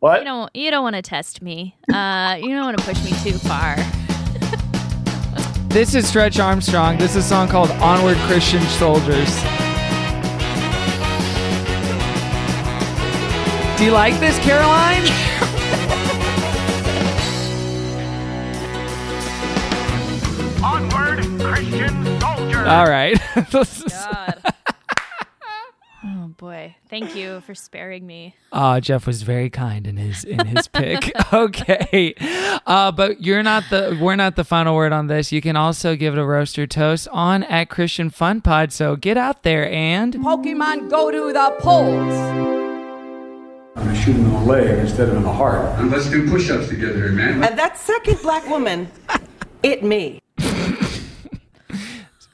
what? 0.00 0.20
You 0.20 0.24
don't 0.24 0.56
you 0.56 0.70
don't 0.70 0.82
want 0.82 0.96
to 0.96 1.02
test 1.02 1.42
me. 1.42 1.76
Uh, 1.92 2.36
you 2.40 2.48
don't 2.48 2.64
want 2.64 2.78
to 2.78 2.84
push 2.84 3.02
me 3.04 3.10
too 3.22 3.38
far. 3.38 3.76
This 5.70 5.94
is 5.94 6.08
Stretch 6.08 6.40
Armstrong. 6.40 6.98
This 6.98 7.14
is 7.14 7.24
a 7.24 7.28
song 7.28 7.46
called 7.46 7.70
Onward 7.70 8.16
Christian 8.26 8.60
Soldiers. 8.62 9.28
Do 13.78 13.84
you 13.84 13.92
like 13.92 14.18
this, 14.18 14.36
Caroline? 14.40 15.06
Onward 20.60 21.20
Christian 21.40 22.20
Soldiers. 22.20 22.66
All 22.66 22.88
right. 22.88 23.16
God 23.52 24.54
boy. 26.40 26.74
Thank 26.88 27.14
you 27.14 27.42
for 27.42 27.54
sparing 27.54 28.06
me. 28.06 28.34
Uh, 28.50 28.80
Jeff 28.80 29.06
was 29.06 29.22
very 29.22 29.50
kind 29.50 29.86
in 29.86 29.98
his 29.98 30.24
in 30.24 30.46
his 30.46 30.66
pick. 30.66 31.12
okay, 31.32 32.14
uh, 32.66 32.90
but 32.90 33.22
you're 33.22 33.42
not 33.42 33.64
the 33.70 33.96
we're 34.00 34.16
not 34.16 34.36
the 34.36 34.42
final 34.42 34.74
word 34.74 34.92
on 34.92 35.06
this. 35.06 35.30
You 35.30 35.42
can 35.42 35.54
also 35.54 35.94
give 35.94 36.14
it 36.14 36.20
a 36.20 36.24
roaster 36.24 36.66
toast 36.66 37.06
on 37.12 37.44
at 37.44 37.68
Christian 37.68 38.08
Fun 38.08 38.40
Pod. 38.40 38.72
So 38.72 38.96
get 38.96 39.16
out 39.18 39.42
there 39.42 39.70
and 39.70 40.14
Pokemon 40.14 40.90
go 40.90 41.10
to 41.10 41.32
the 41.32 41.54
polls. 41.60 42.14
I'm 43.76 43.84
gonna 43.84 43.94
shoot 43.94 44.16
him 44.16 44.24
in 44.24 44.32
the 44.32 44.40
leg 44.40 44.78
instead 44.78 45.10
of 45.10 45.16
in 45.16 45.22
the 45.22 45.32
heart. 45.32 45.78
And 45.78 45.90
let's 45.90 46.10
do 46.10 46.28
push-ups 46.28 46.68
together, 46.68 47.12
man. 47.12 47.44
And 47.44 47.58
that 47.58 47.78
second 47.78 48.18
black 48.22 48.48
woman, 48.48 48.90
it 49.62 49.84
me. 49.84 50.20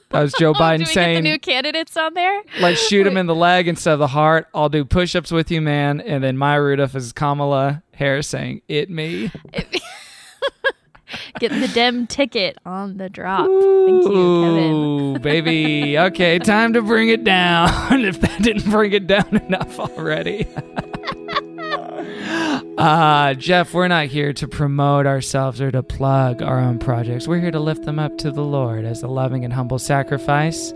That 0.09 0.21
was 0.21 0.33
Joe 0.39 0.49
oh, 0.49 0.53
Do 0.53 0.59
Biden 0.59 0.71
we 0.71 0.77
get 0.79 0.87
the 0.87 0.93
saying 0.93 1.23
new 1.23 1.39
candidates 1.39 1.97
on 1.97 2.13
there? 2.13 2.41
like 2.59 2.77
shoot 2.77 3.05
him 3.05 3.17
in 3.17 3.27
the 3.27 3.35
leg 3.35 3.67
instead 3.67 3.93
of 3.93 3.99
the 3.99 4.07
heart. 4.07 4.47
I'll 4.53 4.69
do 4.69 4.85
push-ups 4.85 5.31
with 5.31 5.51
you, 5.51 5.61
man. 5.61 6.01
And 6.01 6.23
then 6.23 6.37
Maya 6.37 6.61
Rudolph 6.61 6.95
is 6.95 7.11
Kamala 7.11 7.83
Harris 7.93 8.27
saying 8.27 8.61
it 8.67 8.89
me. 8.89 9.31
Get 11.39 11.51
the 11.51 11.69
dem 11.73 12.05
ticket 12.07 12.57
on 12.65 12.97
the 12.97 13.09
drop. 13.09 13.45
Thank 13.45 14.03
you, 14.03 14.41
Kevin. 14.41 14.73
Ooh, 14.73 15.19
baby. 15.21 15.97
Okay, 15.97 16.37
time 16.39 16.73
to 16.73 16.81
bring 16.81 17.09
it 17.09 17.23
down. 17.23 18.03
if 18.03 18.19
that 18.21 18.41
didn't 18.41 18.69
bring 18.69 18.91
it 18.91 19.07
down 19.07 19.37
enough 19.37 19.79
already. 19.79 20.45
Uh, 22.77 23.33
Jeff, 23.33 23.73
we're 23.73 23.87
not 23.87 24.05
here 24.05 24.33
to 24.33 24.47
promote 24.47 25.07
ourselves 25.07 25.59
or 25.59 25.71
to 25.71 25.81
plug 25.81 26.43
our 26.43 26.59
own 26.59 26.77
projects. 26.77 27.27
We're 27.27 27.39
here 27.39 27.51
to 27.51 27.59
lift 27.59 27.85
them 27.85 27.97
up 27.97 28.17
to 28.19 28.29
the 28.29 28.43
Lord 28.43 28.85
as 28.85 29.01
a 29.01 29.07
loving 29.07 29.43
and 29.43 29.51
humble 29.51 29.79
sacrifice. 29.79 30.71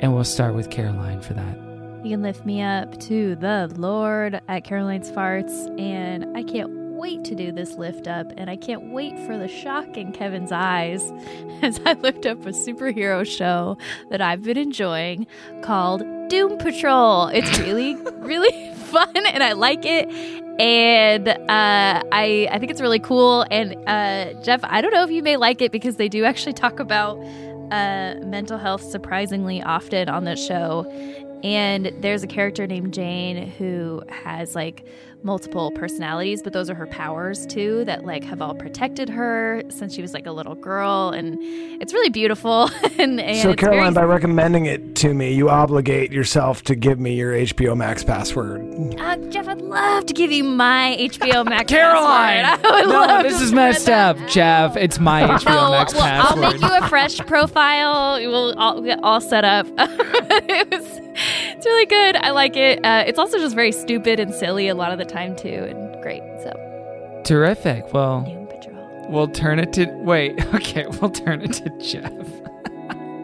And 0.00 0.14
we'll 0.14 0.24
start 0.24 0.54
with 0.54 0.70
Caroline 0.70 1.20
for 1.20 1.34
that. 1.34 1.58
You 2.02 2.12
can 2.12 2.22
lift 2.22 2.46
me 2.46 2.62
up 2.62 2.98
to 3.00 3.36
the 3.36 3.70
Lord 3.76 4.40
at 4.48 4.64
Caroline's 4.64 5.10
Farts, 5.10 5.78
and 5.78 6.36
I 6.36 6.42
can't 6.42 6.85
wait 6.96 7.24
to 7.24 7.34
do 7.34 7.52
this 7.52 7.72
lift 7.74 8.08
up, 8.08 8.32
and 8.36 8.48
I 8.48 8.56
can't 8.56 8.90
wait 8.92 9.18
for 9.20 9.36
the 9.36 9.48
shock 9.48 9.96
in 9.96 10.12
Kevin's 10.12 10.52
eyes 10.52 11.12
as 11.62 11.80
I 11.84 11.94
lift 11.94 12.26
up 12.26 12.44
a 12.46 12.50
superhero 12.50 13.26
show 13.26 13.78
that 14.10 14.20
I've 14.20 14.42
been 14.42 14.58
enjoying 14.58 15.26
called 15.62 16.02
Doom 16.28 16.58
Patrol. 16.58 17.28
It's 17.28 17.58
really, 17.58 17.94
really 18.16 18.74
fun, 18.74 19.14
and 19.14 19.42
I 19.42 19.52
like 19.52 19.84
it. 19.84 20.08
And 20.58 21.28
uh, 21.28 21.36
I 21.48 22.48
I 22.50 22.58
think 22.58 22.70
it's 22.70 22.80
really 22.80 22.98
cool. 22.98 23.44
And 23.50 23.76
uh, 23.86 24.40
Jeff, 24.42 24.60
I 24.64 24.80
don't 24.80 24.92
know 24.92 25.04
if 25.04 25.10
you 25.10 25.22
may 25.22 25.36
like 25.36 25.60
it 25.60 25.70
because 25.70 25.96
they 25.96 26.08
do 26.08 26.24
actually 26.24 26.54
talk 26.54 26.80
about 26.80 27.18
uh, 27.70 28.14
mental 28.24 28.58
health 28.58 28.82
surprisingly 28.82 29.62
often 29.62 30.08
on 30.08 30.24
this 30.24 30.44
show. 30.44 30.90
And 31.44 31.92
there's 32.00 32.22
a 32.22 32.26
character 32.26 32.66
named 32.66 32.94
Jane 32.94 33.50
who 33.50 34.02
has 34.08 34.54
like 34.54 34.86
multiple 35.26 35.70
personalities, 35.72 36.40
but 36.42 36.52
those 36.52 36.70
are 36.70 36.74
her 36.74 36.86
powers 36.86 37.44
too 37.46 37.84
that 37.84 38.04
like 38.06 38.22
have 38.24 38.40
all 38.40 38.54
protected 38.54 39.08
her 39.10 39.62
since 39.68 39.92
she 39.92 40.00
was 40.00 40.14
like 40.14 40.26
a 40.26 40.30
little 40.32 40.54
girl, 40.54 41.10
and 41.10 41.36
it's 41.82 41.92
really 41.92 42.08
beautiful. 42.10 42.70
and, 42.98 43.20
and 43.20 43.42
so, 43.42 43.50
it's 43.50 43.60
Caroline, 43.60 43.92
by 43.92 44.04
recommending 44.04 44.66
it 44.66 44.94
to 44.96 45.12
me, 45.12 45.34
you 45.34 45.50
obligate 45.50 46.12
yourself 46.12 46.62
to 46.62 46.74
give 46.76 46.98
me 47.00 47.14
your 47.16 47.32
HBO 47.32 47.76
Max 47.76 48.04
password. 48.04 48.60
uh, 48.98 49.16
Jeff, 49.30 49.48
I'd 49.48 49.60
love 49.60 50.06
to 50.06 50.14
give 50.14 50.30
you 50.30 50.44
my 50.44 50.96
HBO 50.98 51.44
Max. 51.48 51.68
Caroline! 51.70 52.44
password. 52.44 52.66
I 52.72 52.80
would 52.82 52.88
No, 52.88 53.00
love 53.00 53.22
this 53.24 53.38
to 53.38 53.42
is 53.42 53.48
spread 53.50 53.72
messed 53.72 53.86
that. 53.86 54.16
up, 54.16 54.28
Jeff. 54.28 54.76
It's 54.76 54.98
my 55.00 55.22
HBO 55.24 55.44
No, 55.46 55.70
Max 55.72 55.92
well, 55.94 56.26
I'll 56.28 56.36
make 56.36 56.60
you 56.60 56.68
a 56.72 56.88
fresh 56.88 57.18
profile. 57.18 58.16
We'll 58.20 58.56
all 58.58 58.80
get 58.80 59.00
all 59.02 59.20
set 59.20 59.44
up. 59.44 59.66
it 59.76 60.70
was, 60.70 61.00
it's 61.56 61.66
really 61.66 61.86
good. 61.86 62.16
I 62.16 62.30
like 62.30 62.56
it. 62.56 62.84
Uh, 62.84 63.04
it's 63.06 63.18
also 63.18 63.38
just 63.38 63.54
very 63.56 63.72
stupid 63.72 64.20
and 64.20 64.32
silly 64.34 64.68
a 64.68 64.74
lot 64.74 64.92
of 64.92 64.98
the 64.98 65.04
time 65.04 65.15
too, 65.36 65.66
and 65.68 66.02
great. 66.02 66.22
So 66.42 67.22
Terrific. 67.24 67.92
Well, 67.92 68.24
we'll 69.08 69.28
turn 69.28 69.58
it 69.58 69.72
to 69.74 69.86
wait. 69.86 70.44
Okay, 70.54 70.86
we'll 71.00 71.10
turn 71.10 71.42
it 71.42 71.52
to 71.54 71.70
Jeff. 71.78 72.12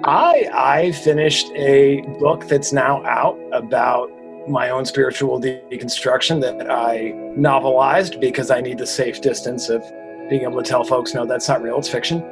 I 0.04 0.48
I 0.52 0.92
finished 0.92 1.50
a 1.54 2.00
book 2.18 2.48
that's 2.48 2.72
now 2.72 3.04
out 3.04 3.38
about 3.52 4.10
my 4.48 4.70
own 4.70 4.84
spiritual 4.84 5.40
deconstruction 5.40 6.40
that 6.40 6.70
I 6.70 7.12
novelized 7.38 8.20
because 8.20 8.50
I 8.50 8.60
need 8.60 8.78
the 8.78 8.86
safe 8.86 9.20
distance 9.20 9.68
of 9.68 9.82
being 10.28 10.42
able 10.42 10.60
to 10.60 10.68
tell 10.68 10.82
folks 10.82 11.14
no 11.14 11.24
that's 11.26 11.48
not 11.48 11.62
real 11.62 11.78
it's 11.78 11.88
fiction 11.88 12.22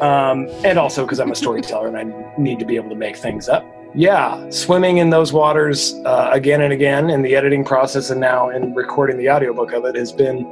um, 0.00 0.48
and 0.64 0.78
also 0.78 1.04
because 1.04 1.18
I'm 1.18 1.32
a 1.32 1.34
storyteller 1.34 1.88
and 1.88 1.96
I 1.96 2.34
need 2.38 2.60
to 2.60 2.64
be 2.64 2.76
able 2.76 2.90
to 2.90 2.94
make 2.94 3.16
things 3.16 3.48
up 3.48 3.64
yeah 3.94 4.48
swimming 4.50 4.98
in 4.98 5.10
those 5.10 5.32
waters 5.32 5.94
uh, 6.04 6.30
again 6.32 6.60
and 6.60 6.72
again 6.72 7.10
in 7.10 7.22
the 7.22 7.34
editing 7.34 7.64
process 7.64 8.10
and 8.10 8.20
now 8.20 8.48
in 8.50 8.72
recording 8.74 9.16
the 9.16 9.28
audiobook 9.28 9.72
of 9.72 9.84
it 9.84 9.96
has 9.96 10.12
been 10.12 10.44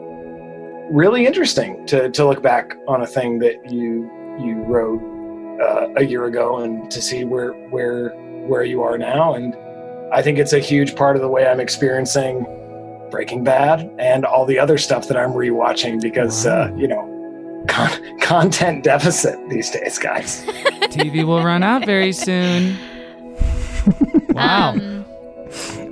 really 0.91 1.27
interesting 1.27 1.85
to, 1.87 2.11
to 2.11 2.27
look 2.27 2.43
back 2.43 2.75
on 2.89 3.03
a 3.03 3.07
thing 3.07 3.39
that 3.39 3.71
you 3.71 4.11
you 4.41 4.55
wrote 4.65 5.01
uh, 5.61 5.89
a 5.97 6.05
year 6.05 6.27
ago 6.27 6.59
and 6.59 6.91
to 6.91 7.03
see 7.03 7.25
where 7.25 7.53
where 7.71 8.11
where 8.47 8.63
you 8.63 8.83
are 8.83 8.97
now. 8.97 9.35
And 9.35 9.55
i 10.13 10.23
think 10.23 10.39
it's 10.39 10.53
a 10.53 10.59
huge 10.59 10.97
part 10.97 11.17
of 11.17 11.23
the 11.23 11.29
way 11.29 11.47
i'm 11.47 11.61
experiencing 11.61 12.47
breaking 13.11 13.45
bad 13.45 13.91
and 13.99 14.25
all 14.25 14.47
the 14.47 14.59
other 14.59 14.79
stuff 14.79 15.07
that 15.09 15.17
i'm 15.17 15.33
rewatching 15.33 16.01
because 16.01 16.47
uh, 16.47 16.73
you 16.77 16.89
know 16.89 17.65
con- 17.69 18.19
content 18.21 18.85
deficit 18.85 19.37
these 19.49 19.71
days 19.71 19.99
guys. 19.99 20.45
TV 20.89 21.25
will 21.25 21.43
run 21.43 21.63
out 21.63 21.85
very 21.85 22.13
soon. 22.13 22.77
Wow. 24.31 24.73
Um, 24.73 25.05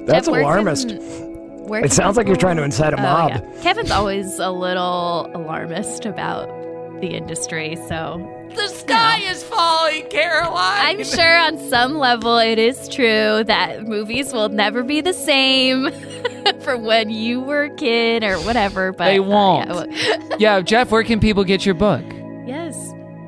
That's 0.07 0.27
Jeff, 0.27 0.37
alarmist. 0.37 0.89
can- 0.89 1.75
It 1.85 1.93
sounds 1.93 2.17
like 2.17 2.27
you're 2.29 2.37
trying 2.37 2.57
to 2.59 2.63
incite 2.63 2.93
a 2.93 2.99
Oh, 2.99 3.03
mob. 3.03 3.31
yeah. 3.31 3.63
Kevin's 3.63 3.91
always 3.91 4.39
a 4.39 4.51
little 4.51 5.31
alarmist 5.35 6.07
about 6.07 6.49
the 7.01 7.09
industry, 7.09 7.77
so 7.89 8.21
The 8.55 8.69
sky 8.69 9.19
is 9.19 9.43
falling, 9.43 10.07
Caroline. 10.09 10.79
I'm 10.99 11.05
sure 11.05 11.39
on 11.41 11.59
some 11.69 11.99
level 11.99 12.39
it 12.39 12.59
is 12.59 12.89
true 12.89 13.43
that 13.45 13.83
movies 13.87 14.33
will 14.33 14.49
never 14.49 14.83
be 14.83 15.01
the 15.01 15.13
same 15.13 15.91
from 16.61 16.85
when 16.85 17.11
you 17.11 17.41
were 17.41 17.65
a 17.65 17.75
kid 17.75 18.23
or 18.25 18.37
whatever. 18.41 18.93
But 18.93 19.07
They 19.07 19.19
uh, 19.19 19.23
won't. 19.25 19.93
yeah, 19.93 20.17
yeah, 20.39 20.61
Jeff, 20.61 20.91
where 20.91 21.03
can 21.03 21.19
people 21.21 21.43
get 21.45 21.67
your 21.67 21.75
book? 21.75 22.05
yes. 22.47 22.86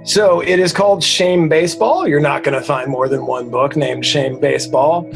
So 0.09 0.41
it 0.41 0.59
is 0.59 0.73
called 0.73 1.05
Shame 1.05 1.51
Baseball. 1.51 2.09
You're 2.09 2.19
not 2.19 2.43
going 2.43 2.59
to 2.59 2.67
find 2.67 2.91
more 2.91 3.11
than 3.11 3.27
one 3.27 3.51
book 3.51 3.77
named 3.77 4.07
Shame 4.07 4.41
Baseball. 4.41 5.07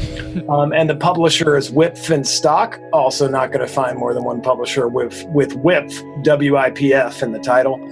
Um, 0.47 0.71
and 0.71 0.87
the 0.87 0.95
publisher 0.95 1.57
is 1.57 1.71
Wipf 1.71 2.11
and 2.11 2.27
Stock. 2.27 2.79
Also 2.93 3.27
not 3.27 3.51
going 3.51 3.67
to 3.67 3.73
find 3.73 3.97
more 3.97 4.13
than 4.13 4.23
one 4.23 4.39
publisher 4.39 4.87
with, 4.87 5.25
with 5.29 5.53
Wipf, 5.53 6.23
W-I-P-F 6.23 7.23
in 7.23 7.31
the 7.31 7.39
title. 7.39 7.83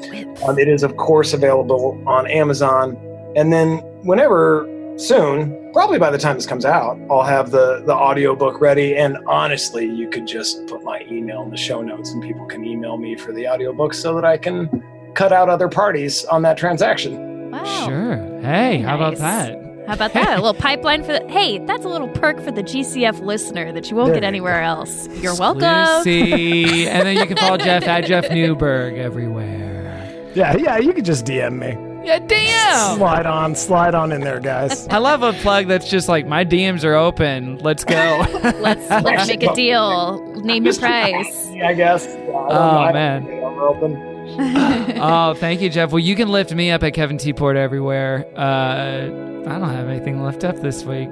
Um, 0.45 0.59
it 0.59 0.67
is, 0.67 0.83
of 0.83 0.95
course, 0.97 1.33
available 1.33 1.99
on 2.05 2.27
Amazon. 2.27 2.95
And 3.35 3.51
then 3.51 3.79
whenever 4.03 4.67
soon, 4.97 5.71
probably 5.73 5.97
by 5.97 6.11
the 6.11 6.19
time 6.19 6.35
this 6.35 6.45
comes 6.45 6.65
out, 6.65 6.99
I'll 7.09 7.23
have 7.23 7.49
the, 7.49 7.81
the 7.83 7.95
audiobook 7.95 8.61
ready. 8.61 8.95
And 8.95 9.17
honestly, 9.25 9.87
you 9.87 10.07
could 10.07 10.27
just 10.27 10.67
put 10.67 10.83
my 10.83 11.03
email 11.09 11.41
in 11.41 11.49
the 11.49 11.57
show 11.57 11.81
notes 11.81 12.11
and 12.11 12.21
people 12.21 12.45
can 12.45 12.63
email 12.63 12.97
me 12.97 13.15
for 13.15 13.33
the 13.33 13.47
audiobook 13.47 13.95
so 13.95 14.13
that 14.13 14.23
I 14.23 14.37
can 14.37 14.69
cut 15.13 15.31
out 15.31 15.49
other 15.49 15.67
parties 15.67 16.25
on 16.25 16.41
that 16.43 16.57
transaction. 16.57 17.51
Wow. 17.51 17.85
Sure. 17.87 18.15
Hey, 18.41 18.79
how 18.81 18.95
about 18.95 19.17
that? 19.17 19.61
How 19.87 19.95
about 19.95 20.13
that? 20.13 20.37
A 20.37 20.41
little 20.41 20.53
pipeline 20.53 21.03
for 21.03 21.11
the. 21.11 21.27
Hey, 21.27 21.57
that's 21.59 21.85
a 21.85 21.89
little 21.89 22.07
perk 22.07 22.39
for 22.41 22.51
the 22.51 22.63
GCF 22.63 23.19
listener 23.21 23.71
that 23.73 23.89
you 23.89 23.97
won't 23.97 24.07
There 24.07 24.21
get 24.21 24.23
you 24.23 24.27
anywhere 24.27 24.61
else. 24.61 25.07
You're 25.21 25.35
welcome. 25.35 26.03
See, 26.03 26.87
and 26.87 27.05
then 27.05 27.17
you 27.17 27.25
can 27.25 27.35
follow 27.35 27.57
Jeff 27.57 27.83
at 27.83 28.05
Jeff 28.05 28.29
Newburg 28.29 28.97
everywhere. 28.97 30.31
Yeah, 30.33 30.55
yeah, 30.55 30.77
you 30.77 30.93
could 30.93 31.03
just 31.03 31.25
DM 31.25 31.59
me. 31.59 32.05
Yeah, 32.05 32.19
damn. 32.19 32.97
Slide 32.97 33.25
on, 33.25 33.53
slide 33.53 33.93
on 33.93 34.11
in 34.11 34.21
there, 34.21 34.39
guys. 34.39 34.87
I 34.87 34.97
love 34.97 35.23
a 35.23 35.33
plug 35.33 35.67
that's 35.67 35.89
just 35.89 36.07
like 36.07 36.25
my 36.25 36.45
DMs 36.45 36.83
are 36.83 36.95
open. 36.95 37.57
Let's 37.57 37.83
go. 37.83 37.95
Let's 38.43 38.89
let's 38.89 39.27
make 39.27 39.43
a 39.43 39.53
deal. 39.53 40.25
Name 40.41 40.65
your 40.65 40.73
price. 40.75 41.47
I 41.49 41.73
guess. 41.73 42.05
Yeah, 42.05 42.17
I 42.17 42.23
don't 42.23 42.33
oh, 42.33 42.47
know. 42.47 42.89
Oh 42.89 42.93
man. 42.93 43.27
I'm 43.27 43.59
open. 43.59 44.10
oh, 45.01 45.33
thank 45.35 45.61
you, 45.61 45.69
Jeff. 45.69 45.91
Well, 45.91 45.99
you 45.99 46.15
can 46.15 46.29
lift 46.29 46.53
me 46.53 46.71
up 46.71 46.83
at 46.83 46.93
Kevin 46.93 47.17
T. 47.17 47.33
Porter 47.33 47.59
everywhere. 47.59 48.25
Uh, 48.35 49.05
I 49.49 49.59
don't 49.59 49.69
have 49.69 49.87
anything 49.89 50.23
left 50.23 50.43
up 50.43 50.57
this 50.61 50.83
week. 50.83 51.09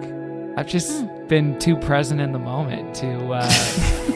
I've 0.57 0.67
just 0.67 1.01
Hmm. 1.01 1.27
been 1.27 1.59
too 1.59 1.77
present 1.77 2.19
in 2.19 2.31
the 2.33 2.39
moment 2.39 2.93
to 2.95 3.07
uh, 3.31 3.49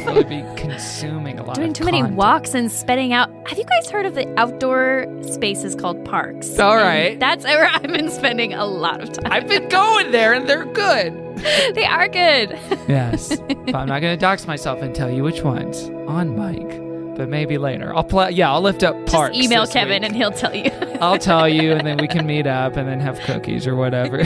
really 0.06 0.24
be 0.26 0.44
consuming 0.58 1.40
a 1.40 1.44
lot 1.44 1.52
of 1.52 1.56
time. 1.56 1.64
Doing 1.64 1.74
too 1.74 1.86
many 1.86 2.04
walks 2.04 2.54
and 2.54 2.70
spitting 2.72 3.14
out. 3.14 3.30
Have 3.48 3.58
you 3.58 3.64
guys 3.64 3.90
heard 3.90 4.06
of 4.06 4.16
the 4.16 4.28
outdoor 4.38 5.06
spaces 5.22 5.74
called 5.76 6.04
parks? 6.04 6.60
All 6.60 6.76
right, 6.76 7.14
And. 7.14 7.22
That's 7.22 7.46
where 7.46 7.68
I've 7.68 7.84
been 7.84 8.10
spending 8.10 8.54
a 8.54 8.66
lot 8.66 9.00
of 9.02 9.14
time. 9.14 9.32
I've 9.32 9.48
been 9.48 9.70
going 9.70 10.12
there, 10.12 10.34
and 10.34 10.50
they're 10.50 10.66
good. 10.66 11.14
they 11.76 11.86
are 11.86 12.08
good. 12.10 12.60
Yes. 12.90 13.38
but 13.40 13.76
I'm 13.76 13.88
not 13.88 14.02
going 14.02 14.14
to 14.14 14.18
dox 14.18 14.46
myself 14.46 14.82
and 14.82 14.94
tell 14.94 15.10
you 15.12 15.24
which 15.24 15.42
ones 15.44 15.84
on 16.08 16.36
mic. 16.36 16.93
But 17.15 17.30
maybe 17.30 17.57
later. 17.57 17.95
I'll 17.95 18.03
play. 18.03 18.31
Yeah, 18.31 18.52
I'll 18.52 18.61
lift 18.61 18.84
up 18.84 18.95
parts. 19.06 19.35
Just 19.38 19.45
email 19.45 19.68
Kevin 19.68 20.02
week. 20.02 20.10
and 20.10 20.15
he'll 20.15 20.31
tell 20.31 20.56
you. 20.56 20.72
I'll 21.02 21.19
tell 21.19 21.48
you, 21.48 21.73
and 21.73 21.85
then 21.85 21.98
we 21.98 22.07
can 22.07 22.26
meet 22.26 22.48
up 22.61 22.76
and 22.76 22.88
then 22.88 22.99
have 22.99 23.19
cookies 23.22 23.68
or 23.68 23.76
whatever. 23.76 24.23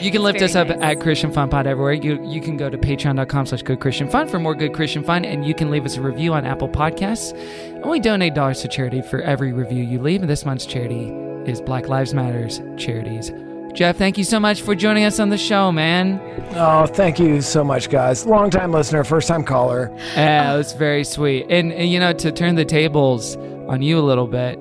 you 0.00 0.10
can 0.10 0.22
lift 0.22 0.38
very 0.38 0.44
us 0.50 0.54
up 0.56 0.68
nice. 0.68 0.78
at 0.80 1.00
Christian 1.00 1.30
Fun 1.32 1.50
Pod 1.50 1.66
everywhere. 1.66 1.92
You 1.92 2.22
you 2.24 2.40
can 2.40 2.56
go 2.56 2.70
to 2.70 2.78
patreon.com 2.78 3.46
slash 3.46 3.62
good 3.62 3.80
Christian 3.80 4.08
fun 4.08 4.28
for 4.28 4.38
more 4.38 4.54
good 4.54 4.72
Christian 4.72 5.04
fun, 5.04 5.24
and 5.24 5.46
you 5.46 5.54
can 5.54 5.70
leave 5.70 5.84
us 5.84 5.96
a 5.96 6.00
review 6.00 6.32
on 6.32 6.44
Apple 6.46 6.68
Podcasts. 6.68 7.32
And 7.74 7.84
we 7.90 8.00
donate 8.00 8.34
dollars 8.34 8.62
to 8.62 8.68
charity 8.68 9.02
for 9.02 9.20
every 9.20 9.52
review 9.52 9.82
you 9.84 10.00
leave. 10.00 10.20
And 10.22 10.30
this 10.30 10.44
month's 10.44 10.66
charity 10.66 11.08
is 11.50 11.60
Black 11.60 11.88
Lives 11.88 12.14
Matters 12.14 12.60
Charities. 12.76 13.30
Jeff, 13.74 13.96
thank 13.96 14.16
you 14.16 14.22
so 14.24 14.38
much 14.38 14.62
for 14.62 14.76
joining 14.76 15.02
us 15.04 15.18
on 15.18 15.30
the 15.30 15.36
show, 15.38 15.72
man. 15.72 16.20
Oh, 16.54 16.86
thank 16.86 17.18
you 17.18 17.40
so 17.42 17.64
much, 17.64 17.90
guys. 17.90 18.24
Long 18.24 18.48
time 18.48 18.70
listener, 18.70 19.02
first 19.02 19.26
time 19.26 19.42
caller. 19.42 19.90
Yeah, 20.14 20.54
it 20.54 20.56
was 20.56 20.72
very 20.74 21.02
sweet. 21.02 21.46
And, 21.50 21.72
and 21.72 21.90
you 21.90 21.98
know, 21.98 22.12
to 22.12 22.30
turn 22.30 22.54
the 22.54 22.64
tables 22.64 23.34
on 23.66 23.82
you 23.82 23.98
a 23.98 24.02
little 24.02 24.28
bit, 24.28 24.58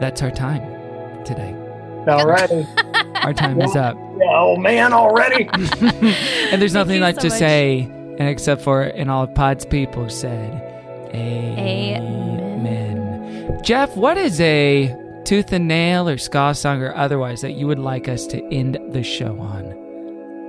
that's 0.00 0.20
our 0.20 0.30
time 0.30 0.62
today. 1.24 1.54
Alrighty. 2.06 2.66
Our 3.24 3.34
time 3.34 3.60
is 3.60 3.76
up. 3.76 3.96
oh 4.22 4.56
man, 4.56 4.94
already. 4.94 5.46
And 6.52 6.60
there's 6.60 6.72
nothing 6.72 6.94
you 6.96 7.00
left 7.02 7.18
so 7.20 7.22
to 7.22 7.28
much. 7.28 7.38
say, 7.38 7.80
and 7.80 8.22
except 8.22 8.62
for, 8.62 8.82
and 8.82 9.10
all 9.10 9.24
of 9.24 9.34
Pod's 9.34 9.66
people 9.66 10.08
said, 10.08 10.50
Amen. 11.14 12.00
Amen. 12.60 13.60
Jeff, 13.62 13.94
what 13.96 14.16
is 14.16 14.40
a 14.40 14.96
tooth 15.30 15.52
and 15.52 15.68
nail 15.68 16.08
or 16.08 16.18
ska 16.18 16.52
song 16.52 16.82
or 16.82 16.92
otherwise 16.96 17.40
that 17.40 17.52
you 17.52 17.64
would 17.64 17.78
like 17.78 18.08
us 18.08 18.26
to 18.26 18.42
end 18.52 18.76
the 18.88 19.00
show 19.00 19.38
on? 19.38 19.76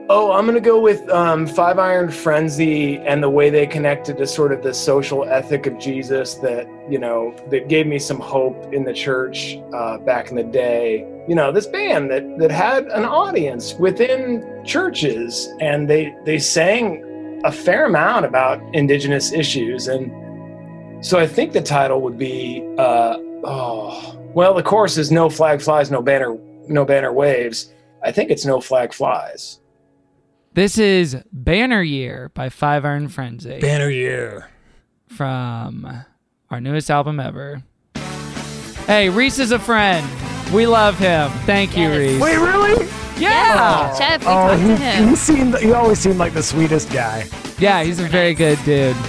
Oh, 0.09 0.31
I'm 0.31 0.47
gonna 0.47 0.59
go 0.59 0.81
with 0.81 1.07
um, 1.11 1.45
Five 1.45 1.77
Iron 1.77 2.09
Frenzy 2.09 2.97
and 2.97 3.21
the 3.21 3.29
way 3.29 3.51
they 3.51 3.67
connected 3.67 4.17
to 4.17 4.25
sort 4.25 4.51
of 4.51 4.63
the 4.63 4.73
social 4.73 5.23
ethic 5.25 5.67
of 5.67 5.77
Jesus 5.77 6.33
that 6.45 6.67
you 6.89 6.97
know 6.97 7.31
that 7.51 7.69
gave 7.69 7.85
me 7.85 7.99
some 7.99 8.19
hope 8.19 8.73
in 8.73 8.83
the 8.83 8.91
church 8.91 9.59
uh, 9.71 9.99
back 9.99 10.31
in 10.31 10.35
the 10.35 10.43
day. 10.43 11.07
You 11.27 11.35
know, 11.35 11.51
this 11.51 11.67
band 11.67 12.09
that 12.09 12.39
that 12.39 12.49
had 12.49 12.87
an 12.87 13.05
audience 13.05 13.75
within 13.75 14.63
churches, 14.65 15.47
and 15.59 15.87
they 15.87 16.11
they 16.25 16.39
sang 16.39 17.39
a 17.45 17.51
fair 17.51 17.85
amount 17.85 18.25
about 18.25 18.59
indigenous 18.73 19.31
issues, 19.31 19.87
and 19.87 21.05
so 21.05 21.19
I 21.19 21.27
think 21.27 21.53
the 21.53 21.61
title 21.61 22.01
would 22.01 22.17
be 22.17 22.67
uh, 22.79 23.17
oh 23.43 24.17
well, 24.33 24.53
the 24.53 24.63
chorus 24.63 24.97
is 24.97 25.11
"No 25.11 25.29
flag 25.29 25.61
flies, 25.61 25.91
no 25.91 26.01
banner, 26.01 26.37
no 26.67 26.85
banner 26.85 27.11
waves." 27.13 27.73
I 28.03 28.11
think 28.11 28.31
it's 28.31 28.45
"No 28.45 28.61
flag 28.61 28.93
flies." 28.93 29.59
This 30.53 30.77
is 30.77 31.17
Banner 31.31 31.81
Year 31.81 32.29
by 32.33 32.49
Five 32.49 32.83
Iron 32.85 33.07
Frenzy. 33.07 33.59
Banner 33.59 33.89
year. 33.89 34.47
from 35.07 35.85
our 36.49 36.61
newest 36.61 36.89
album 36.89 37.19
ever. 37.19 37.61
Hey, 38.87 39.09
Reese 39.09 39.39
is 39.39 39.51
a 39.51 39.59
friend. 39.59 40.07
We 40.53 40.65
love 40.65 40.97
him. 40.97 41.29
Thank 41.45 41.75
you, 41.77 41.83
Yes. 41.89 41.97
Reese. 41.97 42.21
Wait, 42.21 42.37
really? 42.37 42.87
Yeah. 43.17 43.93
Jeff, 43.97 44.21
we 44.21 44.27
Oh, 44.27 44.47
talked 44.47 44.61
he, 44.61 44.67
to 44.67 44.75
him. 44.77 45.09
he 45.09 45.15
seemed. 45.15 45.57
He 45.59 45.71
always 45.73 45.99
seemed 45.99 46.17
like 46.17 46.33
the 46.33 46.43
sweetest 46.43 46.91
guy. 46.91 47.25
Yeah, 47.59 47.83
he's 47.83 47.99
a 47.99 48.07
very 48.07 48.33
good 48.33 48.57
dude. 48.65 48.95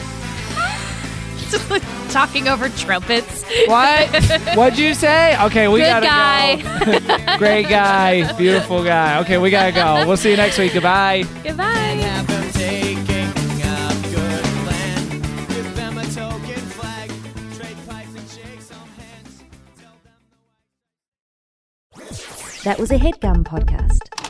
Talking 2.12 2.46
over 2.48 2.68
trumpets. 2.68 3.42
What? 3.66 4.08
What'd 4.54 4.78
you 4.78 4.92
say? 4.92 5.34
Okay, 5.46 5.66
we 5.68 5.80
Good 5.80 5.86
gotta 5.86 6.06
guy. 6.06 6.56
go. 7.30 7.36
Great 7.38 7.68
guy. 7.68 8.30
Beautiful 8.36 8.84
guy. 8.84 9.20
Okay, 9.20 9.38
we 9.38 9.50
gotta 9.50 9.72
go. 9.72 10.06
We'll 10.06 10.18
see 10.18 10.30
you 10.32 10.36
next 10.36 10.58
week. 10.58 10.74
Goodbye. 10.74 11.24
Goodbye. 11.42 11.78
That 22.64 22.78
was 22.78 22.92
a 22.92 22.96
headgum 22.96 23.42
podcast. 23.42 24.21